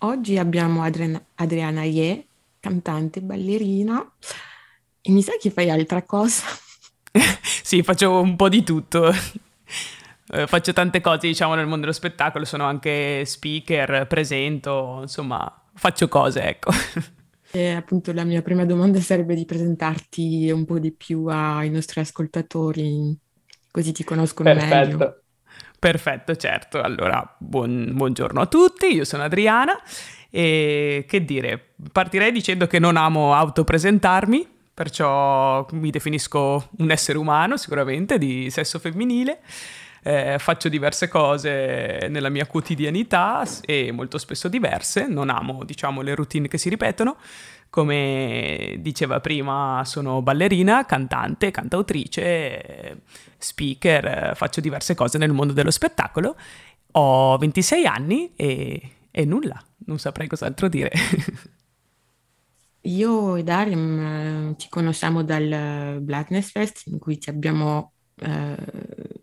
Oggi 0.00 0.38
abbiamo 0.38 0.82
Adriana, 0.82 1.20
Adriana 1.34 1.82
Ye, 1.82 2.26
cantante, 2.60 3.20
ballerina, 3.20 4.00
e 5.00 5.10
mi 5.10 5.22
sa 5.22 5.32
che 5.40 5.50
fai 5.50 5.70
altra 5.70 6.04
cosa. 6.04 6.44
sì, 7.42 7.82
faccio 7.82 8.20
un 8.20 8.36
po' 8.36 8.48
di 8.48 8.62
tutto. 8.62 9.10
Eh, 10.30 10.46
faccio 10.46 10.72
tante 10.72 11.00
cose, 11.00 11.26
diciamo, 11.26 11.54
nel 11.54 11.64
mondo 11.64 11.80
dello 11.80 11.92
spettacolo, 11.92 12.44
sono 12.44 12.64
anche 12.64 13.24
speaker, 13.24 14.06
presento, 14.06 14.98
insomma, 15.02 15.64
faccio 15.74 16.08
cose, 16.08 16.42
ecco. 16.42 16.70
E 17.50 17.70
appunto 17.70 18.12
la 18.12 18.24
mia 18.24 18.42
prima 18.42 18.66
domanda 18.66 19.00
sarebbe 19.00 19.34
di 19.34 19.46
presentarti 19.46 20.50
un 20.50 20.66
po' 20.66 20.78
di 20.78 20.92
più 20.92 21.24
ai 21.28 21.70
nostri 21.70 22.00
ascoltatori, 22.00 23.18
così 23.70 23.92
ti 23.92 24.04
conoscono 24.04 24.52
Perfetto. 24.52 24.96
meglio. 24.98 25.22
Perfetto, 25.78 26.34
certo. 26.34 26.80
Allora, 26.80 27.36
buon, 27.38 27.92
buongiorno 27.92 28.40
a 28.40 28.46
tutti, 28.46 28.86
io 28.86 29.04
sono 29.04 29.22
Adriana 29.22 29.80
e 30.28 31.04
che 31.08 31.24
dire, 31.24 31.72
partirei 31.92 32.32
dicendo 32.32 32.66
che 32.66 32.80
non 32.80 32.96
amo 32.96 33.32
autopresentarmi, 33.34 34.46
perciò 34.74 35.64
mi 35.72 35.90
definisco 35.90 36.70
un 36.78 36.90
essere 36.90 37.16
umano 37.16 37.56
sicuramente 37.56 38.18
di 38.18 38.50
sesso 38.50 38.78
femminile. 38.78 39.40
Eh, 40.02 40.36
faccio 40.38 40.68
diverse 40.68 41.08
cose 41.08 42.06
nella 42.08 42.28
mia 42.28 42.46
quotidianità 42.46 43.44
e 43.60 43.90
molto 43.92 44.16
spesso 44.16 44.48
diverse, 44.48 45.06
non 45.06 45.28
amo 45.28 45.64
diciamo 45.64 46.02
le 46.02 46.14
routine 46.14 46.48
che 46.48 46.58
si 46.58 46.68
ripetono. 46.68 47.16
Come 47.70 48.76
diceva 48.80 49.20
prima, 49.20 49.82
sono 49.84 50.22
ballerina, 50.22 50.86
cantante, 50.86 51.50
cantautrice, 51.50 53.02
speaker, 53.36 54.34
faccio 54.34 54.60
diverse 54.60 54.94
cose 54.94 55.18
nel 55.18 55.32
mondo 55.32 55.52
dello 55.52 55.70
spettacolo. 55.70 56.36
Ho 56.92 57.36
26 57.36 57.86
anni 57.86 58.32
e, 58.34 58.90
e 59.10 59.24
nulla, 59.24 59.62
non 59.86 59.98
saprei 59.98 60.28
cos'altro 60.28 60.68
dire. 60.68 60.90
Io 62.82 63.36
e 63.36 63.42
Darim 63.42 64.00
eh, 64.00 64.54
ci 64.56 64.68
conosciamo 64.68 65.22
dal 65.22 65.98
Blackness 66.00 66.50
Fest 66.50 66.86
in 66.86 66.98
cui 66.98 67.18
ti 67.18 67.28
abbiamo 67.28 67.92
eh, 68.16 68.56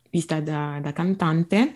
vista 0.10 0.40
da, 0.40 0.80
da 0.82 0.94
cantante, 0.94 1.74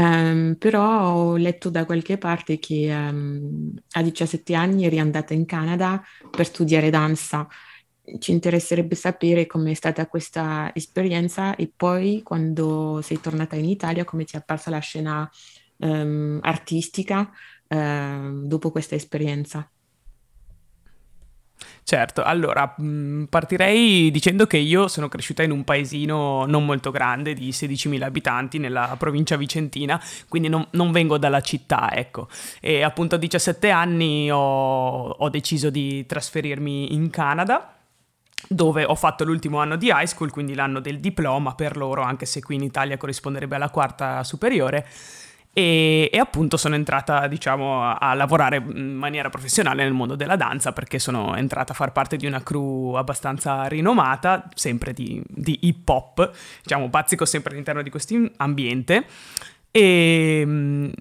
um, 0.00 0.56
però 0.58 1.12
ho 1.12 1.36
letto 1.36 1.70
da 1.70 1.84
qualche 1.84 2.18
parte 2.18 2.58
che 2.58 2.92
um, 2.94 3.74
a 3.92 4.02
17 4.02 4.54
anni 4.54 4.84
eri 4.84 4.98
andata 4.98 5.34
in 5.34 5.44
Canada 5.44 6.02
per 6.30 6.46
studiare 6.46 6.90
danza. 6.90 7.46
Ci 8.18 8.30
interesserebbe 8.30 8.94
sapere 8.94 9.46
com'è 9.46 9.74
stata 9.74 10.06
questa 10.06 10.70
esperienza 10.74 11.54
e 11.56 11.70
poi 11.74 12.22
quando 12.22 13.00
sei 13.02 13.20
tornata 13.20 13.56
in 13.56 13.66
Italia 13.66 14.04
come 14.04 14.24
ti 14.24 14.34
è 14.34 14.38
apparsa 14.38 14.70
la 14.70 14.78
scena 14.78 15.28
um, 15.78 16.38
artistica 16.42 17.30
dopo 17.68 18.70
questa 18.70 18.94
esperienza. 18.94 19.70
Certo, 21.88 22.22
allora 22.22 22.74
partirei 23.30 24.10
dicendo 24.10 24.46
che 24.46 24.58
io 24.58 24.88
sono 24.88 25.08
cresciuta 25.08 25.42
in 25.42 25.50
un 25.50 25.64
paesino 25.64 26.44
non 26.44 26.66
molto 26.66 26.90
grande 26.90 27.32
di 27.32 27.48
16.000 27.48 28.02
abitanti 28.02 28.58
nella 28.58 28.94
provincia 28.98 29.36
vicentina, 29.36 29.98
quindi 30.28 30.50
non, 30.50 30.66
non 30.72 30.92
vengo 30.92 31.16
dalla 31.16 31.40
città, 31.40 31.90
ecco. 31.94 32.28
E 32.60 32.82
appunto 32.82 33.14
a 33.14 33.18
17 33.18 33.70
anni 33.70 34.30
ho, 34.30 35.08
ho 35.08 35.28
deciso 35.30 35.70
di 35.70 36.04
trasferirmi 36.04 36.92
in 36.92 37.08
Canada 37.08 37.74
dove 38.46 38.84
ho 38.84 38.94
fatto 38.94 39.24
l'ultimo 39.24 39.58
anno 39.58 39.76
di 39.76 39.86
high 39.86 40.04
school, 40.04 40.30
quindi 40.30 40.54
l'anno 40.54 40.80
del 40.80 41.00
diploma 41.00 41.54
per 41.54 41.78
loro, 41.78 42.02
anche 42.02 42.26
se 42.26 42.42
qui 42.42 42.56
in 42.56 42.64
Italia 42.64 42.98
corrisponderebbe 42.98 43.56
alla 43.56 43.70
quarta 43.70 44.22
superiore 44.24 44.86
e, 45.58 46.08
e, 46.12 46.18
appunto 46.20 46.56
sono 46.56 46.76
entrata 46.76 47.26
diciamo 47.26 47.82
a, 47.82 48.14
lavorare 48.14 48.58
in 48.58 48.94
maniera 48.94 49.28
professionale 49.28 49.82
nel 49.82 49.92
mondo 49.92 50.14
della 50.14 50.36
danza 50.36 50.72
perché 50.72 51.00
sono 51.00 51.34
entrata 51.34 51.72
a 51.72 51.74
far 51.74 51.90
parte 51.90 52.16
di 52.16 52.26
una 52.26 52.44
crew 52.44 52.94
abbastanza 52.94 53.66
rinomata, 53.66 54.48
sempre 54.54 54.92
di, 54.92 55.20
di 55.26 55.58
hip 55.62 55.88
hop, 55.88 56.30
diciamo 56.62 56.86
bazzico 56.86 57.24
sempre 57.24 57.50
all'interno 57.54 57.82
di 57.82 57.90
questo 57.90 58.14
ambiente. 58.36 59.04
E, 59.72 60.92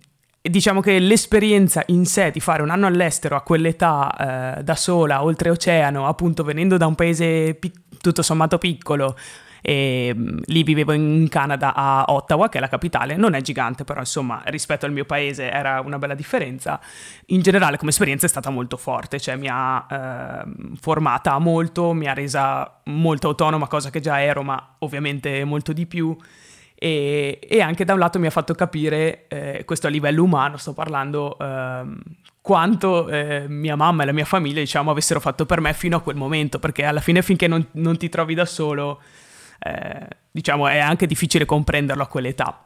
e 0.41 0.49
diciamo 0.49 0.81
che 0.81 0.97
l'esperienza 0.97 1.83
in 1.87 2.07
sé 2.07 2.31
di 2.31 2.39
fare 2.39 2.63
un 2.63 2.71
anno 2.71 2.87
all'estero 2.87 3.35
a 3.35 3.41
quell'età 3.41 4.57
eh, 4.57 4.63
da 4.63 4.75
sola, 4.75 5.21
oltreoceano, 5.21 6.07
appunto 6.07 6.43
venendo 6.43 6.77
da 6.77 6.87
un 6.87 6.95
paese 6.95 7.53
pic- 7.53 7.99
tutto 8.01 8.23
sommato 8.23 8.57
piccolo, 8.57 9.15
e 9.61 10.13
mm, 10.15 10.37
lì 10.45 10.63
vivevo 10.63 10.91
in 10.93 11.27
Canada 11.29 11.73
a 11.73 12.05
Ottawa, 12.07 12.49
che 12.49 12.57
è 12.57 12.61
la 12.61 12.69
capitale, 12.69 13.15
non 13.15 13.33
è 13.33 13.41
gigante, 13.41 13.83
però 13.83 13.99
insomma 13.99 14.41
rispetto 14.45 14.85
al 14.85 14.91
mio 14.91 15.05
paese 15.05 15.49
era 15.49 15.81
una 15.81 15.97
bella 15.97 16.15
differenza. 16.15 16.79
In 17.27 17.41
generale 17.41 17.77
come 17.77 17.91
esperienza 17.91 18.25
è 18.25 18.29
stata 18.29 18.49
molto 18.49 18.77
forte, 18.77 19.19
cioè 19.19 19.35
mi 19.35 19.47
ha 19.49 19.85
eh, 19.89 20.75
formata 20.79 21.37
molto, 21.39 21.93
mi 21.93 22.07
ha 22.07 22.13
resa 22.13 22.81
molto 22.85 23.27
autonoma, 23.29 23.67
cosa 23.67 23.89
che 23.89 23.99
già 23.99 24.21
ero, 24.21 24.43
ma 24.43 24.75
ovviamente 24.79 25.43
molto 25.43 25.73
di 25.73 25.85
più. 25.85 26.15
E, 26.79 27.39
e 27.41 27.61
anche 27.61 27.85
da 27.85 27.93
un 27.93 27.99
lato 27.99 28.19
mi 28.19 28.27
ha 28.27 28.31
fatto 28.31 28.53
capire, 28.53 29.27
eh, 29.29 29.63
questo 29.65 29.87
a 29.87 29.89
livello 29.89 30.23
umano, 30.23 30.57
sto 30.57 30.73
parlando, 30.73 31.35
eh, 31.39 31.83
quanto 32.39 33.09
eh, 33.09 33.45
mia 33.47 33.75
mamma 33.75 34.03
e 34.03 34.05
la 34.05 34.11
mia 34.11 34.25
famiglia, 34.25 34.59
diciamo, 34.59 34.91
avessero 34.91 35.19
fatto 35.19 35.45
per 35.45 35.59
me 35.59 35.73
fino 35.73 35.97
a 35.97 36.01
quel 36.01 36.15
momento, 36.15 36.59
perché 36.59 36.85
alla 36.85 37.01
fine 37.01 37.21
finché 37.21 37.47
non, 37.47 37.65
non 37.73 37.97
ti 37.97 38.09
trovi 38.09 38.35
da 38.35 38.45
solo 38.45 39.01
eh, 39.59 40.07
diciamo 40.31 40.67
è 40.67 40.79
anche 40.79 41.05
difficile 41.07 41.45
comprenderlo 41.45 42.03
a 42.03 42.07
quell'età. 42.07 42.61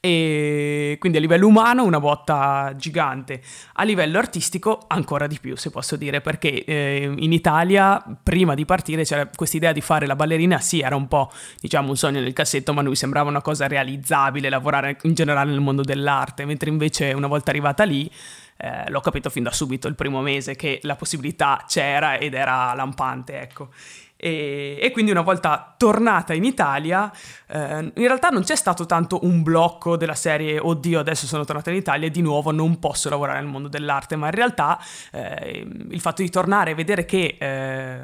E 0.00 0.96
quindi 0.98 1.18
a 1.18 1.20
livello 1.20 1.46
umano 1.46 1.84
una 1.84 2.00
botta 2.00 2.74
gigante, 2.76 3.40
a 3.74 3.84
livello 3.84 4.18
artistico 4.18 4.84
ancora 4.88 5.28
di 5.28 5.38
più 5.40 5.56
se 5.56 5.70
posso 5.70 5.94
dire, 5.94 6.20
perché 6.20 6.64
eh, 6.64 7.14
in 7.16 7.32
Italia 7.32 8.02
prima 8.20 8.54
di 8.54 8.64
partire 8.64 9.04
c'era 9.04 9.30
questa 9.32 9.56
idea 9.56 9.72
di 9.72 9.80
fare 9.80 10.06
la 10.06 10.16
ballerina, 10.16 10.58
sì 10.58 10.80
era 10.80 10.96
un 10.96 11.06
po' 11.06 11.30
diciamo 11.60 11.90
un 11.90 11.96
sogno 11.96 12.20
nel 12.20 12.32
cassetto, 12.32 12.72
ma 12.72 12.82
noi 12.82 12.96
sembrava 12.96 13.30
una 13.30 13.42
cosa 13.42 13.68
realizzabile, 13.68 14.48
lavorare 14.48 14.96
in 15.02 15.14
generale 15.14 15.50
nel 15.50 15.60
mondo 15.60 15.82
dell'arte, 15.82 16.44
mentre 16.44 16.68
invece 16.68 17.12
una 17.12 17.28
volta 17.28 17.50
arrivata 17.50 17.84
lì 17.84 18.10
eh, 18.58 18.90
l'ho 18.90 19.00
capito 19.00 19.30
fin 19.30 19.44
da 19.44 19.52
subito 19.52 19.86
il 19.86 19.94
primo 19.94 20.20
mese 20.20 20.56
che 20.56 20.80
la 20.82 20.96
possibilità 20.96 21.64
c'era 21.66 22.16
ed 22.16 22.34
era 22.34 22.74
lampante, 22.74 23.40
ecco. 23.40 23.68
E, 24.16 24.78
e, 24.80 24.90
quindi 24.92 25.10
una 25.10 25.20
volta 25.20 25.74
tornata 25.76 26.32
in 26.32 26.44
Italia, 26.44 27.12
eh, 27.46 27.78
in 27.80 28.06
realtà 28.06 28.28
non 28.28 28.42
c'è 28.42 28.56
stato 28.56 28.86
tanto 28.86 29.20
un 29.22 29.42
blocco 29.42 29.96
della 29.96 30.14
serie 30.14 30.58
oddio 30.58 31.00
adesso 31.00 31.26
sono 31.26 31.44
tornata 31.44 31.70
in 31.70 31.76
Italia 31.76 32.06
e 32.06 32.10
di 32.10 32.22
nuovo 32.22 32.50
non 32.50 32.78
posso 32.78 33.10
lavorare 33.10 33.40
nel 33.40 33.48
mondo 33.48 33.68
dell'arte, 33.68 34.16
ma 34.16 34.26
in 34.26 34.32
realtà 34.32 34.80
eh, 35.12 35.66
il 35.90 36.00
fatto 36.00 36.22
di 36.22 36.30
tornare 36.30 36.70
e 36.70 36.74
vedere 36.74 37.04
che 37.04 37.36
eh, 37.38 38.00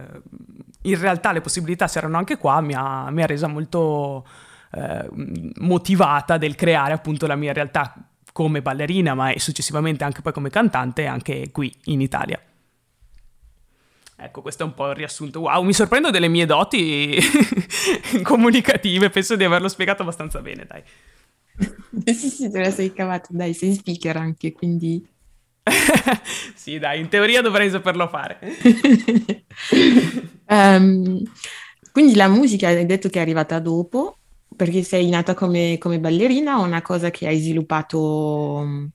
in 0.82 1.00
realtà 1.00 1.32
le 1.32 1.40
possibilità 1.40 1.86
c'erano 1.86 2.18
anche 2.18 2.36
qua 2.36 2.60
mi 2.60 2.74
ha, 2.74 3.08
mi 3.10 3.22
ha 3.22 3.26
resa 3.26 3.46
molto 3.46 4.26
eh, 4.72 5.08
motivata 5.56 6.36
del 6.36 6.54
creare 6.54 6.92
appunto 6.92 7.26
la 7.26 7.36
mia 7.36 7.52
realtà 7.52 7.94
come 8.32 8.62
ballerina, 8.62 9.14
ma 9.14 9.32
successivamente 9.36 10.04
anche 10.04 10.22
poi 10.22 10.32
come 10.32 10.50
cantante 10.50 11.06
anche 11.06 11.50
qui 11.52 11.72
in 11.84 12.00
Italia. 12.00 12.40
Ecco, 14.24 14.40
questo 14.40 14.62
è 14.62 14.66
un 14.66 14.74
po' 14.74 14.88
il 14.90 14.94
riassunto. 14.94 15.40
Wow, 15.40 15.64
mi 15.64 15.72
sorprendo 15.72 16.10
delle 16.10 16.28
mie 16.28 16.46
doti 16.46 17.18
comunicative, 18.22 19.10
penso 19.10 19.34
di 19.34 19.42
averlo 19.42 19.68
spiegato 19.68 20.02
abbastanza 20.02 20.40
bene, 20.40 20.64
dai. 20.64 20.82
sì, 22.14 22.28
sì, 22.28 22.50
te 22.50 22.60
la 22.60 22.70
sei 22.70 22.92
cavata, 22.92 23.28
dai, 23.30 23.52
sei 23.52 23.74
speaker 23.74 24.16
anche, 24.16 24.52
quindi... 24.52 25.04
sì, 26.54 26.78
dai, 26.78 27.00
in 27.00 27.08
teoria 27.08 27.42
dovrei 27.42 27.68
saperlo 27.68 28.06
fare. 28.06 28.38
um, 30.46 31.20
quindi 31.90 32.14
la 32.14 32.28
musica 32.28 32.68
hai 32.68 32.86
detto 32.86 33.08
che 33.08 33.18
è 33.18 33.22
arrivata 33.22 33.58
dopo, 33.58 34.18
perché 34.54 34.84
sei 34.84 35.08
nata 35.08 35.34
come, 35.34 35.78
come 35.78 35.98
ballerina 35.98 36.60
o 36.60 36.62
una 36.62 36.80
cosa 36.80 37.10
che 37.10 37.26
hai 37.26 37.40
sviluppato 37.40 38.92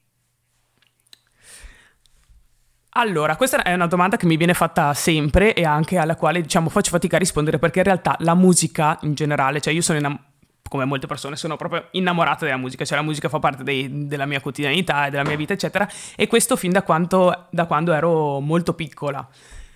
allora, 2.97 3.35
questa 3.35 3.61
è 3.61 3.73
una 3.73 3.85
domanda 3.85 4.17
che 4.17 4.25
mi 4.25 4.37
viene 4.37 4.55
fatta 4.55 4.93
sempre 4.93 5.53
e 5.53 5.63
anche 5.63 5.97
alla 5.97 6.15
quale, 6.15 6.41
diciamo, 6.41 6.67
faccio 6.69 6.89
fatica 6.89 7.15
a 7.15 7.19
rispondere 7.19 7.59
perché 7.59 7.79
in 7.79 7.85
realtà 7.85 8.15
la 8.19 8.33
musica 8.33 8.97
in 9.01 9.13
generale, 9.13 9.61
cioè 9.61 9.71
io 9.71 9.81
sono 9.81 9.99
innam- 9.99 10.19
come 10.67 10.83
molte 10.83 11.05
persone, 11.05 11.35
sono 11.35 11.55
proprio 11.57 11.87
innamorata 11.91 12.45
della 12.45 12.57
musica, 12.57 12.85
cioè 12.85 12.97
la 12.97 13.03
musica 13.03 13.29
fa 13.29 13.39
parte 13.39 13.63
dei, 13.63 14.07
della 14.07 14.25
mia 14.25 14.41
quotidianità 14.41 15.05
e 15.05 15.11
della 15.11 15.23
mia 15.23 15.35
vita, 15.35 15.53
eccetera, 15.53 15.87
e 16.15 16.27
questo 16.27 16.55
fin 16.55 16.71
da, 16.71 16.81
quanto, 16.81 17.47
da 17.51 17.65
quando 17.65 17.93
ero 17.93 18.39
molto 18.39 18.73
piccola. 18.73 19.25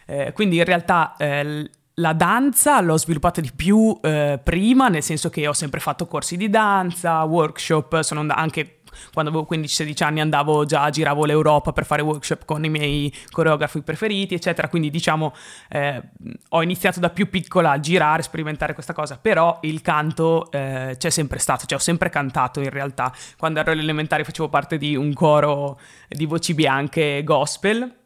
Eh, 0.05 0.33
quindi 0.33 0.57
in 0.57 0.65
realtà 0.65 1.15
eh, 1.17 1.69
la 1.95 2.13
danza 2.13 2.81
l'ho 2.81 2.97
sviluppata 2.97 3.39
di 3.39 3.51
più 3.55 3.97
eh, 4.01 4.39
prima, 4.43 4.87
nel 4.87 5.03
senso 5.03 5.29
che 5.29 5.47
ho 5.47 5.53
sempre 5.53 5.79
fatto 5.79 6.07
corsi 6.07 6.37
di 6.37 6.49
danza, 6.49 7.23
workshop, 7.23 8.01
sono 8.01 8.25
anche 8.29 8.80
quando 9.13 9.31
avevo 9.31 9.47
15-16 9.49 10.03
anni 10.03 10.19
andavo 10.21 10.65
già, 10.65 10.89
giravo 10.89 11.25
l'Europa 11.25 11.71
per 11.71 11.85
fare 11.85 12.01
workshop 12.01 12.45
con 12.45 12.63
i 12.63 12.69
miei 12.69 13.13
coreografi 13.29 13.81
preferiti, 13.81 14.35
eccetera. 14.35 14.67
Quindi 14.67 14.89
diciamo 14.89 15.33
eh, 15.69 16.01
ho 16.49 16.63
iniziato 16.63 16.99
da 16.99 17.09
più 17.09 17.29
piccola 17.29 17.71
a 17.71 17.79
girare, 17.79 18.21
sperimentare 18.21 18.73
questa 18.73 18.93
cosa, 18.93 19.17
però 19.17 19.59
il 19.61 19.81
canto 19.81 20.51
eh, 20.51 20.95
c'è 20.97 21.09
sempre 21.09 21.39
stato, 21.39 21.65
cioè 21.65 21.77
ho 21.77 21.81
sempre 21.81 22.09
cantato 22.09 22.59
in 22.61 22.69
realtà. 22.69 23.13
Quando 23.37 23.59
ero 23.59 23.71
alle 23.71 23.81
elementari 23.81 24.23
facevo 24.23 24.49
parte 24.49 24.77
di 24.77 24.95
un 24.95 25.13
coro 25.13 25.79
di 26.07 26.25
voci 26.25 26.53
bianche 26.53 27.21
gospel 27.23 27.99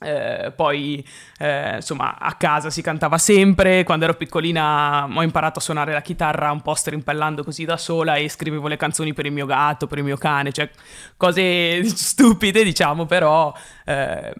eh, 0.00 0.52
poi 0.54 1.04
eh, 1.38 1.76
insomma 1.76 2.18
a 2.18 2.34
casa 2.34 2.70
si 2.70 2.82
cantava 2.82 3.18
sempre. 3.18 3.82
Quando 3.84 4.04
ero 4.04 4.14
piccolina 4.14 5.08
ho 5.12 5.22
imparato 5.22 5.58
a 5.58 5.62
suonare 5.62 5.92
la 5.92 6.02
chitarra 6.02 6.52
un 6.52 6.62
po' 6.62 6.74
strimpellando 6.74 7.42
così 7.42 7.64
da 7.64 7.76
sola 7.76 8.14
e 8.14 8.28
scrivevo 8.28 8.68
le 8.68 8.76
canzoni 8.76 9.12
per 9.12 9.26
il 9.26 9.32
mio 9.32 9.46
gatto 9.46 9.86
per 9.86 9.98
il 9.98 10.04
mio 10.04 10.16
cane 10.16 10.52
cioè 10.52 10.70
cose 11.16 11.82
stupide 11.88 12.62
diciamo 12.62 13.06
però 13.06 13.52
eh, 13.84 14.32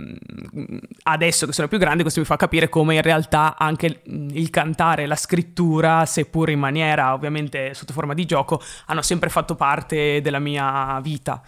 adesso 1.05 1.47
che 1.47 1.53
sono 1.53 1.69
più 1.69 1.79
grande 1.79 2.03
questo 2.03 2.21
mi 2.21 2.27
fa 2.27 2.37
capire 2.37 2.69
come 2.69 2.95
in 2.95 3.03
realtà 3.03 3.57
anche 3.59 4.03
il 4.05 4.51
cantare 4.51 5.07
la 5.07 5.17
scrittura 5.17 6.07
seppur 6.07 6.51
in 6.51 6.59
maniera 6.59 7.15
ovviamente 7.15 7.75
sotto 7.75 7.93
forma 7.93 8.15
di 8.15 8.25
gioco 8.25 8.63
hanno 8.87 9.03
sempre 9.03 9.29
fatto 9.29 9.55
parte 9.55 10.21
della 10.21 10.39
mia 10.39 11.01
vita. 11.03 11.43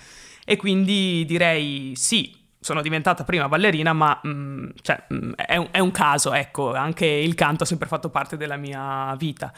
E 0.44 0.56
quindi 0.56 1.24
direi 1.26 1.92
sì 1.94 2.39
sono 2.60 2.82
diventata 2.82 3.24
prima 3.24 3.48
ballerina, 3.48 3.92
ma 3.92 4.20
mh, 4.22 4.28
mm, 4.28 4.66
cioè, 4.82 5.04
mh, 5.08 5.14
mm, 5.14 5.32
è, 5.32 5.56
un, 5.56 5.68
è, 5.70 5.78
un, 5.78 5.90
caso, 5.90 6.32
ecco, 6.32 6.74
anche 6.74 7.06
il 7.06 7.34
canto 7.34 7.62
ha 7.62 7.66
sempre 7.66 7.88
fatto 7.88 8.10
parte 8.10 8.36
della 8.36 8.56
mia 8.56 9.14
vita. 9.16 9.52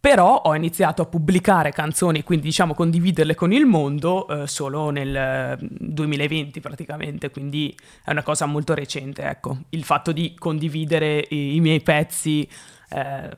Però 0.00 0.34
ho 0.34 0.56
iniziato 0.56 1.02
a 1.02 1.06
pubblicare 1.06 1.70
canzoni, 1.70 2.24
quindi 2.24 2.46
diciamo 2.46 2.74
condividerle 2.74 3.36
con 3.36 3.52
il 3.52 3.66
mondo 3.66 4.26
eh, 4.26 4.48
solo 4.48 4.90
nel 4.90 5.56
2020 5.60 6.58
praticamente, 6.58 7.30
quindi 7.30 7.72
è 8.04 8.10
una 8.10 8.24
cosa 8.24 8.46
molto 8.46 8.74
recente, 8.74 9.22
ecco. 9.22 9.58
Il 9.68 9.84
fatto 9.84 10.10
di 10.10 10.34
condividere 10.36 11.24
i, 11.28 11.54
i 11.54 11.60
miei 11.60 11.80
pezzi 11.82 12.48
eh, 12.92 13.30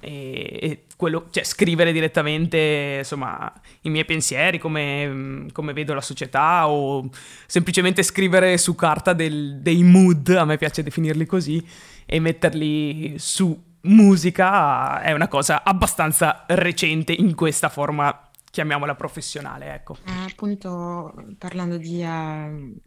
e, 0.00 0.84
quello, 0.96 1.28
cioè, 1.30 1.44
scrivere 1.44 1.92
direttamente 1.92 2.96
insomma, 2.98 3.52
i 3.82 3.90
miei 3.90 4.04
pensieri, 4.04 4.58
come, 4.58 5.46
come, 5.52 5.72
vedo 5.72 5.94
la 5.94 6.00
società 6.00 6.68
o 6.68 7.08
semplicemente 7.46 8.02
scrivere 8.02 8.58
su 8.58 8.74
carta 8.74 9.12
del, 9.12 9.58
dei 9.60 9.82
mood, 9.82 10.28
a 10.28 10.44
me 10.44 10.58
piace 10.58 10.82
definirli 10.82 11.26
così, 11.26 11.66
e 12.06 12.20
metterli 12.20 13.18
su 13.18 13.72
musica 13.82 15.00
è 15.00 15.12
una 15.12 15.28
cosa 15.28 15.62
abbastanza 15.64 16.44
recente 16.48 17.12
in 17.12 17.34
questa 17.34 17.68
forma, 17.68 18.30
chiamiamola 18.50 18.94
professionale, 18.94 19.74
ecco. 19.74 19.96
Eh, 20.04 20.30
appunto, 20.30 21.14
parlando 21.38 21.76
di, 21.78 22.02
uh, 22.02 22.78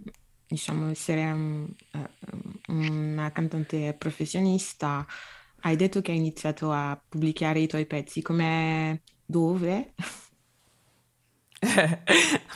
diciamo, 0.47 0.89
essere 0.89 1.31
um, 1.31 1.67
uh, 1.93 2.73
una 2.73 3.31
cantante 3.31 3.95
professionista, 3.97 5.05
hai 5.61 5.75
detto 5.75 6.01
che 6.01 6.11
hai 6.11 6.17
iniziato 6.17 6.71
a 6.71 6.99
pubblicare 7.07 7.59
i 7.59 7.67
tuoi 7.67 7.85
pezzi, 7.85 8.21
come 8.21 9.01
dove? 9.25 9.93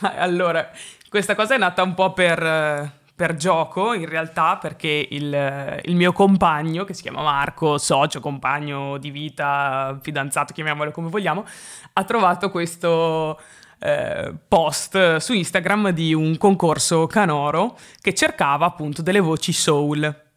allora, 0.00 0.70
questa 1.08 1.34
cosa 1.34 1.54
è 1.54 1.58
nata 1.58 1.82
un 1.82 1.94
po' 1.94 2.12
per, 2.12 2.92
per 3.14 3.34
gioco, 3.34 3.92
in 3.92 4.08
realtà, 4.08 4.56
perché 4.56 5.08
il, 5.10 5.80
il, 5.84 5.96
mio 5.96 6.12
compagno, 6.12 6.84
che 6.84 6.94
si 6.94 7.02
chiama 7.02 7.22
Marco, 7.22 7.76
socio, 7.78 8.20
compagno 8.20 8.98
di 8.98 9.10
vita, 9.10 9.98
fidanzato, 10.00 10.52
chiamiamolo 10.52 10.90
come 10.90 11.08
vogliamo, 11.08 11.44
ha 11.92 12.04
trovato 12.04 12.50
questo... 12.50 13.40
Eh, 13.84 14.32
post 14.46 15.16
su 15.16 15.32
Instagram 15.32 15.88
di 15.90 16.14
un 16.14 16.38
concorso 16.38 17.08
canoro 17.08 17.76
che 18.00 18.14
cercava 18.14 18.64
appunto 18.64 19.02
delle 19.02 19.18
voci 19.18 19.52
soul 19.52 20.31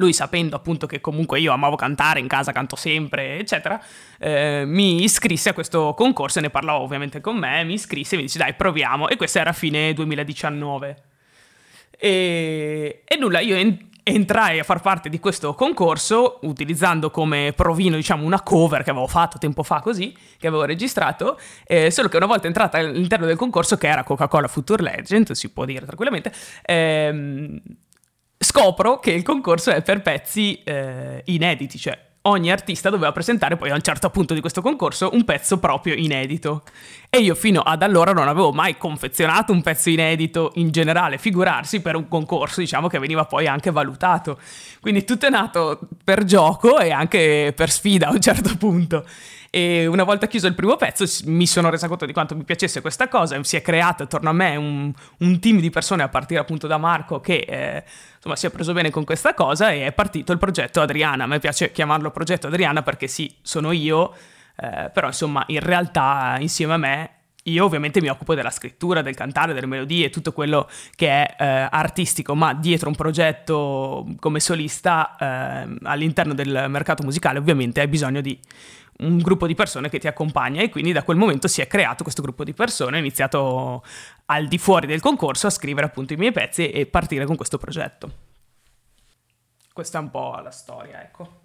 lui 0.00 0.14
sapendo 0.14 0.56
appunto 0.56 0.86
che 0.86 1.00
comunque 1.00 1.38
io 1.40 1.52
amavo 1.52 1.76
cantare, 1.76 2.20
in 2.20 2.26
casa 2.26 2.52
canto 2.52 2.74
sempre, 2.74 3.38
eccetera, 3.38 3.80
eh, 4.18 4.64
mi 4.66 5.04
iscrisse 5.04 5.50
a 5.50 5.52
questo 5.52 5.92
concorso 5.94 6.38
e 6.38 6.42
ne 6.42 6.50
parlavo 6.50 6.82
ovviamente 6.82 7.20
con 7.20 7.36
me, 7.36 7.62
mi 7.64 7.74
iscrisse 7.74 8.14
e 8.14 8.16
mi 8.16 8.24
dice 8.24 8.38
dai 8.38 8.54
proviamo 8.54 9.08
e 9.08 9.16
questo 9.16 9.38
era 9.38 9.52
fine 9.52 9.92
2019. 9.92 10.96
E, 11.98 13.02
e 13.04 13.16
nulla, 13.18 13.40
io 13.40 13.56
en- 13.56 13.90
entrai 14.02 14.58
a 14.58 14.64
far 14.64 14.80
parte 14.80 15.10
di 15.10 15.20
questo 15.20 15.54
concorso 15.54 16.38
utilizzando 16.42 17.10
come 17.10 17.52
provino 17.54 17.96
diciamo 17.96 18.24
una 18.24 18.40
cover 18.40 18.82
che 18.82 18.90
avevo 18.90 19.06
fatto 19.06 19.36
tempo 19.36 19.62
fa 19.62 19.80
così, 19.80 20.16
che 20.38 20.46
avevo 20.46 20.64
registrato, 20.64 21.38
eh, 21.66 21.90
solo 21.90 22.08
che 22.08 22.16
una 22.16 22.24
volta 22.24 22.46
entrata 22.46 22.78
all'interno 22.78 23.26
del 23.26 23.36
concorso 23.36 23.76
che 23.76 23.88
era 23.88 24.02
Coca-Cola 24.02 24.48
Future 24.48 24.82
Legend, 24.82 25.32
si 25.32 25.50
può 25.50 25.66
dire 25.66 25.84
tranquillamente, 25.84 26.32
ehm, 26.62 27.60
scopro 28.42 28.98
che 28.98 29.10
il 29.10 29.22
concorso 29.22 29.70
è 29.70 29.82
per 29.82 30.00
pezzi 30.00 30.62
eh, 30.64 31.22
inediti, 31.26 31.78
cioè 31.78 32.08
ogni 32.22 32.50
artista 32.50 32.90
doveva 32.90 33.12
presentare 33.12 33.56
poi 33.56 33.70
a 33.70 33.74
un 33.74 33.82
certo 33.82 34.10
punto 34.10 34.34
di 34.34 34.40
questo 34.40 34.60
concorso 34.60 35.10
un 35.12 35.24
pezzo 35.24 35.58
proprio 35.58 35.94
inedito. 35.94 36.62
E 37.08 37.18
io 37.18 37.34
fino 37.34 37.60
ad 37.60 37.82
allora 37.82 38.12
non 38.12 38.28
avevo 38.28 38.52
mai 38.52 38.76
confezionato 38.76 39.52
un 39.52 39.62
pezzo 39.62 39.90
inedito 39.90 40.52
in 40.54 40.70
generale, 40.70 41.18
figurarsi 41.18 41.80
per 41.80 41.96
un 41.96 42.08
concorso, 42.08 42.60
diciamo 42.60 42.88
che 42.88 42.98
veniva 42.98 43.24
poi 43.24 43.46
anche 43.46 43.70
valutato. 43.70 44.38
Quindi 44.80 45.04
tutto 45.04 45.26
è 45.26 45.30
nato 45.30 45.78
per 46.02 46.24
gioco 46.24 46.78
e 46.78 46.90
anche 46.90 47.52
per 47.54 47.70
sfida 47.70 48.08
a 48.08 48.12
un 48.12 48.20
certo 48.20 48.56
punto. 48.56 49.04
E 49.52 49.88
una 49.88 50.04
volta 50.04 50.28
chiuso 50.28 50.46
il 50.46 50.54
primo 50.54 50.76
pezzo 50.76 51.04
mi 51.24 51.44
sono 51.44 51.70
resa 51.70 51.88
conto 51.88 52.06
di 52.06 52.12
quanto 52.12 52.36
mi 52.36 52.44
piacesse 52.44 52.80
questa 52.80 53.08
cosa 53.08 53.42
si 53.42 53.56
è 53.56 53.62
creato 53.62 54.04
attorno 54.04 54.28
a 54.28 54.32
me 54.32 54.54
un, 54.54 54.92
un 55.18 55.40
team 55.40 55.58
di 55.58 55.70
persone 55.70 56.04
a 56.04 56.08
partire 56.08 56.38
appunto 56.38 56.68
da 56.68 56.78
Marco 56.78 57.18
che 57.18 57.38
eh, 57.48 57.82
insomma 58.14 58.36
si 58.36 58.46
è 58.46 58.50
preso 58.50 58.72
bene 58.72 58.90
con 58.90 59.02
questa 59.02 59.34
cosa 59.34 59.72
e 59.72 59.86
è 59.86 59.92
partito 59.92 60.30
il 60.30 60.38
progetto 60.38 60.80
Adriana. 60.80 61.24
A 61.24 61.26
me 61.26 61.40
piace 61.40 61.72
chiamarlo 61.72 62.12
progetto 62.12 62.46
Adriana 62.46 62.82
perché 62.82 63.08
sì, 63.08 63.34
sono 63.42 63.72
io, 63.72 64.14
eh, 64.56 64.88
però 64.94 65.08
insomma 65.08 65.42
in 65.48 65.58
realtà 65.58 66.36
insieme 66.38 66.74
a 66.74 66.78
me 66.78 67.10
io 67.44 67.64
ovviamente 67.64 68.00
mi 68.00 68.08
occupo 68.08 68.34
della 68.34 68.50
scrittura, 68.50 69.02
del 69.02 69.16
cantare, 69.16 69.52
delle 69.52 69.66
melodie, 69.66 70.10
tutto 70.10 70.32
quello 70.32 70.68
che 70.94 71.08
è 71.08 71.36
eh, 71.38 71.68
artistico, 71.70 72.36
ma 72.36 72.54
dietro 72.54 72.88
un 72.88 72.94
progetto 72.94 74.06
come 74.20 74.38
solista 74.38 75.16
eh, 75.18 75.76
all'interno 75.82 76.34
del 76.34 76.66
mercato 76.68 77.02
musicale 77.02 77.38
ovviamente 77.38 77.80
hai 77.80 77.88
bisogno 77.88 78.20
di 78.20 78.38
un 78.98 79.18
gruppo 79.18 79.46
di 79.46 79.54
persone 79.54 79.88
che 79.88 79.98
ti 79.98 80.06
accompagna 80.06 80.60
e 80.60 80.68
quindi 80.68 80.92
da 80.92 81.02
quel 81.02 81.16
momento 81.16 81.48
si 81.48 81.60
è 81.60 81.66
creato 81.66 82.02
questo 82.02 82.22
gruppo 82.22 82.44
di 82.44 82.52
persone, 82.52 82.96
ho 82.96 83.00
iniziato 83.00 83.82
al 84.26 84.46
di 84.46 84.58
fuori 84.58 84.86
del 84.86 85.00
concorso 85.00 85.46
a 85.46 85.50
scrivere 85.50 85.86
appunto 85.86 86.12
i 86.12 86.16
miei 86.16 86.32
pezzi 86.32 86.70
e 86.70 86.86
partire 86.86 87.24
con 87.24 87.36
questo 87.36 87.58
progetto. 87.58 88.28
Questa 89.72 89.98
è 89.98 90.02
un 90.02 90.10
po' 90.10 90.38
la 90.42 90.50
storia, 90.50 91.02
ecco. 91.02 91.38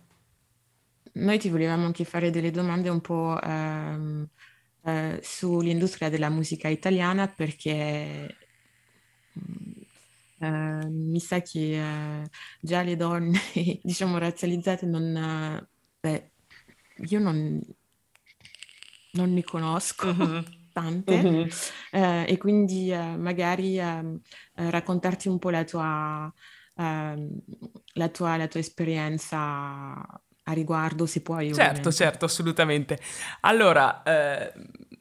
Noi 1.14 1.40
ti 1.40 1.50
volevamo 1.50 1.86
anche 1.86 2.04
fare 2.04 2.30
delle 2.30 2.52
domande 2.52 2.90
un 2.90 3.00
po' 3.00 3.40
ehm, 3.42 4.28
eh, 4.84 5.20
sull'industria 5.24 6.10
della 6.10 6.30
musica 6.30 6.68
italiana 6.68 7.28
perché 7.28 8.36
eh, 10.40 10.90
mi 10.90 11.20
sa 11.20 11.42
che 11.42 12.22
eh, 12.22 12.30
già 12.60 12.82
le 12.82 12.96
donne, 12.98 13.40
diciamo, 13.82 14.18
razzializzate 14.18 14.86
non... 14.86 15.68
Beh, 16.00 16.32
io 16.98 17.20
non, 17.20 17.60
non 19.12 19.34
ne 19.34 19.44
conosco 19.44 20.08
uh-huh. 20.08 20.44
tante 20.72 21.16
uh-huh. 21.16 21.48
Eh, 21.92 22.26
e 22.28 22.38
quindi 22.38 22.92
eh, 22.92 23.16
magari 23.18 23.80
ehm, 23.80 24.20
eh, 24.56 24.70
raccontarti 24.70 25.28
un 25.28 25.40
po' 25.40 25.50
la 25.50 25.64
tua, 25.64 26.34
ehm, 26.76 27.40
la 27.94 28.10
tua, 28.10 28.38
la 28.38 28.48
tua 28.48 28.60
esperienza 28.60 30.06
a 30.48 30.54
riguardo, 30.54 31.06
se 31.06 31.22
puoi. 31.22 31.48
Certo, 31.48 31.62
ovviamente. 31.62 31.92
certo, 31.92 32.26
assolutamente. 32.26 33.00
Allora, 33.42 34.04
eh, 34.04 34.54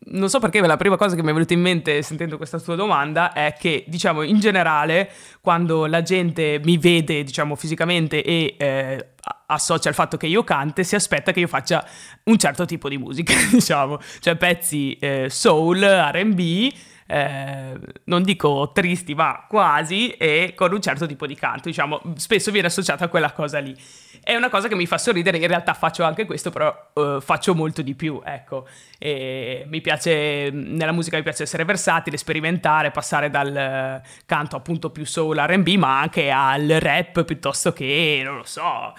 non 0.07 0.29
so 0.31 0.39
perché 0.39 0.61
la 0.61 0.77
prima 0.77 0.97
cosa 0.97 1.15
che 1.15 1.23
mi 1.23 1.31
è 1.31 1.33
venuta 1.33 1.53
in 1.53 1.61
mente 1.61 2.03
sentendo 2.03 2.37
questa 2.37 2.59
tua 2.59 2.77
domanda 2.77 3.33
è 3.33 3.55
che, 3.59 3.85
diciamo, 3.87 4.23
in 4.23 4.41
generale, 4.41 5.11
quando 5.41 5.87
la 5.87 6.03
gente 6.03 6.61
mi 6.65 6.79
vede, 6.79 7.23
diciamo, 7.25 7.57
fisicamente 7.57 8.23
e 8.23 8.55
eh, 8.59 9.09
associa 9.47 9.89
al 9.89 9.95
fatto 9.95 10.17
che 10.17 10.27
io 10.27 10.45
cante, 10.45 10.85
si 10.85 10.95
aspetta 10.95 11.33
che 11.33 11.41
io 11.41 11.49
faccia 11.49 11.87
un 12.25 12.39
certo 12.39 12.65
tipo 12.65 12.89
di 12.89 12.99
musica, 12.99 13.35
diciamo, 13.51 13.99
cioè 14.21 14.37
pezzi 14.37 14.97
eh, 14.99 15.29
soul, 15.31 15.81
RB, 15.83 16.73
eh, 17.07 17.79
non 18.05 18.23
dico 18.23 18.71
tristi, 18.73 19.15
ma 19.15 19.45
quasi, 19.49 20.11
e 20.11 20.53
con 20.57 20.73
un 20.73 20.81
certo 20.81 21.07
tipo 21.07 21.27
di 21.27 21.35
canto, 21.35 21.69
diciamo, 21.69 22.01
spesso 22.17 22.51
viene 22.51 22.69
associata 22.69 23.05
a 23.05 23.09
quella 23.09 23.33
cosa 23.33 23.59
lì. 23.59 23.77
È 24.23 24.35
una 24.35 24.49
cosa 24.49 24.69
che 24.69 24.75
mi 24.75 24.87
fa 24.87 24.97
sorridere, 24.97 25.37
in 25.37 25.47
realtà 25.47 25.75
faccio 25.75 26.03
anche 26.03 26.25
questo, 26.25 26.49
però 26.51 26.75
uh, 26.95 27.21
faccio 27.21 27.55
molto 27.55 27.83
di 27.83 27.95
più, 27.95 28.23
ecco. 28.25 28.67
E 28.99 29.67
mi 29.69 29.83
piace, 29.83 30.49
nella 30.51 30.93
musica 30.93 31.19
mi 31.19 31.23
piace 31.23 31.43
essere 31.43 31.65
versatile, 31.65 32.17
sperimentare, 32.17 32.91
passare 32.91 33.29
dal 33.29 34.01
canto 34.25 34.57
appunto 34.57 34.89
più 34.91 35.05
soul 35.05 35.37
RB, 35.37 35.69
ma 35.77 36.01
anche 36.01 36.31
al 36.31 36.67
rap 36.67 37.25
piuttosto 37.25 37.75
che, 37.75 38.23
non 38.25 38.37
lo 38.39 38.45
so, 38.45 38.95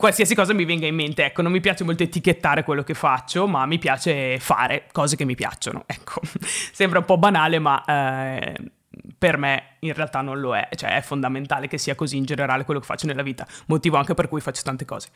qualsiasi 0.00 0.34
cosa 0.34 0.54
mi 0.54 0.64
venga 0.64 0.86
in 0.86 0.94
mente. 0.94 1.26
Ecco, 1.26 1.42
non 1.42 1.52
mi 1.52 1.60
piace 1.60 1.84
molto 1.84 2.02
etichettare 2.02 2.64
quello 2.64 2.82
che 2.82 2.94
faccio, 2.94 3.46
ma 3.46 3.66
mi 3.66 3.78
piace 3.78 4.38
fare 4.40 4.86
cose 4.90 5.14
che 5.14 5.26
mi 5.26 5.34
piacciono. 5.34 5.84
Ecco, 5.86 6.22
sembra 6.72 7.00
un 7.00 7.04
po' 7.04 7.18
banale, 7.18 7.58
ma 7.58 7.84
eh, 7.84 8.54
per 9.18 9.36
me 9.36 9.76
in 9.80 9.94
realtà 9.94 10.20
non 10.20 10.40
lo 10.40 10.54
è, 10.54 10.68
cioè 10.74 10.96
è 10.96 11.00
fondamentale 11.00 11.68
che 11.68 11.78
sia 11.78 11.94
così 11.94 12.16
in 12.16 12.24
generale 12.24 12.64
quello 12.64 12.80
che 12.80 12.86
faccio 12.86 13.06
nella 13.06 13.22
vita, 13.22 13.46
motivo 13.66 13.96
anche 13.96 14.14
per 14.14 14.28
cui 14.28 14.40
faccio 14.40 14.62
tante 14.62 14.84
cose. 14.84 15.08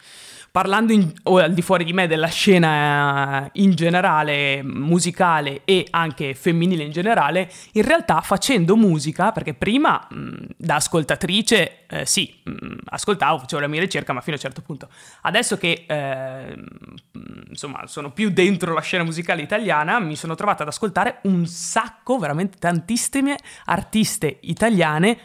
Parlando 0.51 0.93
in, 0.93 1.13
o 1.25 1.39
al 1.39 1.53
di 1.53 1.63
fuori 1.63 1.85
di 1.85 1.93
me 1.93 2.07
della 2.07 2.29
scena 2.29 3.49
in 3.53 3.73
generale, 3.75 4.63
musicale 4.63 5.63
e 5.65 5.87
anche 5.91 6.35
femminile 6.35 6.83
in 6.83 6.93
generale, 6.93 7.51
in 7.73 7.83
realtà 7.83 8.21
facendo 8.21 8.77
musica, 8.77 9.33
perché 9.33 9.55
prima 9.55 10.07
mh, 10.09 10.35
da 10.57 10.77
ascoltatrice 10.77 11.87
eh, 11.87 12.07
sì, 12.07 12.41
mh, 12.43 12.77
ascoltavo, 12.87 13.41
facevo 13.41 13.61
la 13.61 13.69
mia 13.69 13.81
ricerca, 13.81 14.13
ma 14.13 14.21
fino 14.21 14.37
a 14.37 14.39
un 14.39 14.45
certo 14.45 14.63
punto. 14.63 14.89
Adesso 15.23 15.59
che 15.59 15.85
eh, 15.87 16.65
insomma 17.49 17.87
sono 17.87 18.13
più 18.13 18.31
dentro 18.31 18.73
la 18.73 18.81
scena 18.81 19.05
musicale 19.05 19.43
italiana, 19.43 19.99
mi 19.99 20.17
sono 20.17 20.35
trovata 20.35 20.63
ad 20.63 20.69
ascoltare 20.69 21.19
un 21.25 21.47
sacco, 21.47 22.19
veramente 22.19 22.59
tantissime 22.59 23.37
artiste 23.67 24.27
italiane 24.41 24.53
italiane 24.55 25.19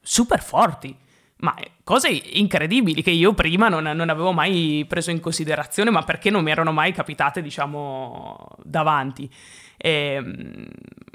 super 0.00 0.42
forti. 0.42 0.96
Ma 1.42 1.54
cose 1.82 2.08
incredibili 2.08 3.02
che 3.02 3.10
io 3.10 3.34
prima 3.34 3.68
non, 3.68 3.82
non, 3.82 4.08
avevo 4.08 4.32
mai 4.32 4.84
preso 4.88 5.10
in 5.10 5.18
considerazione, 5.18 5.90
ma 5.90 6.02
perché 6.02 6.30
non 6.30 6.44
mi 6.44 6.52
erano 6.52 6.70
mai 6.70 6.92
capitate, 6.92 7.42
diciamo, 7.42 8.38
davanti. 8.62 9.28
Ehm, 9.76 10.68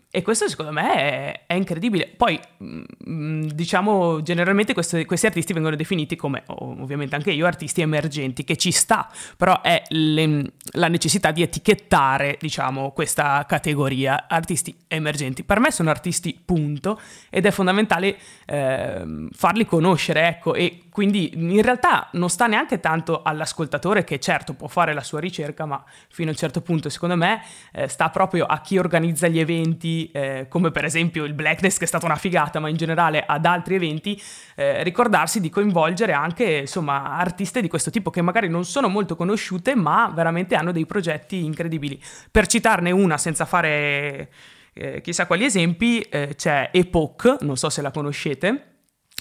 e 0.10 0.22
questo 0.22 0.48
secondo 0.48 0.72
me 0.72 0.94
è, 0.94 1.44
è 1.48 1.54
incredibile. 1.54 2.08
Poi, 2.08 2.40
mm, 2.64 2.84
mm, 3.10 3.42
diciamo, 3.48 4.22
generalmente 4.22 4.74
questi, 4.74 5.04
questi, 5.04 5.26
artisti 5.26 5.52
vengono 5.52 5.76
definiti 5.76 6.16
come, 6.16 6.44
ovviamente 6.46 7.16
anche 7.16 7.32
io, 7.32 7.46
artisti 7.46 7.82
emergenti, 7.82 8.46
che 8.46 8.56
ci 8.56 8.72
sta, 8.72 9.12
però 9.36 9.62
è 9.62 9.82
le, 9.90 10.54
la 10.72 10.88
necessità 10.88 11.32
di 11.32 11.42
etichettare, 11.42 12.38
diciamo, 12.40 12.92
questa 12.92 13.46
categoria, 13.46 14.28
artisti 14.30 14.74
emergenti. 14.88 15.44
Per 15.44 15.60
me 15.60 15.72
sono 15.72 15.90
artisti, 15.90 16.40
punto, 16.44 17.00
ed 17.30 17.46
è 17.46 17.52
fondamentale 17.52 18.18
eh, 18.46 19.28
farli 19.32 19.66
conoscere, 19.66 20.28
ecco, 20.28 20.54
e 20.54 20.84
quindi 20.98 21.34
in 21.36 21.62
realtà 21.62 22.10
non 22.14 22.28
sta 22.28 22.48
neanche 22.48 22.80
tanto 22.80 23.22
all'ascoltatore 23.22 24.04
che 24.04 24.18
certo 24.20 24.56
può 24.56 24.68
fare 24.68 24.96
la 24.96 25.04
sua 25.04 25.20
ricerca, 25.20 25.68
ma 25.68 25.84
fino 26.10 26.30
a 26.30 26.32
un 26.32 26.38
certo 26.40 26.62
punto, 26.62 26.90
secondo 26.90 27.16
me, 27.16 27.44
eh, 27.72 27.88
sta 27.88 28.10
proprio 28.10 28.46
a 28.46 28.62
chi 28.62 28.80
organizza 28.80 29.28
gli 29.28 29.38
eventi, 29.38 30.10
eh, 30.10 30.48
come 30.50 30.72
per 30.72 30.86
esempio 30.86 31.26
il 31.26 31.36
Blackness 31.36 31.78
che 31.78 31.84
è 31.84 31.88
stata 31.88 32.08
una 32.08 32.16
figata, 32.16 32.60
ma 32.60 32.68
in 32.68 32.78
generale 32.78 33.24
ad 33.24 33.46
altri 33.46 33.76
eventi, 33.76 34.20
eh, 34.56 34.82
ricordarsi 34.82 35.40
di 35.40 35.50
coinvolgere 35.50 36.14
anche 36.14 36.62
insomma 36.62 37.16
artiste 37.20 37.62
di 37.62 37.68
questo 37.68 37.92
tipo 37.92 38.10
che 38.10 38.24
magari 38.24 38.50
non 38.50 38.66
sono 38.66 38.88
molto 38.88 39.16
conosciute, 39.16 39.76
ma 39.76 40.12
veramente 40.12 40.56
hanno 40.56 40.72
dei 40.72 40.88
progetti 40.88 41.46
incredibili. 41.46 42.02
Per 42.32 42.48
citarne 42.48 42.90
una 42.90 43.20
senza 43.20 43.46
fare 43.46 44.32
eh, 44.74 45.02
chissà 45.02 45.28
quali 45.28 45.46
esempi, 45.46 46.02
eh, 46.02 46.34
c'è 46.36 46.72
Epoch, 46.74 47.38
non 47.42 47.56
so 47.56 47.70
se 47.70 47.84
la 47.84 47.92
conoscete, 47.92 48.78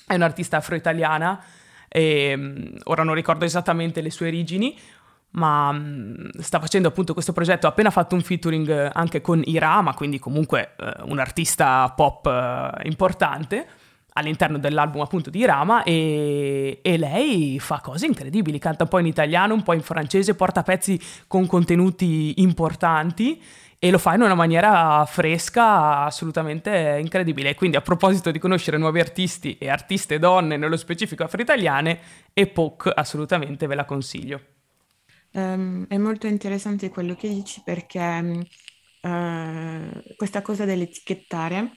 è 0.06 0.14
un'artista 0.14 0.56
afro-italiana. 0.56 1.44
E, 1.96 2.34
mm, 2.36 2.76
ora 2.84 3.04
non 3.04 3.14
ricordo 3.14 3.46
esattamente 3.46 4.02
le 4.02 4.10
sue 4.10 4.26
origini, 4.26 4.78
ma 5.30 5.72
mm, 5.72 6.28
sta 6.40 6.60
facendo 6.60 6.88
appunto 6.88 7.14
questo 7.14 7.32
progetto, 7.32 7.66
ha 7.66 7.70
appena 7.70 7.90
fatto 7.90 8.14
un 8.14 8.20
featuring 8.20 8.68
eh, 8.68 8.90
anche 8.92 9.22
con 9.22 9.40
Irama, 9.42 9.94
quindi 9.94 10.18
comunque 10.18 10.74
eh, 10.76 10.92
un 11.04 11.18
artista 11.18 11.90
pop 11.96 12.26
eh, 12.26 12.86
importante 12.86 13.66
all'interno 14.12 14.58
dell'album 14.58 15.00
appunto 15.00 15.30
di 15.30 15.38
Irama 15.38 15.84
e, 15.84 16.80
e, 16.82 16.98
lei 16.98 17.58
fa 17.60 17.80
cose 17.80 18.04
incredibili, 18.04 18.58
canta 18.58 18.82
un 18.82 18.90
po' 18.90 18.98
in 18.98 19.06
italiano, 19.06 19.54
un 19.54 19.62
po' 19.62 19.72
in 19.72 19.82
francese, 19.82 20.34
porta 20.34 20.62
pezzi 20.62 21.00
con 21.26 21.46
contenuti 21.46 22.42
importanti 22.42 23.42
e 23.78 23.90
lo 23.90 23.98
fa 23.98 24.14
in 24.14 24.22
una 24.22 24.34
maniera 24.34 25.04
fresca 25.06 26.04
assolutamente 26.04 26.98
incredibile. 27.00 27.54
Quindi 27.54 27.76
a 27.76 27.82
proposito 27.82 28.30
di 28.30 28.38
conoscere 28.38 28.78
nuovi 28.78 29.00
artisti 29.00 29.58
e 29.58 29.68
artiste 29.68 30.18
donne, 30.18 30.56
nello 30.56 30.76
specifico 30.76 31.24
afro-italiane, 31.24 31.98
Epoch 32.32 32.90
assolutamente 32.94 33.66
ve 33.66 33.74
la 33.74 33.84
consiglio. 33.84 34.40
Um, 35.32 35.86
è 35.88 35.98
molto 35.98 36.26
interessante 36.26 36.88
quello 36.88 37.14
che 37.14 37.28
dici 37.28 37.60
perché 37.62 38.46
uh, 39.02 40.14
questa 40.16 40.40
cosa 40.40 40.64
dell'etichettare 40.64 41.70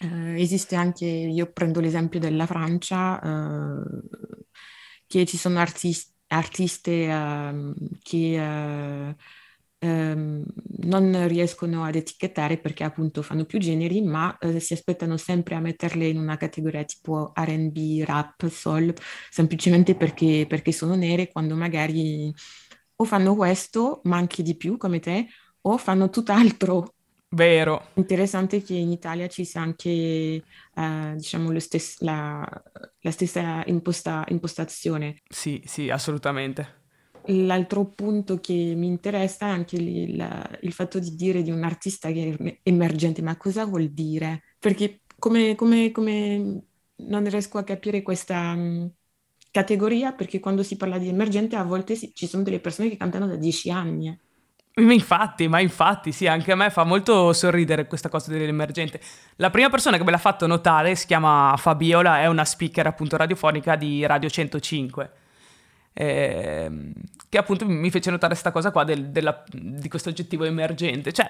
uh, 0.00 0.34
esiste 0.34 0.74
anche, 0.74 1.04
io 1.04 1.52
prendo 1.52 1.78
l'esempio 1.78 2.18
della 2.18 2.46
Francia, 2.46 3.20
uh, 3.22 4.02
che 5.06 5.24
ci 5.24 5.36
sono 5.36 5.60
artisti, 5.60 6.12
artiste 6.28 7.04
ehm, 7.04 7.74
che 8.02 9.16
ehm, 9.78 10.44
non 10.80 11.28
riescono 11.28 11.84
ad 11.84 11.94
etichettare 11.94 12.58
perché 12.58 12.84
appunto 12.84 13.22
fanno 13.22 13.44
più 13.44 13.58
generi, 13.58 14.02
ma 14.02 14.36
eh, 14.38 14.60
si 14.60 14.72
aspettano 14.72 15.16
sempre 15.16 15.54
a 15.54 15.60
metterle 15.60 16.06
in 16.06 16.18
una 16.18 16.36
categoria 16.36 16.84
tipo 16.84 17.32
RB, 17.34 18.04
rap, 18.04 18.48
soul, 18.48 18.92
semplicemente 19.30 19.94
perché, 19.94 20.46
perché 20.48 20.72
sono 20.72 20.94
nere 20.94 21.28
quando 21.28 21.54
magari 21.54 22.32
o 23.00 23.04
fanno 23.04 23.34
questo, 23.36 24.00
ma 24.04 24.16
anche 24.16 24.42
di 24.42 24.56
più 24.56 24.76
come 24.76 24.98
te, 24.98 25.28
o 25.62 25.78
fanno 25.78 26.10
tutt'altro. 26.10 26.94
Vero. 27.30 27.88
Interessante 27.94 28.62
che 28.62 28.74
in 28.74 28.90
Italia 28.90 29.28
ci 29.28 29.44
sia 29.44 29.60
anche, 29.60 29.90
eh, 29.90 31.12
diciamo, 31.14 31.56
stes- 31.60 32.00
la, 32.00 32.46
la, 33.00 33.10
stessa 33.10 33.62
imposta- 33.66 34.24
impostazione. 34.28 35.20
Sì, 35.28 35.62
sì, 35.64 35.90
assolutamente. 35.90 36.77
L'altro 37.30 37.84
punto 37.84 38.40
che 38.40 38.72
mi 38.74 38.86
interessa 38.86 39.46
è 39.46 39.50
anche 39.50 39.76
il, 39.76 40.58
il, 40.62 40.72
fatto 40.72 40.98
di 40.98 41.14
dire 41.14 41.42
di 41.42 41.50
un 41.50 41.62
artista 41.62 42.10
che 42.10 42.34
è 42.38 42.58
emergente, 42.62 43.20
ma 43.20 43.36
cosa 43.36 43.66
vuol 43.66 43.88
dire? 43.88 44.44
Perché 44.58 45.00
come, 45.18 45.54
come, 45.54 45.90
come 45.90 46.62
non 46.96 47.28
riesco 47.28 47.58
a 47.58 47.64
capire 47.64 48.00
questa 48.00 48.52
um, 48.56 48.90
categoria, 49.50 50.12
perché 50.12 50.40
quando 50.40 50.62
si 50.62 50.76
parla 50.76 50.96
di 50.96 51.08
emergente 51.08 51.56
a 51.56 51.64
volte 51.64 51.96
si, 51.96 52.12
ci 52.14 52.26
sono 52.26 52.42
delle 52.42 52.60
persone 52.60 52.88
che 52.88 52.96
cantano 52.96 53.26
da 53.26 53.36
dieci 53.36 53.70
anni. 53.70 54.08
Eh. 54.08 54.82
Infatti, 54.82 55.48
ma 55.48 55.60
infatti, 55.60 56.12
sì, 56.12 56.26
anche 56.26 56.52
a 56.52 56.56
me 56.56 56.70
fa 56.70 56.84
molto 56.84 57.34
sorridere 57.34 57.86
questa 57.86 58.08
cosa 58.08 58.30
dell'emergente. 58.30 59.00
La 59.36 59.50
prima 59.50 59.68
persona 59.68 59.98
che 59.98 60.04
me 60.04 60.12
l'ha 60.12 60.18
fatto 60.18 60.46
notare 60.46 60.94
si 60.94 61.04
chiama 61.04 61.54
Fabiola, 61.58 62.20
è 62.20 62.26
una 62.26 62.46
speaker 62.46 62.86
appunto 62.86 63.18
radiofonica 63.18 63.76
di 63.76 64.06
Radio 64.06 64.30
105 64.30 65.10
eh, 66.00 66.70
che 67.28 67.38
appunto 67.38 67.66
mi 67.66 67.90
fece 67.90 68.10
notare 68.10 68.32
questa 68.32 68.52
cosa 68.52 68.70
qua 68.70 68.84
del, 68.84 69.08
della, 69.08 69.42
di 69.50 69.88
questo 69.88 70.10
oggettivo 70.10 70.44
emergente. 70.44 71.12
Cioè, 71.12 71.28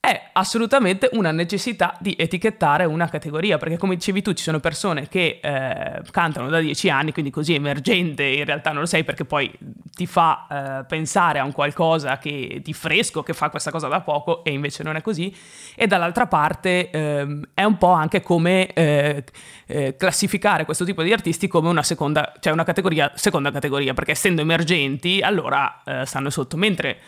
è 0.00 0.25
assolutamente 0.36 1.08
una 1.12 1.32
necessità 1.32 1.96
di 1.98 2.14
etichettare 2.18 2.84
una 2.84 3.08
categoria, 3.08 3.56
perché 3.56 3.78
come 3.78 3.94
dicevi 3.94 4.20
tu 4.20 4.34
ci 4.34 4.42
sono 4.42 4.60
persone 4.60 5.08
che 5.08 5.40
eh, 5.42 6.02
cantano 6.10 6.48
da 6.50 6.60
dieci 6.60 6.90
anni, 6.90 7.12
quindi 7.12 7.30
così 7.30 7.54
emergente 7.54 8.22
in 8.22 8.44
realtà 8.44 8.70
non 8.70 8.80
lo 8.80 8.86
sei 8.86 9.02
perché 9.02 9.24
poi 9.24 9.50
ti 9.94 10.06
fa 10.06 10.46
eh, 10.50 10.84
pensare 10.84 11.38
a 11.38 11.44
un 11.44 11.52
qualcosa 11.52 12.18
che, 12.18 12.60
di 12.62 12.74
fresco 12.74 13.22
che 13.22 13.32
fa 13.32 13.48
questa 13.48 13.70
cosa 13.70 13.88
da 13.88 14.02
poco 14.02 14.44
e 14.44 14.52
invece 14.52 14.82
non 14.82 14.96
è 14.96 15.00
così, 15.00 15.34
e 15.74 15.86
dall'altra 15.86 16.26
parte 16.26 16.90
eh, 16.90 17.40
è 17.54 17.64
un 17.64 17.78
po' 17.78 17.92
anche 17.92 18.20
come 18.20 18.72
eh, 18.74 19.24
eh, 19.66 19.96
classificare 19.96 20.66
questo 20.66 20.84
tipo 20.84 21.02
di 21.02 21.12
artisti 21.14 21.48
come 21.48 21.70
una 21.70 21.82
seconda, 21.82 22.34
cioè 22.40 22.52
una 22.52 22.64
categoria, 22.64 23.10
seconda 23.14 23.50
categoria, 23.50 23.94
perché 23.94 24.10
essendo 24.10 24.42
emergenti 24.42 25.20
allora 25.22 25.82
eh, 25.82 26.04
stanno 26.04 26.28
sotto, 26.28 26.58
mentre 26.58 26.98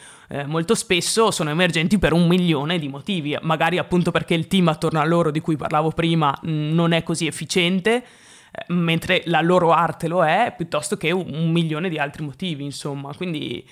molto 0.45 0.75
spesso 0.75 1.31
sono 1.31 1.49
emergenti 1.49 1.97
per 1.97 2.13
un 2.13 2.27
milione 2.27 2.79
di 2.79 2.89
motivi, 2.89 3.18
magari 3.43 3.79
appunto 3.79 4.11
perché 4.11 4.35
il 4.35 4.47
team 4.47 4.69
attorno 4.69 5.01
a 5.01 5.05
loro 5.05 5.31
di 5.31 5.41
cui 5.41 5.57
parlavo 5.57 5.91
prima 5.91 6.37
mh, 6.43 6.51
non 6.51 6.93
è 6.93 7.03
così 7.03 7.27
efficiente, 7.27 7.97
eh, 8.51 8.73
mentre 8.73 9.23
la 9.27 9.41
loro 9.41 9.73
arte 9.73 10.09
lo 10.09 10.25
è, 10.25 10.53
piuttosto 10.57 10.97
che 10.97 11.11
un 11.11 11.51
milione 11.51 11.89
di 11.89 11.99
altri 11.99 12.25
motivi, 12.25 12.65
insomma. 12.65 13.15
Quindi 13.15 13.67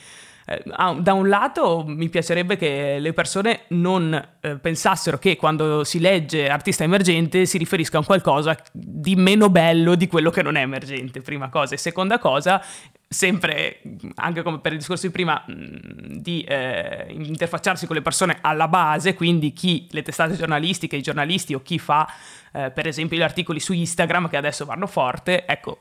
eh, 0.48 0.62
da 0.64 1.12
un 1.12 1.28
lato 1.28 1.84
mi 1.86 2.08
piacerebbe 2.08 2.56
che 2.56 2.98
le 3.00 3.12
persone 3.12 3.62
non 3.68 4.14
eh, 4.40 4.56
pensassero 4.56 5.18
che 5.18 5.36
quando 5.36 5.82
si 5.82 5.98
legge 5.98 6.48
artista 6.48 6.84
emergente 6.84 7.46
si 7.46 7.58
riferisca 7.58 7.98
a 7.98 8.04
qualcosa 8.04 8.56
di 8.72 9.16
meno 9.16 9.50
bello 9.50 9.96
di 9.96 10.06
quello 10.06 10.30
che 10.30 10.42
non 10.42 10.54
è 10.54 10.60
emergente, 10.60 11.20
prima 11.20 11.48
cosa. 11.48 11.74
E 11.74 11.78
seconda 11.78 12.20
cosa, 12.20 12.62
sempre, 13.08 13.80
anche 14.14 14.42
come 14.42 14.60
per 14.60 14.72
il 14.72 14.78
discorso 14.78 15.06
di 15.06 15.12
prima, 15.12 15.42
mh, 15.44 16.18
di 16.18 16.42
eh, 16.42 17.06
interfacciarsi 17.08 17.86
con 17.86 17.96
le 17.96 18.02
persone 18.02 18.38
alla 18.40 18.68
base, 18.68 19.14
quindi 19.14 19.52
chi, 19.52 19.88
le 19.90 20.02
testate 20.02 20.36
giornalistiche, 20.36 20.94
i 20.94 21.02
giornalisti 21.02 21.54
o 21.54 21.62
chi 21.62 21.80
fa 21.80 22.06
eh, 22.52 22.70
per 22.70 22.86
esempio 22.86 23.16
gli 23.18 23.22
articoli 23.22 23.58
su 23.58 23.72
Instagram 23.72 24.28
che 24.28 24.36
adesso 24.36 24.64
vanno 24.64 24.86
forte, 24.86 25.44
ecco, 25.44 25.78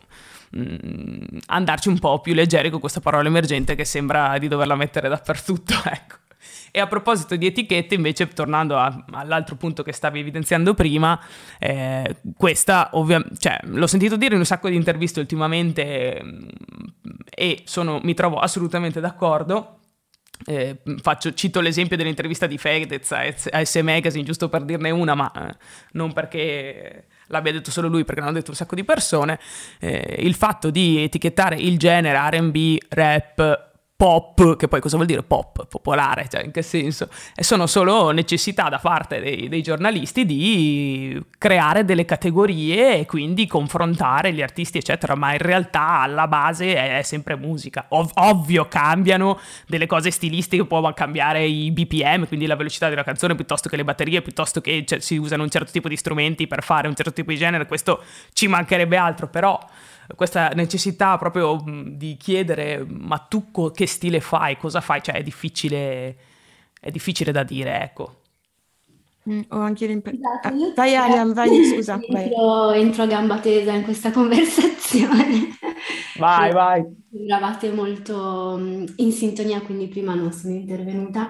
mh, 0.52 1.38
andarci 1.48 1.90
un 1.90 2.00
po' 2.00 2.20
più 2.20 2.34
leggeri 2.34 2.70
con 2.70 2.80
questa 2.80 3.00
parola 3.00 3.28
emergente 3.28 3.76
che 3.76 3.86
sembra 3.86 4.38
di 4.38 4.48
doverla 4.48 4.76
mettere 4.76 5.10
dappertutto, 5.10 5.74
ecco. 5.86 6.16
E 6.72 6.80
a 6.82 6.88
proposito 6.88 7.38
di 7.38 7.46
etichette, 7.46 7.96
invece, 7.96 8.28
tornando 8.28 8.78
a, 8.78 9.06
all'altro 9.12 9.56
punto 9.56 9.82
che 9.82 9.94
stavi 9.94 10.20
evidenziando 10.20 10.74
prima, 10.74 11.18
eh, 11.58 12.18
questa 12.36 12.90
ovviamente, 12.94 13.36
cioè, 13.38 13.60
l'ho 13.64 13.88
sentito 13.88 14.18
dire 14.18 14.34
in 14.34 14.40
un 14.40 14.46
sacco 14.46 14.68
di 14.68 14.76
interviste 14.76 15.22
ultimamente 15.22 16.22
mm, 16.22 16.48
e 17.30 17.62
sono, 17.64 18.02
mi 18.04 18.14
trovo 18.14 18.40
assolutamente 18.40 19.00
d'accordo. 19.00 19.80
Eh, 20.46 20.82
faccio, 21.02 21.34
cito 21.34 21.62
l'esempio 21.62 21.96
dell'intervista 21.96 22.46
di 22.46 22.58
Fedez 22.58 23.10
a, 23.14 23.24
a 23.52 23.64
S 23.64 23.76
Magazine, 23.76 24.26
giusto 24.26 24.50
per 24.50 24.64
dirne 24.66 24.92
una, 24.92 25.16
ma 25.16 25.32
eh, 25.32 25.56
non 25.94 26.12
perché 26.12 27.06
l'abbia 27.28 27.52
detto 27.52 27.72
solo 27.72 27.88
lui, 27.88 28.04
perché 28.04 28.22
l'hanno 28.22 28.34
detto 28.34 28.52
un 28.52 28.58
sacco 28.58 28.76
di 28.76 28.84
persone. 28.84 29.40
Eh, 29.80 30.18
il 30.20 30.36
fatto 30.36 30.70
di 30.70 31.04
etichettare 31.04 31.56
il 31.56 31.78
genere 31.78 32.40
RB, 32.40 32.78
rap, 32.90 33.74
pop, 33.98 34.58
che 34.58 34.68
poi 34.68 34.82
cosa 34.82 34.98
vuol 34.98 35.08
dire 35.08 35.24
pop, 35.24 35.68
popolare, 35.68 36.28
cioè 36.30 36.44
in 36.44 36.52
che 36.52 36.62
senso? 36.62 37.08
E 37.34 37.44
sono 37.44 37.66
solo 37.66 38.12
necessità 38.12 38.68
da 38.68 38.78
parte 38.78 39.22
dei, 39.22 39.48
dei, 39.48 39.62
giornalisti 39.62 40.26
di 40.26 41.24
creare 41.38 41.86
delle 41.86 42.04
categorie 42.04 43.00
e 43.00 43.06
quindi 43.06 43.48
confrontare 43.48 44.34
gli 44.34 44.42
artisti, 44.42 44.80
eccetera, 44.80 45.16
ma 45.16 45.32
in 45.32 45.38
realtà 45.38 46.02
alla 46.02 46.28
base 46.28 46.76
è, 46.76 47.02
sempre 47.04 47.38
musica. 47.38 47.86
Ov- 47.90 48.12
ovvio, 48.16 48.68
cambiano 48.68 49.40
delle 49.66 49.86
cose 49.86 50.12
stilistiche, 50.12 50.66
può 50.66 50.94
cambiare 50.94 51.46
i 51.46 51.72
BPM, 51.72 52.28
quindi 52.28 52.48
la 52.48 52.56
velocità 52.58 52.90
della 52.90 53.04
canzone, 53.04 53.36
piuttosto 53.36 53.70
che 53.70 53.78
le 53.78 53.86
batterie, 53.86 54.22
piuttosto 54.22 54.60
che 54.60 54.84
cioè, 54.86 55.00
si 55.00 55.16
usano 55.16 55.44
un 55.44 55.50
certo 55.50 55.72
tipo 55.72 55.88
di 55.88 55.96
strumenti 55.96 56.48
per 56.48 56.64
fare 56.64 56.90
un 56.90 56.96
certo 56.96 57.14
tipo 57.14 57.32
di 57.32 57.38
genere, 57.38 57.66
questo 57.66 58.04
ci 58.34 58.48
mancherebbe 58.48 58.98
altro, 58.98 59.28
però 59.28 59.58
questa 60.16 60.50
necessità 60.50 61.18
proprio 61.18 61.64
di 61.66 62.18
chiedere 62.18 62.86
ma 62.88 63.18
tu 63.18 63.52
co- 63.52 63.72
che 63.72 63.88
stile 63.88 64.20
fai, 64.20 64.58
cosa 64.58 64.82
fai, 64.82 65.02
cioè 65.02 65.16
è 65.16 65.24
difficile, 65.24 66.16
è 66.80 66.92
difficile 66.92 67.32
da 67.32 67.44
dire, 67.44 67.82
ecco. 67.82 68.22
Mm, 69.28 69.42
ho 69.50 69.60
anche 69.60 69.88
l'impressione... 69.88 70.40
Esatto, 70.40 70.48
ah, 70.48 70.74
vai 70.76 70.96
Ariam, 70.96 71.34
vai, 71.34 71.66
scusa. 71.66 72.00
Entro, 72.00 72.68
vai. 72.68 72.80
entro 72.80 73.04
a 73.04 73.08
gamba 73.08 73.40
tesa 73.40 73.72
in 73.72 73.84
questa 73.84 74.12
conversazione. 74.14 75.50
Vai, 76.18 76.52
vai. 76.52 76.84
Eravate 77.12 77.72
molto 77.72 78.58
in 78.98 79.12
sintonia, 79.12 79.62
quindi 79.62 79.88
prima 79.88 80.14
non 80.14 80.32
sono 80.32 80.54
intervenuta 80.54 81.30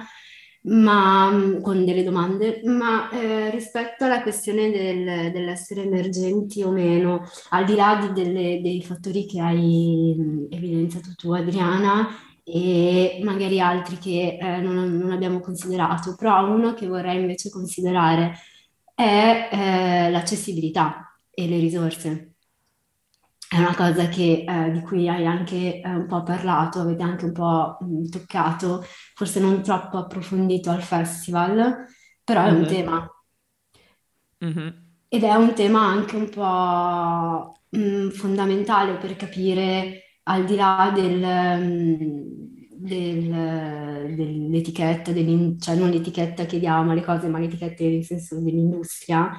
ma 0.66 1.32
mm, 1.32 1.62
con 1.62 1.86
delle 1.86 2.04
domande, 2.04 2.62
ma 2.66 3.10
eh, 3.10 3.50
rispetto 3.52 4.06
alla 4.06 4.22
questione 4.22 4.72
del, 4.72 5.32
dell'essere 5.32 5.84
emergenti 5.84 6.64
o 6.64 6.72
meno, 6.72 7.24
al 7.50 7.66
di 7.66 7.76
là 7.76 7.98
di 8.02 8.22
delle, 8.24 8.62
dei 8.62 8.82
fattori 8.84 9.26
che 9.26 9.40
hai 9.42 10.16
mm, 10.18 10.46
evidenziato 10.50 11.14
tu, 11.16 11.32
Adriana, 11.32 12.08
e 12.44 13.20
magari 13.24 13.60
altri 13.60 13.98
che 13.98 14.38
eh, 14.40 14.62
non, 14.62 14.98
non, 14.98 15.12
abbiamo 15.12 15.40
considerato, 15.40 16.16
però 16.16 16.48
uno 16.54 16.74
che 16.74 16.88
vorrei 16.88 17.20
invece 17.20 17.50
considerare 17.50 18.34
è 18.94 19.50
eh, 19.52 20.12
l'accessibilità 20.12 21.20
e 21.32 21.48
le 21.48 21.58
risorse 21.60 22.35
è 23.48 23.58
una 23.58 23.76
cosa 23.76 24.08
che, 24.08 24.44
eh, 24.48 24.72
di 24.72 24.82
cui 24.82 25.08
hai 25.08 25.26
anche 25.26 25.82
eh, 25.82 25.90
un 25.90 26.08
po' 26.08 26.24
parlato, 26.24 26.82
avete 26.82 27.04
anche 27.04 27.26
un 27.26 27.32
po' 27.32 27.78
mh, 27.80 27.86
mm, 27.86 28.06
toccato, 28.06 28.84
forse 29.14 29.40
non 29.40 29.62
troppo 29.62 29.98
approfondito 29.98 30.72
al 30.72 30.82
festival, 30.82 31.86
però 32.24 32.44
è 32.44 32.52
mm-hmm. 32.52 32.62
un 32.62 32.68
tema. 32.68 33.10
Mm-hmm. 34.44 34.68
Ed 35.08 35.24
è 35.24 35.34
un 35.36 35.54
tema 35.54 35.82
anche 35.86 36.16
un 36.16 36.30
po' 36.30 37.60
mh, 37.70 37.80
mm, 37.80 38.10
fondamentale 38.10 38.96
per 38.96 39.16
capire 39.16 40.02
al 40.24 40.44
di 40.46 40.56
là 40.56 40.92
del, 40.94 41.60
mm, 41.64 42.22
del, 42.78 44.16
dell'etichetta, 44.16 45.14
cioè 45.14 45.76
non 45.76 45.90
l'etichetta 45.92 46.46
che 46.46 46.60
diamo 46.60 46.92
alle 46.92 47.04
cose, 47.04 47.28
ma 47.28 47.40
l'etichetta 47.40 47.84
nel 47.84 48.04
senso 48.04 48.42
dell'industria 48.42 49.32